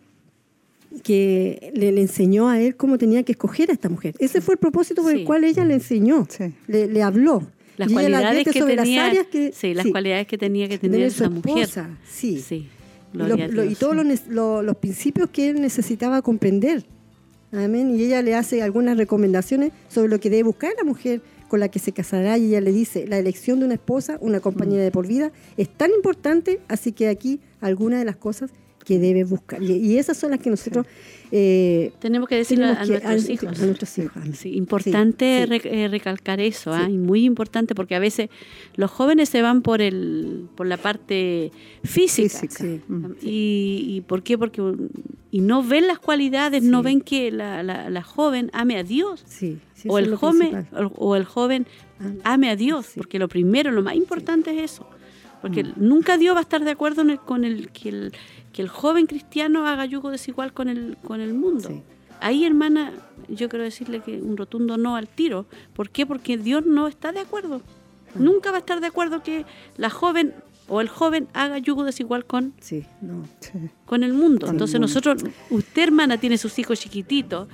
[1.02, 4.14] que le, le enseñó a él cómo tenía que escoger a esta mujer.
[4.18, 5.20] Ese fue el propósito por Sí.
[5.20, 6.52] el cual ella le enseñó, Sí.
[6.66, 7.42] le, le habló.
[7.76, 9.52] Las Y ella le cualidades que sobre tenía, las áreas que...
[9.52, 11.68] sí, las cualidades que tenía que tener esa mujer.
[12.08, 12.40] sí.
[12.40, 12.68] Sí.
[13.14, 14.26] y, lo- lo- todos los,
[14.64, 16.84] los principios que él necesitaba comprender.
[17.52, 17.94] Amén.
[17.96, 21.68] Y ella le hace algunas recomendaciones sobre lo que debe buscar la mujer con la
[21.70, 22.36] que se casará.
[22.36, 25.68] Y ella le dice, la elección de una esposa, una compañera de por vida, es
[25.70, 28.50] tan importante, así que aquí algunas de las cosas
[28.88, 29.62] que debe buscar.
[29.62, 30.86] Y, esas son las que nosotros...
[31.30, 33.60] eh, Tenemos que decirle a, nuestros hijos.
[33.60, 34.16] a nuestros hijos.
[34.16, 34.34] amén.
[34.34, 38.30] Sí, importante Sí, eh, recalcar eso, y muy importante porque a veces
[38.76, 41.52] los jóvenes se van por el por la parte
[41.84, 42.38] física.
[42.88, 43.06] Mm.
[43.22, 44.38] ¿Y, y por qué?
[44.38, 44.88] Porque um,
[45.30, 49.22] y no ven las cualidades, no ven que la, la- la joven ame a Dios.
[49.86, 51.66] O, el joven, o, o el joven
[52.24, 54.88] ame a Dios, porque lo primero, lo más importante es eso.
[55.42, 55.72] Porque Mm.
[55.76, 58.12] nunca Dios va a estar de acuerdo en el- con el que, el
[58.58, 61.68] que el joven cristiano haga yugo desigual con el, con el mundo.
[61.68, 61.80] Sí.
[62.20, 62.92] Ahí, hermana,
[63.28, 65.46] yo quiero decirle que un rotundo no al tiro.
[65.74, 66.06] ¿Por qué?
[66.06, 67.62] Porque Dios no está de acuerdo.
[68.16, 68.24] Mm.
[68.24, 70.34] Nunca va a estar de acuerdo que la joven
[70.66, 73.22] o el joven haga yugo desigual con, Sí, no.
[73.86, 74.40] Con el mundo.
[74.40, 74.88] Con el Entonces mundo.
[74.88, 77.46] nosotros, usted hermana tiene sus hijos chiquititos,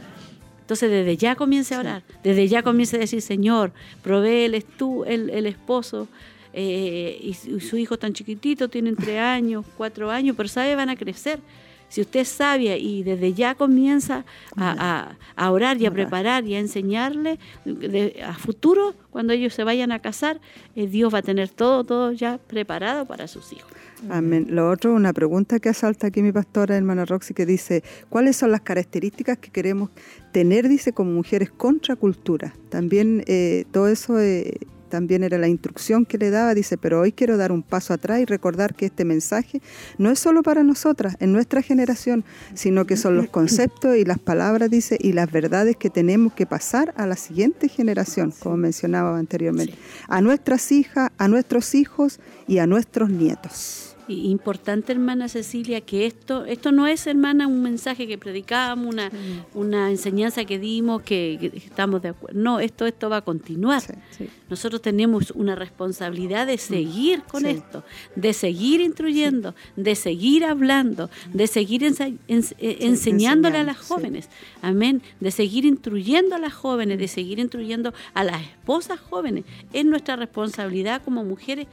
[0.63, 3.73] entonces desde ya comience a orar, desde ya comience a decir, Señor,
[4.03, 6.09] provéeles tú el, el esposo,
[6.55, 10.75] eh, y, su- y su hijo tan chiquitito, tienen tres años, cuatro años, pero sabe,
[10.77, 11.41] van a crecer.
[11.89, 14.25] Si usted es sabia y desde ya comienza
[14.57, 19.55] a, a- a orar y a preparar y a enseñarle de- a futuro, cuando ellos
[19.55, 20.41] se vayan a casar,
[20.75, 23.71] eh, Dios va a tener todo, todo ya preparado para sus hijos.
[24.11, 24.47] Amén.
[24.51, 28.51] Lo otro, una pregunta que asalta aquí mi pastora, hermana Roxy, que dice, ¿cuáles son
[28.51, 29.91] las características que queremos
[30.33, 32.55] tener, dice, como mujeres contra cultura?
[32.71, 37.13] También eh, todo eso eh, también era la instrucción que le daba, dice, pero hoy
[37.13, 39.61] quiero dar un paso atrás y recordar que este mensaje
[39.99, 42.25] no es solo para nosotras, en nuestra generación,
[42.55, 46.47] sino que son los conceptos y las palabras, dice, y las verdades que tenemos que
[46.47, 49.75] pasar a la siguiente generación, como mencionaba anteriormente,
[50.09, 53.94] a nuestras hijas, a nuestros hijos y a nuestros nietos.
[54.07, 59.11] Y importante, hermana Cecilia, que esto esto no es, hermana, un mensaje que predicamos, una,
[59.55, 62.39] una enseñanza que dimos, que, que estamos de acuerdo.
[62.39, 63.81] No, esto, esto va a continuar.
[63.81, 63.93] Sí.
[64.19, 64.31] Sí.
[64.51, 67.83] Nosotros tenemos una responsabilidad de seguir con esto,
[68.15, 74.29] de seguir instruyendo, de seguir hablando, de seguir ensa- ens- eh, enseñándole a las jóvenes.
[74.61, 75.01] Amén.
[75.21, 79.45] De seguir instruyendo a las jóvenes, de seguir instruyendo a las esposas jóvenes.
[79.73, 81.67] Es nuestra responsabilidad como mujeres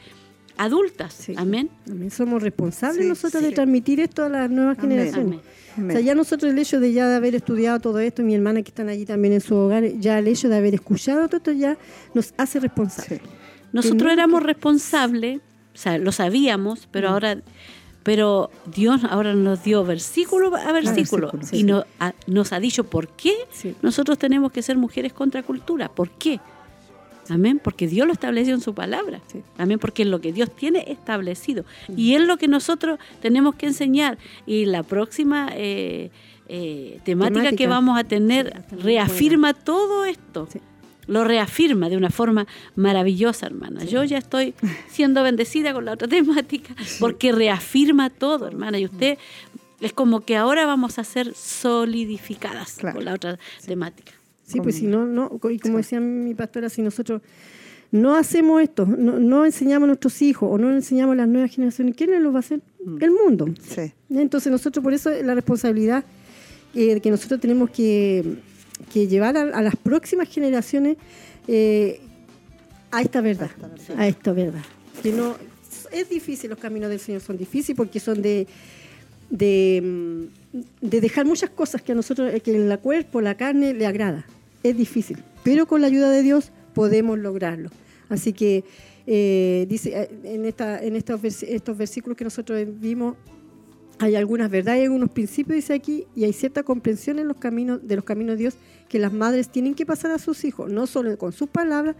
[0.57, 1.13] adultas.
[1.13, 1.33] Sí.
[1.37, 1.69] Amén.
[1.89, 2.11] Amén.
[2.11, 3.49] Somos responsables Sí, nosotros sí.
[3.49, 4.91] de transmitir esto a las nuevas Amén.
[4.91, 5.39] generaciones.
[5.77, 5.89] Amén.
[5.89, 8.61] O sea, ya nosotros el hecho de ya de haber estudiado todo esto, mi hermana
[8.61, 11.51] que están allí también en su hogar, ya el hecho de haber escuchado todo esto
[11.53, 11.77] ya
[12.13, 13.21] nos hace responsables.
[13.21, 13.29] Sí.
[13.71, 15.39] Nosotros éramos responsables,
[15.73, 17.13] o sea, lo sabíamos, pero Mm.
[17.13, 17.37] ahora
[18.03, 21.63] pero Dios ahora nos dio versículo a versículo versículo, y sí.
[21.63, 23.75] no- a- nos ha dicho por qué Sí.
[23.83, 25.87] nosotros tenemos que ser mujeres contra cultura.
[25.87, 26.39] ¿Por qué?
[27.31, 29.21] Amén, porque Dios lo estableció en su palabra.
[29.27, 29.41] Sí.
[29.57, 31.63] Amén, porque es lo que Dios tiene establecido.
[31.95, 34.17] Y es lo que nosotros tenemos que enseñar.
[34.45, 36.11] Y la próxima eh,
[36.49, 40.47] eh, temática, que vamos a tener Sí, reafirma todo esto.
[41.07, 42.45] Lo reafirma de una forma
[42.75, 43.83] maravillosa, hermana.
[43.85, 44.53] Yo ya estoy
[44.89, 48.77] siendo bendecida con la otra temática porque reafirma todo, hermana.
[48.77, 49.17] Y usted
[49.79, 52.95] es como que ahora vamos a ser solidificadas Claro.
[52.97, 54.11] con la otra temática.
[54.51, 57.21] Sí, pues si no, no, y como decía mi pastora, si nosotros
[57.91, 61.95] no hacemos esto, no, enseñamos a nuestros hijos o no enseñamos a las nuevas generaciones,
[61.95, 62.61] ¿quién lo va a hacer?
[62.85, 63.03] Mm.
[63.03, 63.53] El mundo.
[64.09, 66.05] Entonces nosotros por eso la responsabilidad
[66.73, 68.37] eh, que nosotros tenemos que,
[68.93, 70.97] llevar a, las próximas generaciones
[71.47, 71.99] eh,
[72.91, 73.51] a esta verdad,
[73.97, 74.63] a esta verdad.
[75.03, 75.35] Que no,
[75.91, 78.47] es difícil, los caminos del Señor son difíciles porque son de,
[79.29, 83.73] de, mm, de dejar muchas cosas que a nosotros, que en la cuerpo, la carne
[83.73, 84.25] le agrada.
[84.63, 87.69] Es difícil, pero con la ayuda de Dios podemos lograrlo.
[88.09, 88.63] Así que
[89.07, 93.15] eh, dice eh, en, esta, en estos, estos versículos que nosotros vimos,
[93.99, 97.87] hay algunas verdades, hay algunos principios, dice aquí, y hay cierta comprensión en los caminos,
[97.87, 98.55] de los caminos de Dios
[98.89, 101.95] que las madres tienen que pasar a sus hijos, no solo con sus palabras,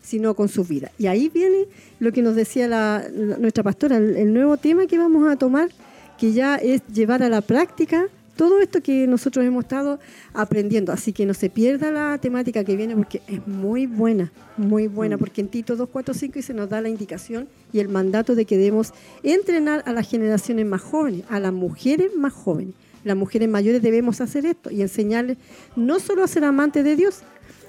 [0.00, 0.90] sino con su vida.
[0.98, 1.68] Y ahí viene
[2.00, 3.06] lo que nos decía la,
[3.38, 5.70] nuestra pastora, el nuevo tema que vamos a tomar,
[6.18, 9.98] que ya es llevar a la práctica todo esto que nosotros hemos estado
[10.32, 10.92] aprendiendo.
[10.92, 15.16] Así que no se pierda la temática que viene porque es muy buena, muy buena,
[15.16, 15.18] mm.
[15.18, 18.92] porque en Tito 245 se nos da la indicación y el mandato de que debemos
[19.22, 22.74] entrenar a las generaciones más jóvenes, a las mujeres más jóvenes.
[23.04, 25.36] Las mujeres mayores debemos hacer esto y enseñarles
[25.74, 27.22] no solo a ser amantes de Dios,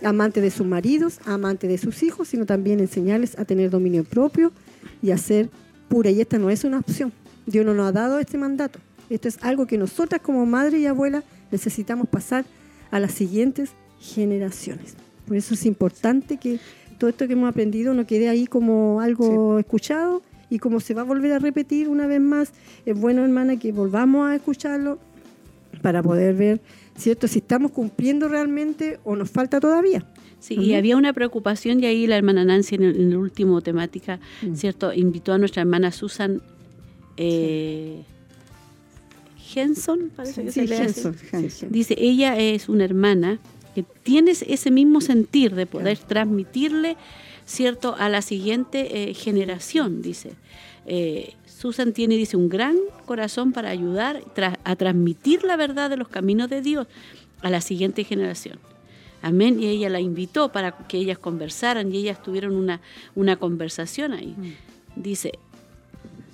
[0.03, 4.52] amantes de sus maridos, amantes de sus hijos, sino también enseñarles a tener dominio propio
[5.02, 5.49] y a ser
[5.90, 6.11] pura.
[6.11, 7.11] Y esta no es una opción.
[7.45, 8.80] Dios no nos ha dado este mandato.
[9.14, 12.45] Esto es algo que nosotras como madre y abuela necesitamos pasar
[12.90, 14.95] a las siguientes generaciones.
[15.27, 16.60] Por eso es importante que
[16.98, 21.02] todo esto que hemos aprendido no quede ahí como algo escuchado y como se va
[21.02, 22.53] a volver a repetir una vez más,
[22.88, 24.98] es bueno, hermana, que volvamos a escucharlo
[25.84, 26.61] para poder ver,
[26.98, 30.07] ¿cierto?, si estamos cumpliendo realmente o nos falta todavía.
[30.40, 34.56] Sí, y había una preocupación y ahí la hermana Nancy en el, último temática, mm.
[34.56, 36.41] ¿cierto?, invitó a nuestra hermana Susan
[37.15, 38.03] eh,
[39.53, 43.39] Henson, parece que se Dice, ella es una hermana
[43.75, 46.95] que tiene ese mismo sentir de poder transmitirle,
[47.45, 50.34] ¿cierto?, a la siguiente eh, generación, dice.
[50.85, 52.75] Eh, Susan tiene, dice, un gran
[53.05, 54.21] corazón para ayudar
[54.63, 56.88] a transmitir la verdad de los caminos de Dios
[57.41, 58.59] a la siguiente generación.
[59.21, 59.61] Amén.
[59.61, 62.81] Y ella la invitó para que ellas conversaran y ellas tuvieron una,
[63.15, 64.35] una conversación ahí.
[64.38, 65.01] Mm.
[65.01, 65.39] Dice,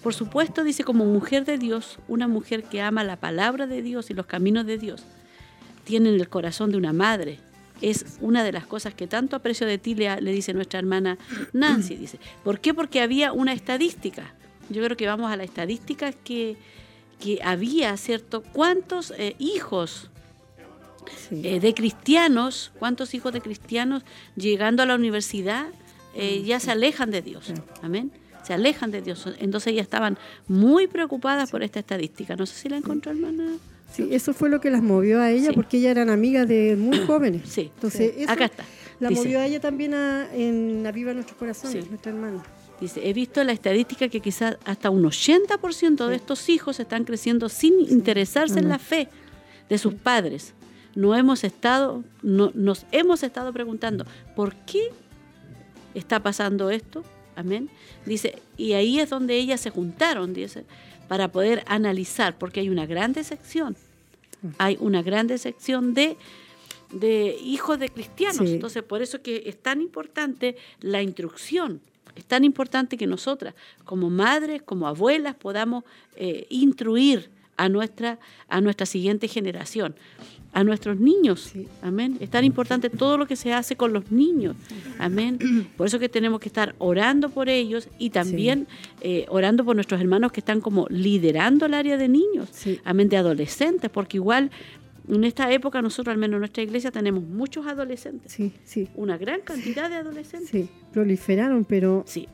[0.02, 4.10] por supuesto, dice, como mujer de Dios, una mujer que ama la palabra de Dios
[4.10, 5.04] y los caminos de Dios,
[5.84, 7.40] tiene el corazón de una madre.
[7.82, 11.18] Es una de las cosas que tanto aprecio de ti, le, dice nuestra hermana
[11.54, 11.96] Nancy.
[11.96, 12.74] Dice, ¿por qué?
[12.74, 14.34] Porque había una estadística.
[14.70, 16.56] Yo creo que vamos a la estadística que,
[17.20, 18.42] que había, ¿cierto?
[18.42, 20.10] ¿Cuántos eh, hijos
[21.32, 24.04] eh, de cristianos, cuántos hijos de cristianos
[24.36, 25.68] llegando a la universidad
[26.16, 27.52] eh, ya se alejan de Dios?
[27.82, 28.12] Amén
[28.50, 29.28] se alejan de Dios.
[29.38, 30.18] Entonces ellas estaban
[30.48, 32.36] muy preocupadas por esta estadística.
[32.36, 33.58] No sé si la encontró, hermana.
[33.94, 36.98] Sí, eso fue lo que las movió a ella, porque ellas eran amigas de muy
[37.06, 37.44] jóvenes.
[37.48, 38.66] Sí, entonces acá está.
[39.00, 42.42] La movió a ella también en La Viva Nuestros Corazones, nuestra hermana.
[42.82, 47.50] Dice, he visto la estadística que quizás hasta un 80% de estos hijos están creciendo
[47.50, 49.10] sin interesarse en la fe
[49.70, 50.56] de sus padres.
[50.96, 54.90] No hemos estado, no, nos hemos estado preguntando, ¿por qué
[55.94, 57.04] está pasando esto?
[57.40, 57.70] Amén.
[58.06, 60.66] Dice, y ahí es donde ellas se juntaron, dice,
[61.08, 63.78] para poder analizar, porque hay una gran sección,
[64.58, 66.18] hay una gran sección de,
[66.92, 68.50] de hijos de cristianos.
[68.50, 71.82] Entonces, por eso que es tan importante la instrucción,
[72.16, 73.56] es tan importante que nosotras,
[73.86, 75.86] como madres, como abuelas, podamos
[76.18, 79.96] eh, instruir a nuestra, a nuestra siguiente generación
[80.54, 81.52] a nuestros niños.
[81.82, 82.18] Amén.
[82.20, 84.56] Es tan importante todo lo que se hace con los niños.
[84.98, 85.68] Amén.
[85.78, 88.68] Por eso que tenemos que estar orando por ellos y también
[89.02, 92.50] eh, orando por nuestros hermanos que están como liderando el área de niños.
[92.84, 93.10] Amén.
[93.10, 94.52] De adolescentes, porque igual
[95.08, 98.32] en esta época nosotros, al menos en nuestra iglesia, tenemos muchos adolescentes.
[98.32, 98.90] Sí, sí.
[98.96, 100.50] Una gran cantidad de adolescentes.
[100.50, 102.28] Sí, proliferaron, pero sí.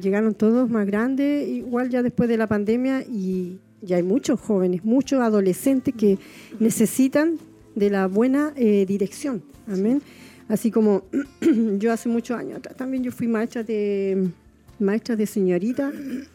[0.00, 4.84] llegaron todos más grandes, igual ya después de la pandemia y ya hay muchos jóvenes,
[4.84, 6.18] muchos adolescentes que
[6.58, 7.38] necesitan
[7.74, 9.42] de la buena eh, dirección.
[9.66, 10.02] Amén.
[10.48, 11.02] Así como
[11.78, 14.30] yo hace muchos años atrás también yo fui maestra de
[14.78, 15.92] maestra de señorita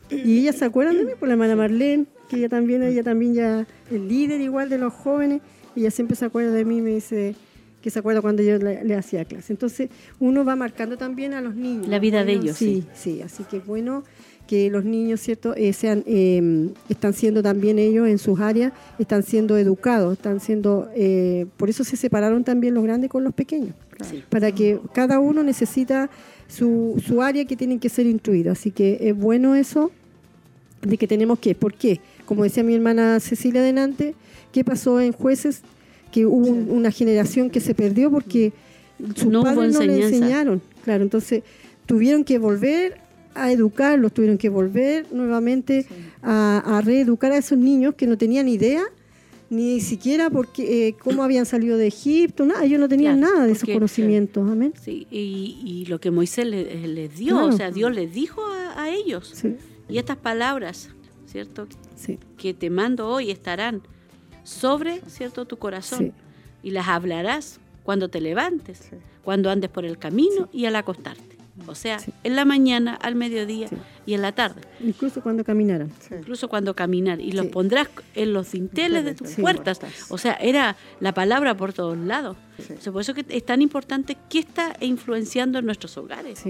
[0.09, 3.33] y ellas se acuerdan de mí por la hermana Marlene, que ella también, ella también
[3.33, 5.41] ya es líder igual de los jóvenes,
[5.75, 7.35] y ella siempre se acuerda de mí, me dice
[7.81, 9.51] que se acuerda cuando yo le, hacía clase.
[9.51, 9.89] Entonces
[10.19, 11.87] uno va marcando también a los niños.
[11.87, 12.57] La vida de ellos.
[12.57, 14.03] Sí, sí, así que bueno
[14.47, 19.23] que los niños, ¿cierto?, eh, sean, em, están siendo también ellos en sus áreas, están
[19.23, 23.73] siendo educados, están siendo, eh, por eso se separaron también los grandes con los pequeños,
[24.29, 26.09] para que cada uno necesita
[26.47, 28.59] su, su área que tienen que ser instruidos.
[28.59, 29.91] Así que es bueno eso
[30.81, 32.01] de que tenemos que, ¿por qué?
[32.25, 34.15] Como decía mi hermana Cecilia adelante,
[34.51, 35.61] ¿qué pasó en jueces?
[36.11, 38.53] Que hubo una generación que se perdió porque
[39.15, 40.61] sus padres no le enseñaron.
[40.83, 41.43] Claro, entonces
[41.85, 43.02] tuvieron que volver
[43.35, 45.85] a educarlos, tuvieron que volver nuevamente
[46.21, 48.83] a, reeducar a esos niños que no tenían idea
[49.49, 53.51] ni siquiera porque eh, cómo habían salido de Egipto, nada, ellos no tenían nada de
[53.51, 54.73] esos conocimientos, amén.
[54.81, 58.41] Sí, y, lo que Moisés les, dio, o sea, Dios les dijo
[58.75, 59.43] a, ellos.
[59.87, 60.89] Y estas palabras,
[61.27, 61.67] ¿cierto?
[61.95, 62.17] Sí.
[62.37, 63.83] Que te mando hoy estarán
[64.43, 66.13] sobre, ¿cierto?, tu corazón.
[66.63, 68.89] Y las hablarás cuando te levantes,
[69.23, 71.32] cuando andes por el camino y al acostarte.
[71.67, 73.67] O sea, en la mañana, al mediodía
[74.07, 74.61] y en la tarde.
[74.79, 75.91] Incluso cuando caminaran.
[76.09, 77.21] Incluso cuando caminar.
[77.21, 79.79] Y los pondrás en los dinteles de tus puertas.
[80.09, 82.37] O sea, era la palabra por todos lados.
[82.91, 86.43] por eso que es tan importante qué está influenciando en nuestros hogares.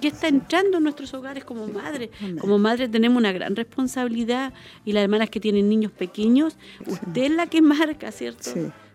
[0.00, 2.10] ¿Qué está entrando en nuestros hogares como madre?
[2.40, 4.54] Como madre tenemos una gran responsabilidad.
[4.86, 6.56] Y las hermanas que tienen niños pequeños,
[6.86, 8.50] usted es la que marca, ¿cierto?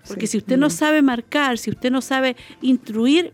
[0.07, 3.33] Porque si usted no sabe marcar, si usted no sabe instruir,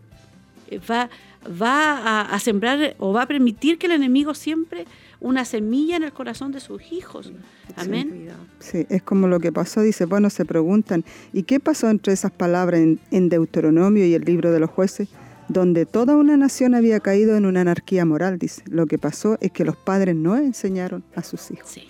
[0.68, 1.10] eh, va
[1.46, 4.86] va a, sembrar o va a permitir que el enemigo siempre
[5.20, 7.32] una semilla en el corazón de sus hijos.
[7.76, 8.28] Amén.
[8.58, 12.30] Sí, es como lo que pasó, dice, bueno, se preguntan, ¿y qué pasó entre esas
[12.30, 15.08] palabras en, en Deuteronomio y el libro de los jueces?
[15.48, 18.62] donde toda una nación había caído en una anarquía moral, dice.
[18.70, 21.68] Lo que pasó es que los padres no enseñaron a sus hijos.
[21.68, 21.88] Sí.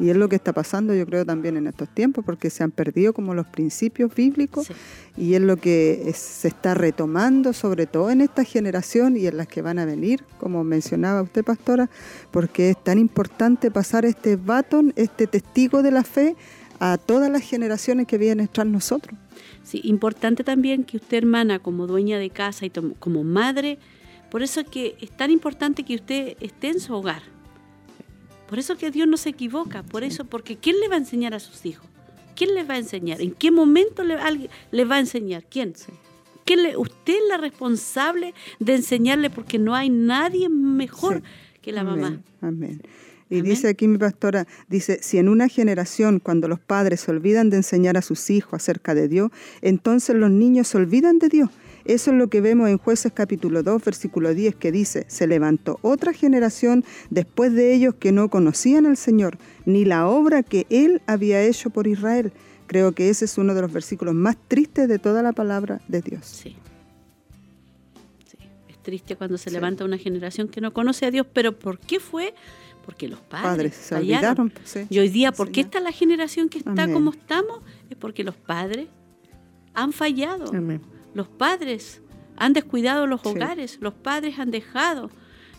[0.00, 2.70] Y es lo que está pasando, yo creo, también en estos tiempos, porque se han
[2.70, 4.68] perdido como los principios bíblicos
[5.16, 9.46] y es lo que se está retomando, sobre todo en esta generación y en las
[9.46, 11.90] que van a venir, como mencionaba usted, pastora,
[12.30, 16.34] porque es tan importante pasar este batón, este testigo de la fe,
[16.82, 19.14] a todas las generaciones que vienen tras nosotros.
[19.62, 23.78] Sí, importante también que usted, hermana, como dueña de casa y como madre,
[24.30, 27.22] por eso es que es tan importante que usted esté en su hogar
[28.50, 31.34] por eso que Dios no se equivoca, por eso, porque ¿quién le va a enseñar
[31.34, 31.86] a sus hijos?
[32.34, 33.20] ¿Quién les va a enseñar?
[33.22, 35.44] ¿En qué momento le, va a enseñar?
[35.48, 35.72] ¿Quién?
[36.46, 41.22] Le, usted es la responsable de enseñarle porque no hay nadie mejor
[41.62, 42.20] que la mamá.
[42.40, 42.82] Amén.
[43.28, 47.50] Y dice aquí mi pastora, dice, si en una generación cuando los padres se olvidan
[47.50, 49.30] de enseñar a sus hijos acerca de Dios,
[49.62, 51.50] entonces los niños se olvidan de Dios
[51.84, 55.78] eso es lo que vemos en jueces capítulo 2, versículo 10, que dice, se levantó
[55.82, 61.02] otra generación después de ellos que no conocían al Señor, ni la obra que Él
[61.06, 62.32] había hecho por Israel.
[62.66, 66.02] Creo que ese es uno de los versículos más tristes de toda la palabra de
[66.02, 66.24] Dios.
[66.24, 66.56] Sí.
[68.68, 71.98] Es triste cuando se levanta una generación que no conoce a Dios, pero ¿por qué
[71.98, 72.34] fue?
[72.84, 74.52] Porque los padres, se olvidaron.
[74.88, 77.60] y hoy día, ¿por qué está la generación que está como estamos?
[77.88, 78.88] Es porque los padres
[79.74, 80.52] han fallado.
[80.54, 80.80] Amén.
[81.14, 82.00] Los padres
[82.36, 85.10] han descuidado los hogares, los padres han dejado,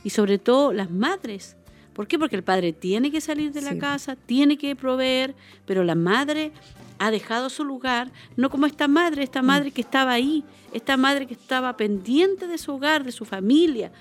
[0.03, 1.55] y sobre todo las madres.
[1.93, 2.17] ¿Por qué?
[2.17, 6.51] Porque el padre tiene que salir de la casa, tiene que proveer, pero la madre
[6.99, 9.73] ha dejado su lugar, no como esta madre, esta madre mm.
[9.73, 13.91] que estaba ahí, esta madre que estaba pendiente de su hogar, de su familia.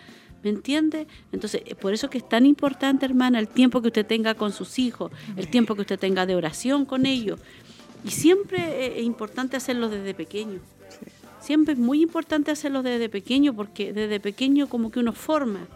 [0.42, 1.06] ¿Me entiende?
[1.32, 4.52] Entonces, eh, por eso que es tan importante, hermana, el tiempo que usted tenga con
[4.52, 7.40] sus hijos, el tiempo que usted tenga de oración con ellos.
[8.04, 10.60] Y siempre eh, es importante hacerlo desde pequeño
[11.50, 15.66] siempre es muy importante hacerlo desde pequeño porque desde pequeño como que uno forma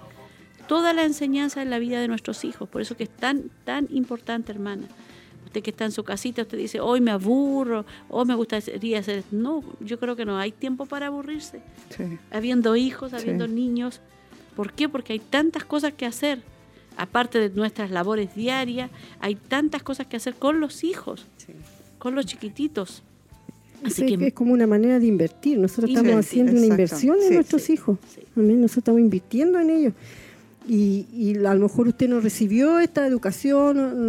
[0.69, 2.69] toda la enseñanza en la vida de nuestros hijos.
[2.69, 4.87] Por eso que es tan, tan importante, hermana.
[5.47, 9.25] Usted que está en su casita, usted dice, hoy me aburro, hoy me gustaría hacer...
[9.33, 11.61] No, yo creo que no hay tiempo para aburrirse.
[12.31, 14.01] Habiendo hijos, habiendo niños.
[14.55, 14.89] ¿Por qué?
[14.89, 16.41] Porque hay tantas cosas que hacer.
[16.97, 21.27] Aparte de nuestras labores diarias, hay tantas cosas que hacer con los hijos,
[21.99, 23.03] con los chiquititos.
[23.85, 25.59] Así que, es como una manera de invertir.
[25.59, 27.99] Nosotros estamos haciendo una inversión en nuestros hijos.
[28.35, 29.93] Nosotros estamos invirtiendo en ellos.
[30.67, 34.07] Y, a lo mejor usted no recibió esta educación,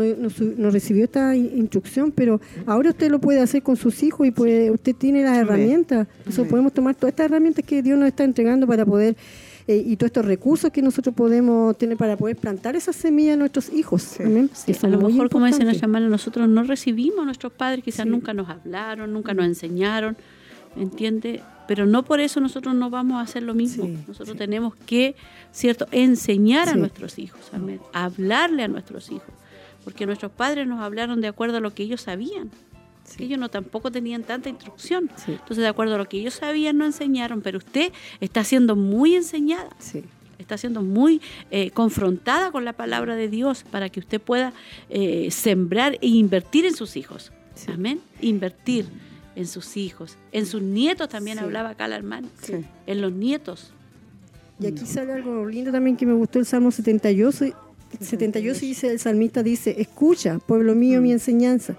[0.58, 4.72] no, recibió esta instrucción, pero ahora usted lo puede hacer con sus hijos y puede,
[4.72, 6.08] usted tiene las herramientas.
[6.26, 9.18] Nosotros podemos tomar todas estas herramientas que Dios nos está entregando para poder
[9.68, 13.40] eh, y todos estos recursos que nosotros podemos tener para poder plantar esa semilla en
[13.40, 14.20] nuestros hijos.
[14.20, 18.34] a lo mejor, como dice nuestra hermana, nosotros no recibimos a nuestros padres, quizás nunca
[18.34, 20.18] nos hablaron, nunca nos enseñaron,
[20.76, 21.42] ¿entiende?
[21.68, 23.90] Pero no por eso nosotros no vamos a hacer lo mismo.
[24.08, 25.16] nosotros tenemos que,
[25.52, 27.52] ¿cierto?, enseñar a nuestros hijos,
[27.92, 29.34] hablarle a nuestros hijos,
[29.84, 32.52] porque nuestros padres nos hablaron de acuerdo a lo que ellos sabían.
[33.20, 35.10] Ellos no tampoco tenían tanta instrucción.
[35.28, 39.16] Entonces, de acuerdo a lo que ellos sabían, no enseñaron, pero usted está siendo muy
[39.16, 39.70] enseñada.
[40.38, 44.54] Está siendo muy eh, confrontada con la palabra de Dios para que usted pueda
[44.90, 47.32] eh, sembrar e invertir en sus hijos.
[47.68, 48.02] Amén.
[48.22, 48.86] Invertir
[49.36, 50.18] en sus hijos.
[50.32, 52.28] En sus nietos también hablaba acá la hermana.
[52.86, 53.72] En los nietos.
[54.60, 57.56] Y aquí sale algo lindo también que me gustó el Salmo 78.
[58.00, 61.14] 78 dice, el salmista dice, escucha, pueblo mío, mi mm.
[61.14, 61.78] enseñanza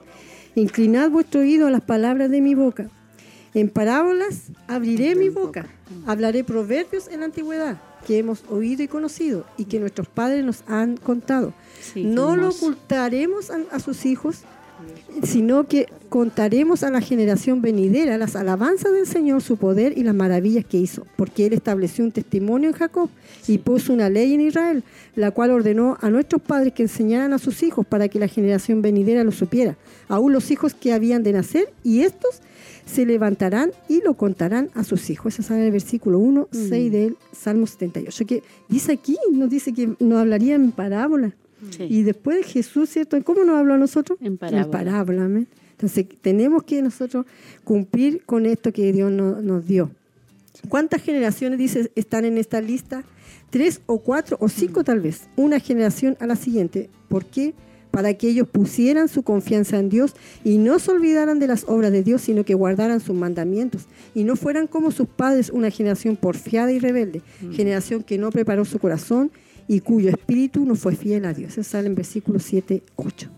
[0.57, 2.89] Inclinad vuestro oído a las palabras de mi boca.
[3.53, 5.67] En parábolas abriré mi boca.
[6.07, 7.77] Hablaré proverbios en la antigüedad.
[8.07, 11.53] que hemos oído y conocido y que nuestros padres nos han contado.
[11.97, 14.43] no lo ocultaremos a sus hijos,
[15.23, 20.15] sino que contaremos a la generación venidera las alabanzas del Señor, su poder y las
[20.15, 23.09] maravillas que hizo, porque Él estableció un testimonio en Jacob
[23.47, 24.85] y puso una ley en Israel,
[25.15, 28.83] la cual ordenó a nuestros padres que enseñaran a sus hijos para que la generación
[28.83, 29.77] venidera lo supiera,
[30.09, 32.41] aún los hijos que habían de nacer, y estos
[32.87, 35.35] se levantarán y lo contarán a sus hijos.
[35.35, 36.93] Eso sale en el versículo 1, 6 mm.
[36.93, 41.35] del Salmo 78, que dice aquí, nos dice que nos hablaría en parábola.
[41.79, 43.23] Y después Jesús, ¿cierto?
[43.25, 44.19] ¿Cómo nos habló a nosotros?
[44.21, 45.25] En parábola.
[45.25, 47.27] Entonces, tenemos que nosotros
[47.65, 49.91] cumplir con esto que Dios nos dio.
[50.69, 53.05] ¿Cuántas generaciones, dice, están en esta lista?
[53.51, 55.29] Tres o cuatro o cinco tal vez.
[55.37, 56.91] Una generación a la siguiente.
[57.09, 57.55] ¿Por qué?
[57.91, 60.15] Para que ellos pusieran su confianza en Dios
[60.45, 64.25] y no se olvidaran de las obras de Dios, sino que guardaran sus mandamientos y
[64.25, 67.53] no fueran como sus padres, una generación porfiada y rebelde, mm.
[67.53, 69.31] generación que no preparó su corazón
[69.69, 71.53] y cuyo espíritu no fue fiel a Dios.
[71.53, 73.29] Eso sale en versículos 7, 8.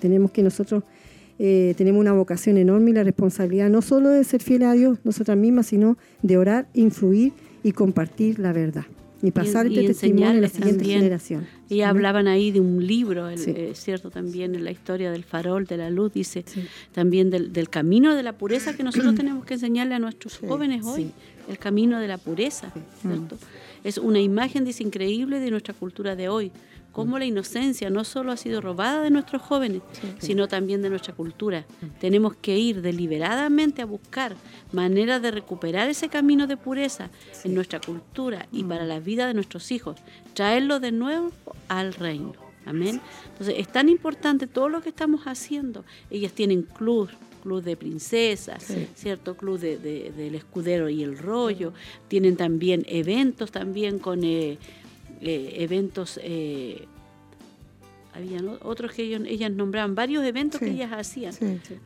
[0.00, 0.82] tenemos que nosotros
[1.38, 4.98] eh, tenemos una vocación enorme y la responsabilidad no solo de ser fiel a Dios,
[5.04, 7.32] nosotras mismas, sino de orar, influir
[7.62, 8.84] y compartir la verdad.
[9.22, 11.46] Y pasar este testimonio a la siguiente generación.
[11.70, 15.78] Y hablaban ahí de un libro, eh, cierto, también en la historia del farol, de
[15.78, 16.44] la luz, dice
[16.92, 21.10] también del, camino de la pureza que nosotros tenemos que enseñarle a nuestros jóvenes hoy,
[21.48, 23.38] el camino de la pureza, ¿cierto?
[23.86, 26.50] Es una imagen, dice, increíble de nuestra cultura de hoy.
[26.90, 29.80] Cómo la inocencia no solo ha sido robada de nuestros jóvenes,
[30.18, 31.64] sino también de nuestra cultura.
[32.00, 34.34] Tenemos que ir deliberadamente a buscar
[34.72, 37.10] maneras de recuperar ese camino de pureza
[37.44, 39.98] en nuestra cultura y para la vida de nuestros hijos,
[40.34, 41.30] traerlo de nuevo
[41.68, 42.32] al reino.
[42.64, 43.00] Amén.
[43.28, 45.84] Entonces, es tan importante todo lo que estamos haciendo.
[46.10, 47.08] Ellas tienen club,
[47.46, 48.66] club de princesas,
[48.96, 49.36] ¿cierto?
[49.36, 51.72] Club de, del escudero y el rollo.
[52.08, 54.58] Tienen también eventos también con eh,
[55.20, 56.18] eh, eventos...
[56.24, 56.86] Eh,
[58.12, 61.34] habían otros que ellas nombraban, varios eventos que ellas hacían.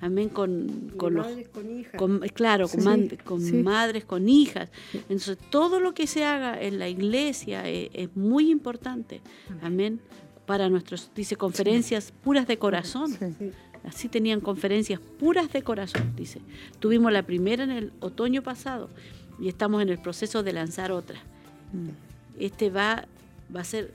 [0.01, 1.27] Amén, con, con los...
[1.53, 2.01] Con hijas.
[2.33, 4.71] claro, con, con madres, con hijas.
[4.95, 9.21] Entonces, todo lo que se haga en la iglesia es, muy importante.
[9.61, 10.01] Amén.
[10.47, 13.11] Para nuestros, dice, conferencias puras de corazón.
[13.85, 16.41] Así tenían conferencias puras de corazón, dice.
[16.79, 18.91] Tuvimos la primera en el otoño pasado
[19.41, 21.19] y estamos en el proceso de lanzar otra.
[21.73, 21.89] Mm.
[22.39, 23.07] Este va,
[23.55, 23.91] va a ser,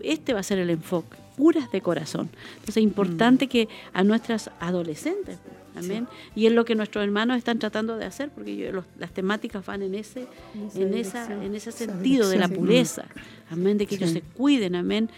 [0.00, 2.28] este va a ser el enfoque, puras de corazón.
[2.52, 3.48] Entonces es importante mm.
[3.48, 5.38] que a nuestras adolescentes,
[5.74, 9.82] amén, y es lo que nuestros hermanos están tratando de hacer, porque las temáticas van
[9.82, 10.26] en ese,
[10.74, 13.06] en esa, en ese sentido de la pureza,
[13.50, 15.08] amén, de que ellos se cuiden, amén,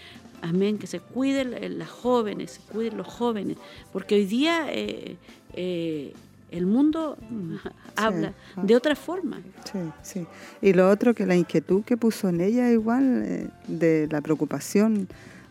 [0.43, 3.57] Amén, que se cuiden las jóvenes, se cuiden los jóvenes,
[3.93, 5.17] porque hoy día eh,
[5.55, 6.13] eh,
[6.51, 7.17] el mundo
[7.97, 8.63] habla ah.
[8.63, 9.41] de otra forma.
[9.71, 10.27] Sí, sí.
[10.61, 15.07] Y lo otro que la inquietud que puso en ella igual, eh, de la preocupación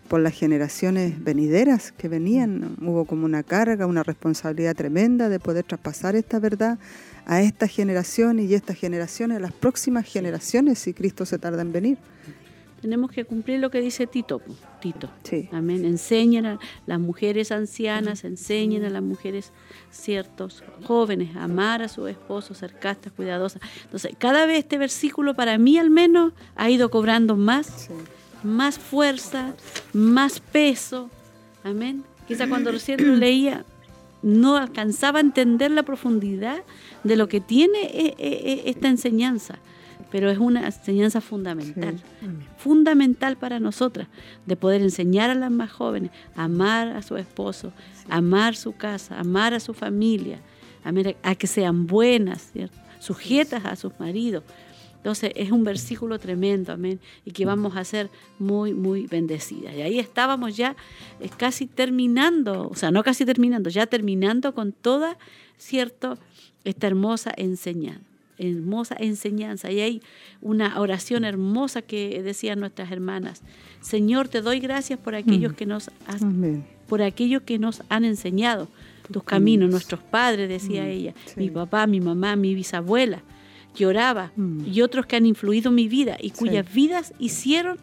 [0.09, 5.63] por las generaciones venideras que venían, hubo como una carga, una responsabilidad tremenda de poder
[5.63, 6.79] traspasar esta verdad
[7.25, 11.71] a esta generación y estas generaciones, a las próximas generaciones, si Cristo se tarda en
[11.71, 11.97] venir
[12.81, 14.41] tenemos que cumplir lo que dice Tito.
[14.81, 15.09] Tito.
[15.51, 15.85] Amén.
[15.85, 19.51] Enseñan a las mujeres ancianas, enseñen a las mujeres
[19.91, 23.61] ciertos jóvenes a amar a su esposo, ser castas, cuidadosas.
[23.83, 27.89] Entonces, cada vez este versículo para mí al menos ha ido cobrando más,
[28.43, 29.53] más fuerza,
[29.93, 31.09] más peso.
[31.63, 32.03] Amén.
[32.27, 33.63] Quizá cuando recién lo leía
[34.23, 36.63] no alcanzaba a entender la profundidad
[37.03, 39.59] de lo que tiene eh, eh, eh, esta enseñanza
[40.11, 41.99] pero es una enseñanza fundamental,
[42.57, 44.07] fundamental para nosotras,
[44.45, 47.71] de poder enseñar a las más jóvenes a amar a su esposo,
[48.09, 50.39] amar su casa, amar a su familia,
[51.23, 52.51] a, que sean buenas,
[52.99, 54.43] sujetas a sus maridos.
[54.97, 59.73] Entonces es un versículo tremendo, amén, y que vamos a ser muy, muy bendecidas.
[59.73, 60.75] Y ahí estábamos ya
[61.37, 65.17] casi terminando, o sea, no casi terminando, ya terminando con toda,
[65.57, 66.17] ¿cierto?,
[66.63, 68.10] esta hermosa enseñanza
[68.41, 69.71] hermosa enseñanza.
[69.71, 70.01] Y hay
[70.41, 73.41] una oración hermosa que decían nuestras hermanas.
[73.81, 75.55] Señor, te doy gracias por aquellos mm.
[75.55, 75.91] que nos
[76.87, 78.67] por aquellos que nos han enseñado
[79.11, 80.87] tus caminos, nuestros padres, decía mm.
[80.87, 83.23] ella, mi papá, mi mamá, mi bisabuela,
[83.75, 84.65] que oraba, mm.
[84.67, 87.79] y otros que han influido en mi vida y cuyas vidas hicieron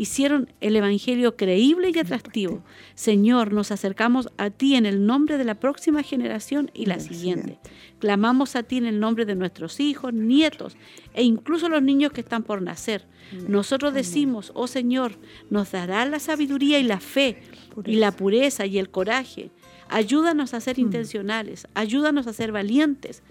[0.00, 2.62] hicieron el Evangelio creíble y atractivo.
[2.94, 7.58] Señor, nos acercamos a ti en el nombre de la próxima generación y la siguiente.
[8.00, 10.76] Clamamos a ti en el nombre de nuestros hijos, nietos
[11.14, 13.06] e incluso los niños que están por nacer.
[13.46, 15.12] Nosotros decimos, oh Señor,
[15.50, 17.42] nos dará la sabiduría y la fe
[17.84, 19.50] y la pureza y el coraje.
[19.88, 23.22] Ayúdanos a ser intencionales, ayúdanos a ser valientes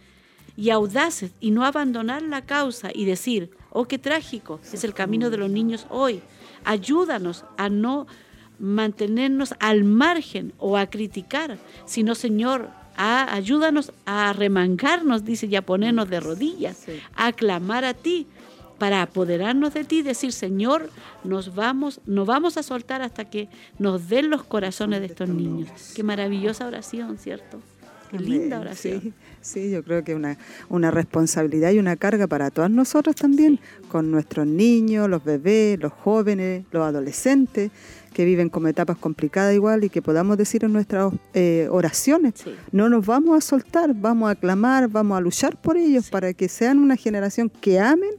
[0.56, 5.30] y audaces y no abandonar la causa y decir, Oh, qué trágico es el camino
[5.30, 6.22] de los niños hoy.
[6.64, 8.08] Ayúdanos a no
[8.58, 16.10] mantenernos al margen o a criticar, sino Señor, ayúdanos a remangarnos, dice, y a ponernos
[16.10, 16.84] de rodillas,
[17.16, 18.28] a clamar a ti
[18.78, 20.90] para apoderarnos de ti, decir, Señor,
[21.24, 25.70] nos vamos, no vamos a soltar hasta que nos den los corazones de estos niños.
[25.96, 27.62] Qué maravillosa oración, ¿cierto?
[28.12, 29.14] Qué linda oración.
[29.42, 33.60] Sí, yo creo que una, una responsabilidad y una carga para todas nosotras también,
[33.90, 37.72] con nuestros niños, los bebés, los jóvenes, los adolescentes
[38.20, 42.34] que viven como etapas complicadas igual y que podamos decir en nuestras eh, oraciones,
[42.74, 46.50] no nos vamos a soltar, vamos a clamar, vamos a luchar por ellos para que
[46.50, 48.10] sean una generación que amen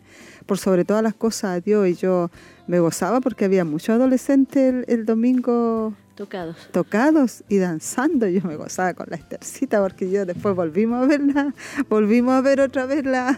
[0.46, 1.86] por sobre todas las cosas a Dios.
[1.86, 2.30] Y yo
[2.66, 6.56] me gozaba porque había muchos adolescentes el, domingo tocados.
[6.72, 8.26] tocados y danzando.
[8.26, 11.54] Yo me gozaba con la estercita porque yo después volvimos a verla,
[11.90, 13.36] volvimos a ver otra vez la,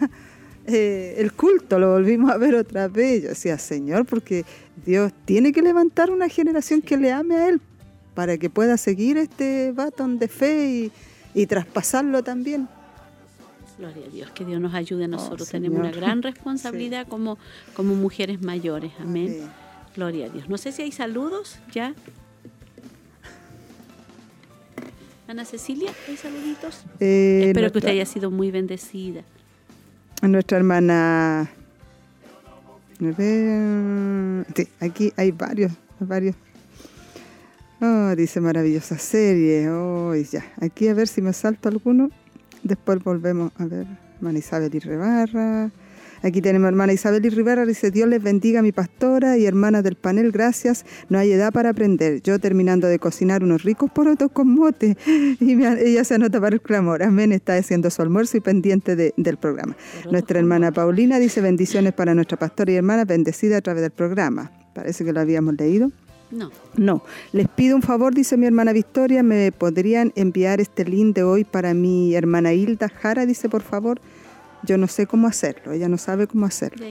[0.67, 3.23] eh, el culto, lo volvimos a ver otra vez.
[3.23, 4.45] Yo decía, Señor, porque
[4.85, 7.61] Dios tiene que levantar una generación que le ame a Él
[8.15, 10.93] para que pueda seguir este batón de fe
[11.35, 12.69] y, traspasarlo también.
[13.79, 15.49] Gloria a Dios, que Dios nos ayude a oh, nosotros.
[15.49, 17.39] Tenemos una gran responsabilidad como,
[17.75, 18.93] como mujeres mayores.
[19.01, 19.51] Amén.
[19.97, 20.49] Gloria a Dios.
[20.49, 21.95] No sé si hay saludos ya.
[25.27, 26.85] Ana Cecilia, ¿hay saluditos?
[27.01, 29.25] Eh, Espero que usted haya sido muy bendecida
[30.29, 31.51] nuestra hermana.
[34.55, 36.37] Sí, aquí hay varios, varios.
[37.81, 39.69] Oh, dice maravillosa serie.
[39.69, 40.45] Oh, ya.
[40.61, 42.11] Aquí a ver si me salto alguno.
[42.63, 43.87] Después volvemos a ver.
[44.17, 45.71] Hermana Isabel y Rebarra.
[46.23, 49.97] Aquí tenemos hermana Isabel y Rivera, dice Dios les bendiga mi pastora y hermanas del
[49.97, 52.23] panel, gracias, no hay edad para aprender.
[52.23, 54.97] Yo terminando de cocinar unos ricos porotos con mote
[55.41, 57.03] y ella se anota para el clamor.
[57.03, 59.77] Amén, está haciendo su almuerzo y pendiente del programa.
[60.11, 64.53] Nuestra hermana Paulina dice bendiciones para nuestra pastora y hermana, bendecida a través del programa.
[64.75, 65.91] Parece que lo habíamos leído.
[66.31, 66.51] No.
[66.77, 67.03] No.
[67.33, 71.45] Les pido un favor, dice mi hermana Victoria, ¿me podrían enviar este link de hoy
[71.45, 73.27] para mi hermana Hilda Jara?
[73.27, 74.01] Dice, por favor.
[74.65, 76.85] Yo no sé cómo hacerlo, ella no sabe cómo hacerlo.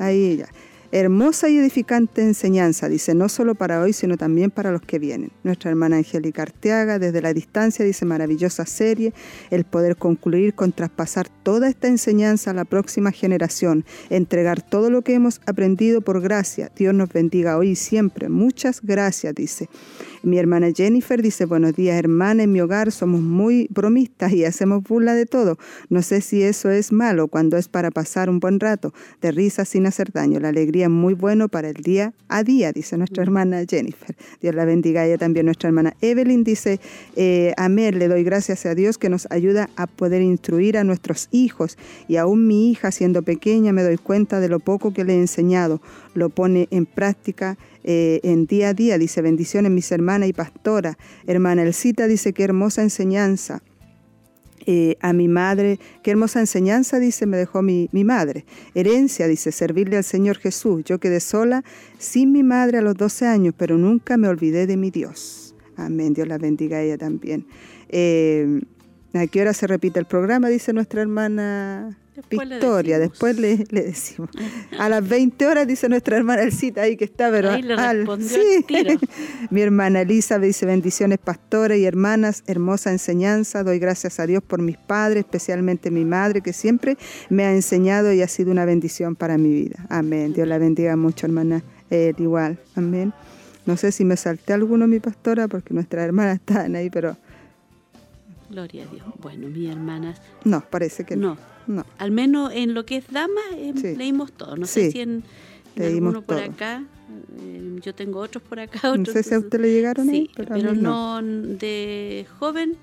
[0.00, 0.48] Ahí ella.
[0.90, 5.30] Hermosa y edificante enseñanza, dice, no solo para hoy, sino también para los que vienen.
[5.42, 9.12] Nuestra hermana Angélica Arteaga, desde la distancia, dice, maravillosa serie,
[9.50, 15.02] el poder concluir con traspasar toda esta enseñanza a la próxima generación, entregar todo lo
[15.02, 16.72] que hemos aprendido por gracia.
[16.74, 18.30] Dios nos bendiga hoy y siempre.
[18.30, 19.68] Muchas gracias, dice.
[20.22, 24.82] Mi hermana Jennifer dice, buenos días hermana, en mi hogar somos muy bromistas y hacemos
[24.82, 25.58] burla de todo.
[25.90, 29.64] No sé si eso es malo cuando es para pasar un buen rato, de risa
[29.64, 30.40] sin hacer daño.
[30.40, 34.14] La alegría muy bueno para el día a día, dice nuestra hermana Jennifer.
[34.40, 35.04] Dios la bendiga.
[35.04, 36.78] Ella también nuestra hermana Evelyn dice,
[37.16, 41.28] eh, amén, le doy gracias a Dios que nos ayuda a poder instruir a nuestros
[41.32, 45.14] hijos y aún mi hija siendo pequeña me doy cuenta de lo poco que le
[45.14, 45.80] he enseñado.
[46.14, 48.98] Lo pone en práctica eh, en día a día.
[48.98, 50.98] Dice, bendiciones mis hermanas y pastora.
[51.26, 53.62] Hermana Elcita dice, qué hermosa enseñanza.
[54.70, 58.44] Eh, a mi madre, qué hermosa enseñanza, dice, me dejó mi, mi, madre.
[58.74, 60.84] Herencia, dice, servirle al Señor Jesús.
[60.84, 61.64] Yo quedé sola
[61.96, 65.54] sin mi madre a los 12 años, pero nunca me olvidé de mi Dios.
[65.76, 67.46] Amén, Dios la bendiga a ella también.
[67.88, 68.60] Eh,
[69.14, 70.48] ¿A qué hora se repite el programa?
[70.48, 71.96] Dice nuestra hermana
[72.30, 74.30] Victoria, después le, decimos.
[74.78, 77.76] A las 20 horas dice nuestra hermana Elcita ahí que está, pero ahí le
[78.20, 78.66] sí.
[79.50, 84.60] Mi hermana Elisa dice bendiciones pastores y hermanas, hermosa enseñanza, doy gracias a Dios por
[84.60, 86.98] mis padres, especialmente mi madre que siempre
[87.28, 89.86] me ha enseñado y ha sido una bendición para mi vida.
[89.88, 90.32] Amén.
[90.32, 91.62] Dios la bendiga mucho, hermana.
[91.90, 93.12] igual, amén.
[93.64, 97.16] No sé si me salté alguno, mi pastora, porque nuestras hermanas están ahí, pero...
[98.50, 99.06] Gloria a Dios.
[99.20, 100.20] Bueno, mi hermanas...
[100.44, 101.36] No, parece que no.
[101.98, 104.56] Al menos en lo que es dama eh, leímos todo.
[104.56, 105.22] No sé si en,
[105.76, 106.84] alguno por acá.
[107.40, 108.96] Eh, yo tengo otros por acá.
[108.96, 111.20] no sé si a usted le llegaron sí, pero, no.
[111.22, 112.76] de joven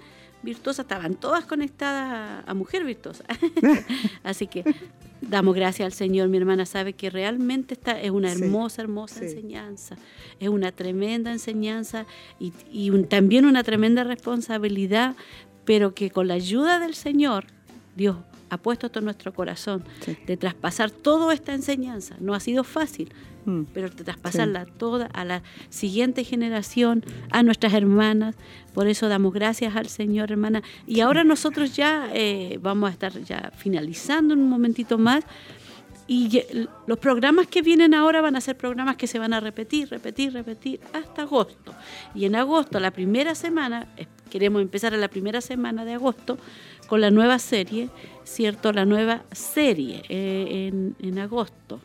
[0.45, 3.25] virtuosa, estaban todas conectadas a, mujer virtuosa.
[4.23, 4.63] Así que
[5.19, 6.29] damos gracias al Señor.
[6.29, 9.97] Mi hermana sabe que realmente esta es una hermosa, hermosa enseñanza.
[10.39, 12.05] Es una tremenda enseñanza
[12.39, 12.51] y,
[13.09, 15.15] también una tremenda responsabilidad,
[15.65, 17.45] pero que con la ayuda del Señor,
[17.95, 18.17] Dios
[18.49, 19.83] ha puesto todo nuestro corazón
[20.25, 22.15] de traspasar toda esta enseñanza.
[22.19, 23.11] No ha sido fácil,
[23.45, 23.63] mm.
[23.73, 28.35] pero de traspasarla toda a la siguiente generación, a nuestras hermanas.
[28.73, 30.61] Por eso damos gracias al Señor, hermana.
[30.87, 35.23] Y ahora nosotros ya eh, vamos a estar ya finalizando en un momentito más.
[36.07, 36.43] Y
[36.85, 40.33] los programas que vienen ahora van a ser programas que se van a repetir, repetir,
[40.33, 41.73] repetir hasta agosto.
[42.13, 43.87] Y en agosto, la primera semana,
[44.29, 46.37] queremos empezar a la primera semana de agosto
[46.87, 47.89] con la nueva serie,
[48.23, 48.71] ¿cierto?
[48.71, 51.79] La nueva serie eh, en, agosto.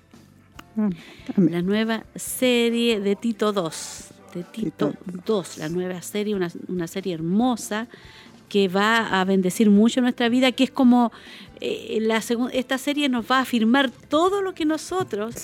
[0.77, 0.91] Ah,
[1.37, 4.93] la nueva serie de Tito 2, de Tito,
[5.25, 7.89] 2, la nueva serie, una, una serie hermosa
[8.51, 11.11] que va a bendecir mucho nuestra vida, que es como
[11.61, 12.23] eh, la
[12.53, 15.35] esta serie nos va a afirmar todo lo que nosotros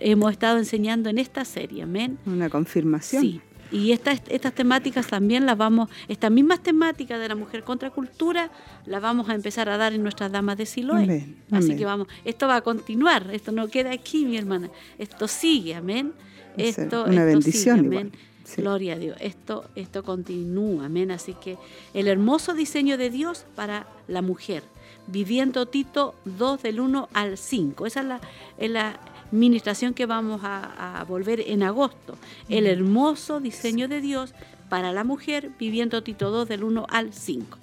[0.00, 2.18] hemos estado enseñando en esta serie, amén.
[2.26, 3.22] Una confirmación.
[3.22, 3.40] Sí.
[3.70, 8.50] Y estas, estas temáticas también las vamos, estas mismas temáticas de la mujer contra cultura,
[8.86, 11.34] las vamos a empezar a dar en nuestras damas de Siloé.
[11.50, 15.74] Así que vamos, esto va a continuar, esto no queda aquí, mi hermana, esto sigue,
[15.74, 16.12] amén.
[16.56, 17.80] Esto, una bendición.
[17.80, 18.12] amén.
[18.56, 19.16] Gloria a Dios.
[19.20, 21.10] Esto, esto continúa, amén.
[21.10, 21.56] Así que
[21.92, 24.62] el hermoso diseño de Dios para la mujer.
[25.06, 27.86] Viviendo Tito 2 del 1 al 5.
[27.86, 28.20] Esa es la,
[28.58, 28.98] es la
[29.30, 32.16] ministración que vamos a, volver en agosto.
[32.48, 34.34] El hermoso diseño de Dios
[34.68, 35.50] para la mujer.
[35.58, 37.58] Viviendo Tito 2 del 1 al 5.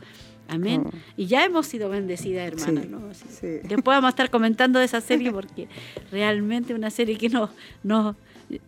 [0.48, 0.84] Amén.
[0.86, 0.92] Oh.
[1.16, 3.24] Y ya hemos sido bendecidas, hermanas.
[3.42, 5.68] Después vamos a estar comentando de esa serie porque
[6.12, 7.50] realmente una serie que nos,
[7.84, 8.16] nos,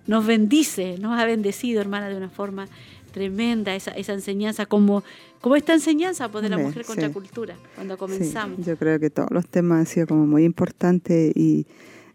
[0.07, 2.67] nos bendice, nos ha bendecido, hermana, de una forma
[3.11, 5.03] tremenda esa, esa enseñanza, como,
[5.39, 8.65] como esta enseñanza pues, de la mujer contra cultura, cuando comenzamos.
[8.65, 11.65] yo creo que todos los temas han sido como muy importantes y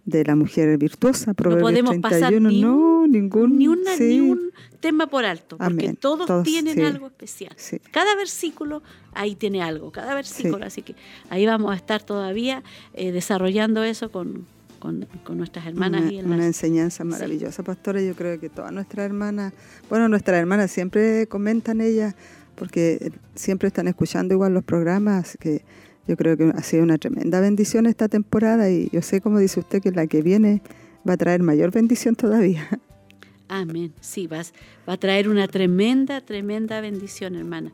[0.04, 4.50] de la mujer virtuosa, no podemos pasar ni no, ningún, ni, un
[4.80, 7.54] tema por alto, porque todos, tienen algo especial.
[7.90, 8.82] Cada versículo
[9.12, 10.94] ahí tiene algo, cada versículo, así que
[11.28, 12.62] ahí vamos a estar todavía
[12.94, 14.46] eh, desarrollando eso con,
[14.78, 16.02] con, nuestras hermanas.
[16.02, 18.00] Una, y una enseñanza maravillosa, pastora.
[18.00, 19.52] Yo creo que todas nuestras hermanas,
[19.88, 22.14] bueno, nuestras hermanas siempre comentan ellas,
[22.54, 25.64] porque siempre están escuchando igual los programas, que
[26.06, 29.60] yo creo que ha sido una tremenda bendición esta temporada y yo sé, como dice
[29.60, 30.62] usted, que la que viene
[31.08, 32.66] va a traer mayor bendición todavía.
[33.48, 33.92] Amén.
[34.00, 34.52] Sí, vas,
[34.88, 37.72] va a traer una tremenda, tremenda bendición, hermana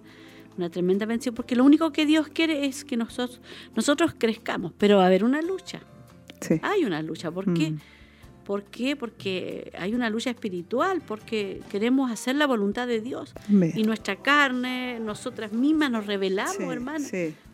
[0.57, 3.41] una tremenda bendición, porque lo único que Dios quiere es que nosotros,
[3.75, 5.81] nosotros crezcamos, pero va a haber una lucha.
[6.62, 7.31] Hay una lucha.
[7.31, 7.73] ¿Por qué?
[7.73, 7.79] Mm.
[8.45, 8.95] ¿Por qué?
[8.95, 13.35] Porque hay una lucha espiritual, porque queremos hacer la voluntad de Dios.
[13.49, 17.05] Y nuestra carne, nosotras mismas nos revelamos, hermano.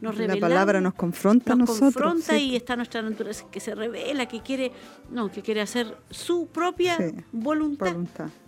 [0.01, 4.41] Nos la palabra nos confronta nos confronta y está nuestra naturaleza que se revela, que
[4.41, 4.73] quiere,
[5.11, 6.99] no, que quiere hacer su propia
[7.33, 7.95] voluntad.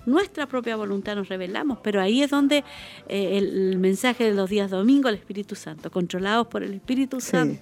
[0.05, 2.65] Nuestra propia voluntad nos revelamos, pero ahí es donde
[3.09, 7.61] eh, el, mensaje de los días domingo, el Espíritu Santo, controlados por el Espíritu Santo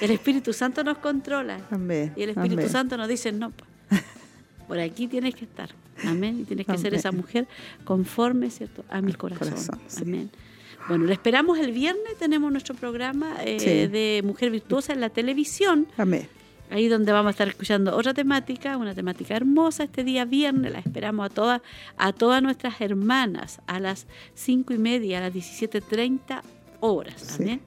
[0.00, 1.58] el Espíritu Santo nos controla.
[2.16, 3.52] Y el Espíritu Santo nos dice, no,
[4.68, 5.70] por aquí tienes que estar.
[6.04, 6.40] Amén.
[6.40, 7.46] Y tienes que ser esa mujer
[7.84, 8.84] conforme ¿cierto?
[8.88, 9.80] a mi corazón.
[10.00, 10.30] Amén.
[10.88, 12.16] Bueno, le esperamos el viernes.
[12.18, 15.86] Tenemos nuestro programa eh, de Mujer Virtuosa en la televisión.
[15.96, 16.28] Amén.
[16.70, 20.72] Ahí donde vamos a estar escuchando otra temática, una temática hermosa este día viernes.
[20.72, 21.62] La esperamos a todas,
[21.96, 26.42] a todas nuestras hermanas a las cinco y media, a las 17.30
[26.80, 27.38] horas.
[27.38, 27.60] Amén.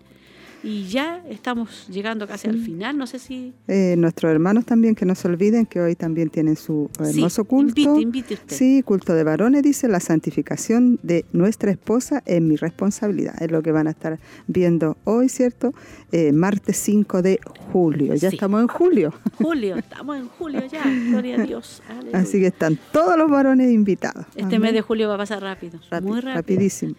[0.68, 3.53] Y ya estamos llegando casi al final, no sé si...
[3.69, 7.80] Eh, nuestros hermanos también, que no se olviden que hoy también tienen su hermoso culto.
[7.80, 8.53] Invite, invite usted.
[8.53, 13.41] Sí, culto de varones, dice, la santificación de nuestra esposa es mi responsabilidad.
[13.41, 15.73] Es lo que van a estar viendo hoy, ¿cierto?
[16.11, 17.39] Eh, martes 5 de
[17.72, 18.15] julio.
[18.15, 19.14] Ya estamos en julio.
[19.41, 21.81] Julio, estamos en julio ya, gloria a Dios.
[22.11, 24.26] Así que están todos los varones invitados.
[24.35, 26.35] Este mes de julio va a pasar rápido, muy rápido.
[26.35, 26.95] Rapidísimo.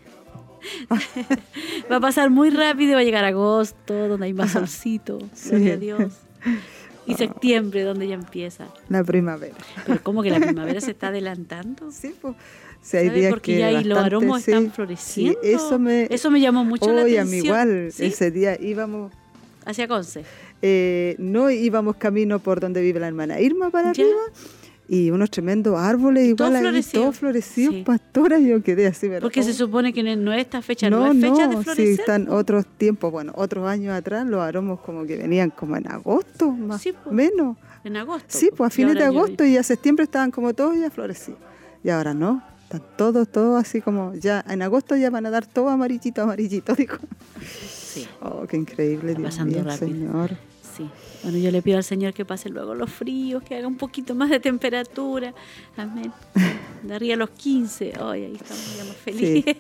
[1.91, 5.77] va a pasar muy rápido, va a llegar agosto, donde hay más solcito, gloria a
[5.77, 6.13] Dios.
[7.07, 8.67] Y septiembre, donde ya empieza.
[8.91, 9.57] La primavera.
[9.87, 11.91] Pero como que la primavera se está adelantando.
[11.91, 12.35] Sí, pues.
[13.31, 15.41] Porque ya ahí los aromos están floreciendo.
[15.43, 17.27] eso, me, eso me llamó mucho la atención.
[17.27, 19.13] a mí igual, ese día íbamos...
[19.65, 20.25] ¿Hacia Conce?
[20.63, 24.17] Eh, no, íbamos camino por donde vive la hermana Irma para arriba
[24.89, 29.23] y unos tremendos árboles igual todo florecido, todo florecido pastora yo quedé así ¿verdad?
[29.23, 32.29] porque se supone que no es esta fecha no, es fecha de florecer sí están
[32.31, 36.85] otros tiempos bueno otros años atrás los aromos como que venían como en agosto más
[37.05, 37.57] o menos.
[37.85, 40.91] En agosto sí pues a fines de agosto y a septiembre estaban como todos ya
[40.91, 41.41] florecidos.
[41.85, 45.47] Y ahora no están todos todos así como ya en agosto ya van a dar
[45.47, 46.99] todo amarillito amarillito dijo.
[47.43, 48.07] Sí.
[48.21, 50.37] Oh qué increíble Dios pasando mío, señor
[51.23, 54.15] bueno, yo le pido al Señor que pase luego los fríos, que haga un poquito
[54.15, 55.35] más de temperatura.
[55.77, 56.13] Amén.
[56.83, 57.95] Daría los 15.
[58.01, 59.57] Hoy ahí estamos ya más felices.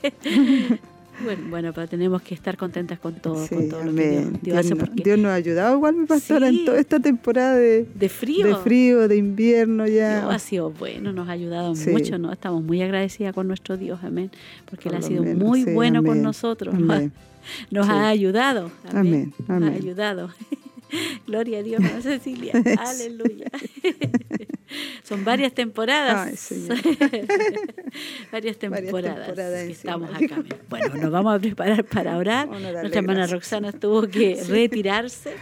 [1.22, 4.76] Bueno, bueno, pero tenemos que estar contentas con todo, con todo lo que Dios, hace.
[4.76, 5.02] Porque...
[5.02, 8.46] Dios nos ha ayudado igual, mi pastora, en toda esta temporada de, de frío.
[8.46, 10.28] De frío, de invierno ya.
[10.28, 12.32] ha sido bueno, nos ha ayudado mucho, ¿no?
[12.32, 14.30] Estamos muy agradecidas con nuestro Dios, amén.
[14.70, 16.74] Porque Él ha sido muy bueno con nosotros.
[17.70, 18.70] Nos ha ayudado.
[18.92, 19.32] Amén.
[19.48, 20.30] Nos ha ayudado.
[21.26, 22.52] Gloria a Dios, hermana Cecilia.
[22.78, 23.46] Aleluya.
[25.02, 26.52] Son varias temporadas.
[28.30, 29.38] varias temporadas.
[29.68, 30.42] estamos acá.
[30.68, 32.48] Bueno, nos vamos a preparar para orar.
[32.48, 35.34] Nuestra hermana Roxana tuvo que retirarse.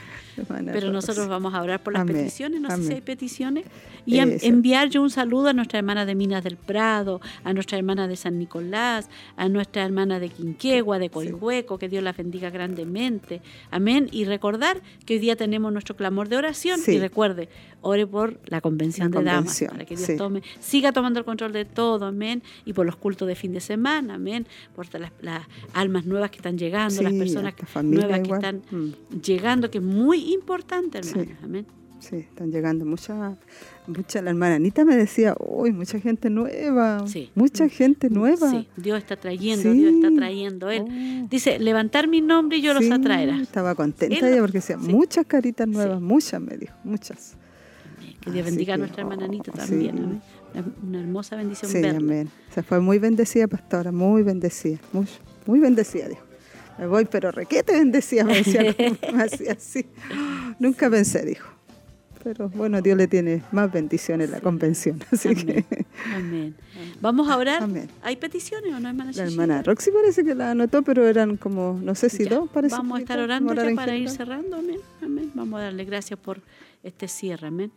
[0.73, 3.65] Pero nosotros vamos a orar por las peticiones, no sé si hay peticiones.
[4.05, 8.07] Y enviar yo un saludo a nuestra hermana de Minas del Prado, a nuestra hermana
[8.07, 13.43] de San Nicolás, a nuestra hermana de Quinquegua, de Coihueco, que Dios la bendiga grandemente.
[13.71, 14.09] Amén.
[14.13, 16.81] Y recordar que hoy día tenemos nuestro clamor de oración.
[16.87, 17.49] Y recuerde,
[17.81, 21.65] ore por la convención de damas, para que Dios tome, siga tomando el control de
[21.65, 22.43] todo, amén.
[22.65, 24.47] Y por los cultos de fin de semana, amén.
[24.75, 25.13] Por las,
[25.73, 29.21] almas nuevas que están llegando, las personas nuevas que están mm.
[29.21, 31.32] llegando, que es muy importante, hermano.
[31.43, 31.66] Amén.
[31.98, 33.36] Sí, están llegando muchas,
[33.86, 37.31] mucha, la hermana Anita me decía, uy, mucha gente nueva, sí.
[37.35, 38.51] mucha gente nueva.
[38.51, 40.70] Sí, Dios está trayendo, Dios está trayendo.
[40.70, 41.28] Él oh.
[41.28, 43.40] dice, levantar mi nombre y yo los atraerá.
[43.40, 47.36] Estaba contenta ella porque decía, muchas caritas nuevas, muchas me dijo, muchas.
[48.20, 50.20] Que Dios bendiga a nuestra hermana Anita oh, también,
[50.82, 52.28] Una hermosa bendición sí, amén.
[52.55, 55.07] Se fue muy bendecida, pastora, muy bendecida, muy,
[55.47, 56.26] muy bendecida, dijo
[56.78, 58.74] me voy, pero requete bendecía, me decía,
[59.57, 59.86] así.
[60.59, 61.48] Nunca pensé, dijo.
[62.23, 64.98] Pero bueno, Dios le tiene más bendiciones en la convención.
[65.12, 65.65] Así Que...
[66.12, 66.57] Amén.
[67.01, 67.69] Vamos a orar.
[68.03, 71.78] ¿Hay peticiones o no, hermana La hermana Roxy parece que la anotó, pero eran como,
[71.81, 72.74] no sé si dos, parece.
[72.74, 74.57] Vamos a estar orando ya para ir cerrando.
[74.57, 74.81] Amén.
[75.03, 75.31] Amén.
[75.35, 76.40] Vamos a darle gracias por
[76.82, 77.47] este cierre.
[77.47, 77.70] Amén.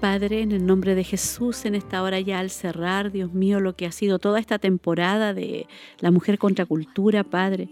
[0.00, 3.76] Padre, en el nombre de Jesús, en esta hora ya al cerrar, Dios mío, lo
[3.76, 5.66] que ha sido toda esta temporada de
[5.98, 7.68] la mujer contra cultura, Padre.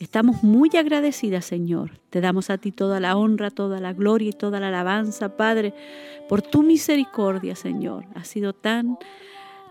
[0.00, 2.00] Estamos muy agradecidas, Señor.
[2.08, 5.74] Te damos a ti toda la honra, toda la gloria y toda la alabanza, Padre,
[6.30, 8.06] por tu misericordia, Señor.
[8.14, 8.96] Ha sido tan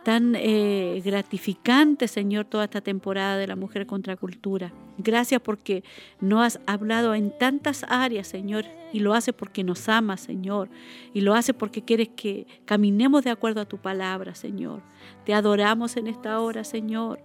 [0.06, 4.72] tan eh, gratificante, Señor, toda esta temporada de la mujer contra cultura.
[5.00, 5.84] Gracias porque
[6.22, 10.70] no has hablado en tantas áreas, Señor, y lo hace porque nos amas, Señor,
[11.16, 14.84] y lo hace porque quieres que caminemos de acuerdo a tu palabra, Señor.
[15.26, 17.20] Te adoramos en esta hora, Señor,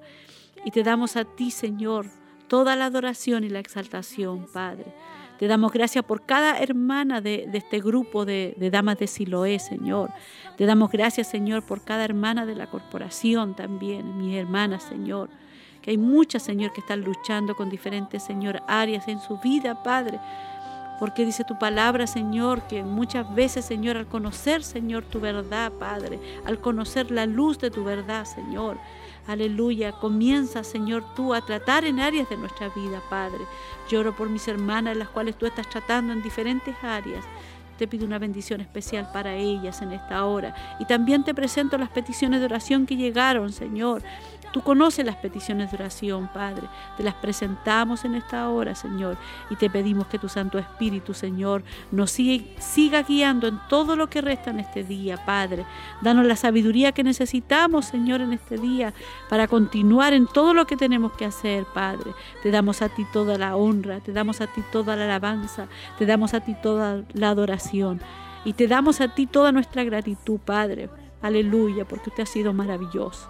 [0.65, 2.07] y te damos a ti, Señor,
[2.48, 4.86] toda la adoración y la exaltación, Padre.
[5.40, 10.10] Te damos gracias por cada hermana de, este grupo de, de, damas de Siloé, Señor.
[10.58, 15.30] Te damos gracias, Señor, por cada hermana de la corporación también, mis hermanas, Señor.
[15.80, 20.20] Que hay muchas, Señor, que están luchando con diferentes, Señor, áreas en su vida, Padre.
[20.98, 26.18] Porque dice tu palabra, Señor, que muchas veces, Señor, al conocer, Señor, tu verdad, Padre,
[26.44, 28.76] al conocer la luz de tu verdad, Señor,
[29.26, 29.92] Aleluya.
[29.92, 33.40] Comienza, Señor, tú a tratar en áreas de nuestra vida, Padre.
[33.88, 37.24] Lloro por mis hermanas, las cuales tú estás tratando en diferentes áreas.
[37.78, 40.55] Te pido una bendición especial para ellas en esta hora.
[40.78, 44.02] Y también te presento las peticiones de oración que llegaron, Señor.
[44.52, 46.66] Tú conoces las peticiones de oración, Padre.
[46.97, 49.16] Te las presentamos en esta hora, Señor.
[49.48, 51.62] Y te pedimos que tu Santo Espíritu, Señor,
[51.93, 55.64] nos siga, guiando en todo lo que resta en este día, Padre.
[56.01, 58.93] Danos la sabiduría que necesitamos, Señor, en este día
[59.28, 62.12] para continuar en todo lo que tenemos que hacer, Padre.
[62.43, 65.68] Te damos a ti toda la honra, te damos a ti toda la alabanza,
[65.98, 68.01] te damos a ti toda la adoración.
[68.44, 70.89] Y te damos a ti toda nuestra gratitud, Padre
[71.22, 73.28] Aleluya, porque usted ha sido maravilloso.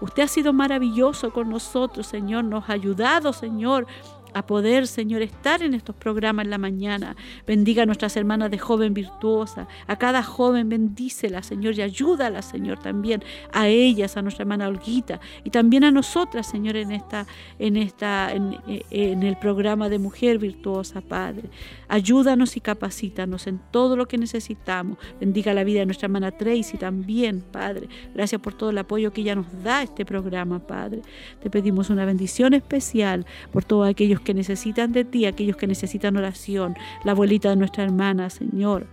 [0.00, 2.44] Usted ha sido maravilloso con nosotros, Señor.
[2.44, 3.86] Nos ha ayudado, Señor,
[4.34, 7.16] a poder, Señor, estar en estos programas en la mañana.
[7.46, 9.68] Bendiga a nuestras hermanas de joven virtuosa.
[9.86, 13.22] A cada joven bendícela, Señor, y ayúdala, Señor, también
[13.52, 17.26] a ellas, a nuestra hermana Olguita y también a nosotras, Señor, en esta,
[17.58, 18.58] en esta, en,
[18.90, 21.50] en el programa de Mujer Virtuosa, Padre.
[21.88, 24.98] Ayúdanos y capacítanos en todo lo que necesitamos.
[25.20, 27.88] Bendiga la vida de nuestra hermana Tracy también, Padre.
[28.14, 31.02] Gracias por todo el apoyo que ella nos da a este programa, Padre.
[31.42, 36.16] Te pedimos una bendición especial por todos aquellos que necesitan de ti, aquellos que necesitan
[36.16, 38.86] oración, la abuelita de nuestra hermana, Señor.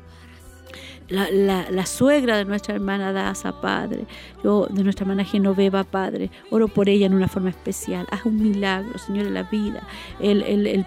[1.07, 4.05] La, suegra de nuestra hermana Daza, Padre,
[4.43, 8.07] yo de nuestra hermana Genoveva, Padre, oro por ella en una forma especial.
[8.09, 9.87] Haz un milagro, Señor, en la vida.
[10.19, 10.85] El, el, el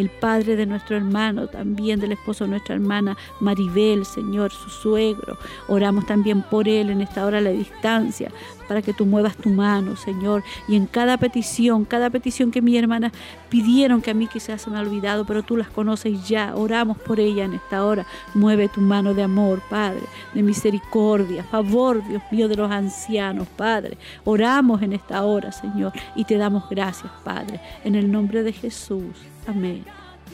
[0.00, 5.38] el padre de nuestro hermano, también del esposo de nuestra hermana Maribel, Señor, su suegro.
[5.68, 8.30] Oramos también por él en esta hora a la distancia,
[8.68, 10.44] para que tú muevas tu mano, Señor.
[10.68, 13.12] Y en cada petición, cada petición que mi hermana
[13.48, 16.54] pidieron, que a mí quizás se me ha olvidado, pero tú las conoces ya.
[16.54, 18.06] Oramos por ella en esta hora.
[18.34, 20.02] Mueve tu mano de amor, Padre,
[20.34, 23.98] de misericordia, favor, Dios mío, de los ancianos, Padre.
[24.24, 29.29] Oramos en esta hora, Señor, y te damos gracias, Padre, en el nombre de Jesús.
[29.50, 29.84] Amén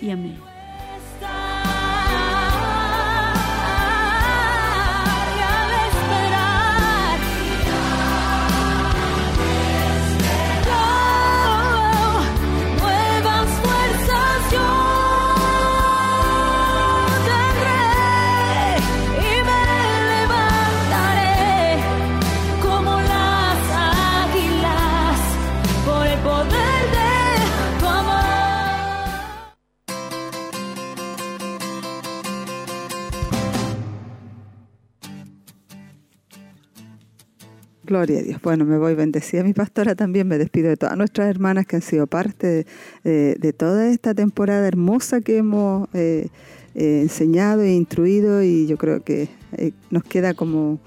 [0.02, 0.55] y amén.
[37.86, 38.42] Gloria a Dios.
[38.42, 39.44] Bueno, me voy bendecida.
[39.44, 42.66] Mi pastora también me despido de todas nuestras hermanas que han sido parte
[43.04, 46.26] de, toda esta temporada hermosa que hemos eh,
[46.74, 50.80] eh, enseñado e instruido y yo creo que eh, nos queda como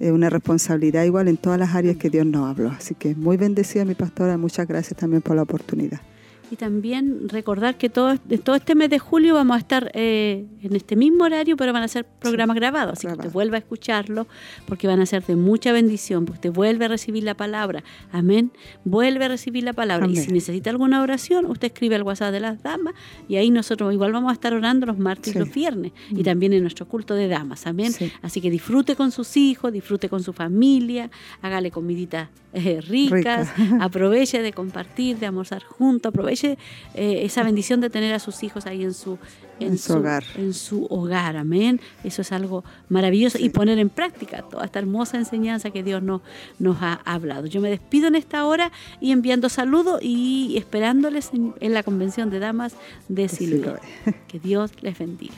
[0.00, 2.70] una responsabilidad igual en todas las áreas que Dios nos habló.
[2.70, 4.36] Así que muy bendecida mi pastora.
[4.36, 6.00] Muchas gracias también por la oportunidad.
[6.50, 10.76] Y también recordar que todo, todo este mes de julio vamos a estar eh, en
[10.76, 12.98] este mismo horario, pero van a ser programas grabados.
[12.98, 14.26] Así que usted vuelva a escucharlo
[14.66, 16.24] porque van a ser de mucha bendición.
[16.24, 17.82] Porque usted vuelve a recibir la palabra.
[18.12, 18.52] Amén.
[18.84, 20.06] Vuelve a recibir la palabra.
[20.06, 22.94] Y si necesita alguna oración, usted escribe al WhatsApp de las damas
[23.28, 25.92] y ahí nosotros igual vamos a estar orando los martes y los viernes.
[26.10, 26.22] Y mm.
[26.22, 27.66] también en nuestro culto de damas.
[27.66, 27.92] Amén.
[28.22, 31.10] Así que disfrute con sus hijos, disfrute con su familia,
[31.42, 33.48] hágale comidita eh, ricas,
[33.80, 38.66] aproveche de compartir, de almorzar juntos, aproveche eh, esa bendición de tener a sus hijos
[38.66, 39.18] ahí en su,
[39.60, 40.24] en, su, hogar.
[40.36, 41.80] En su hogar, amén.
[42.02, 46.22] Eso es algo maravilloso y poner en práctica toda esta hermosa enseñanza que Dios nos,
[46.58, 47.46] nos ha hablado.
[47.46, 52.38] Yo me despido en esta hora y enviando saludos y esperándoles en, la convención de
[52.38, 52.74] damas
[53.08, 53.80] de Silvia.
[54.28, 55.34] Que Dios les bendiga.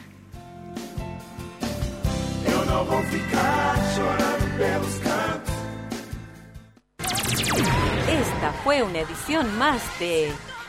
[8.08, 10.30] Esta fue una edición más de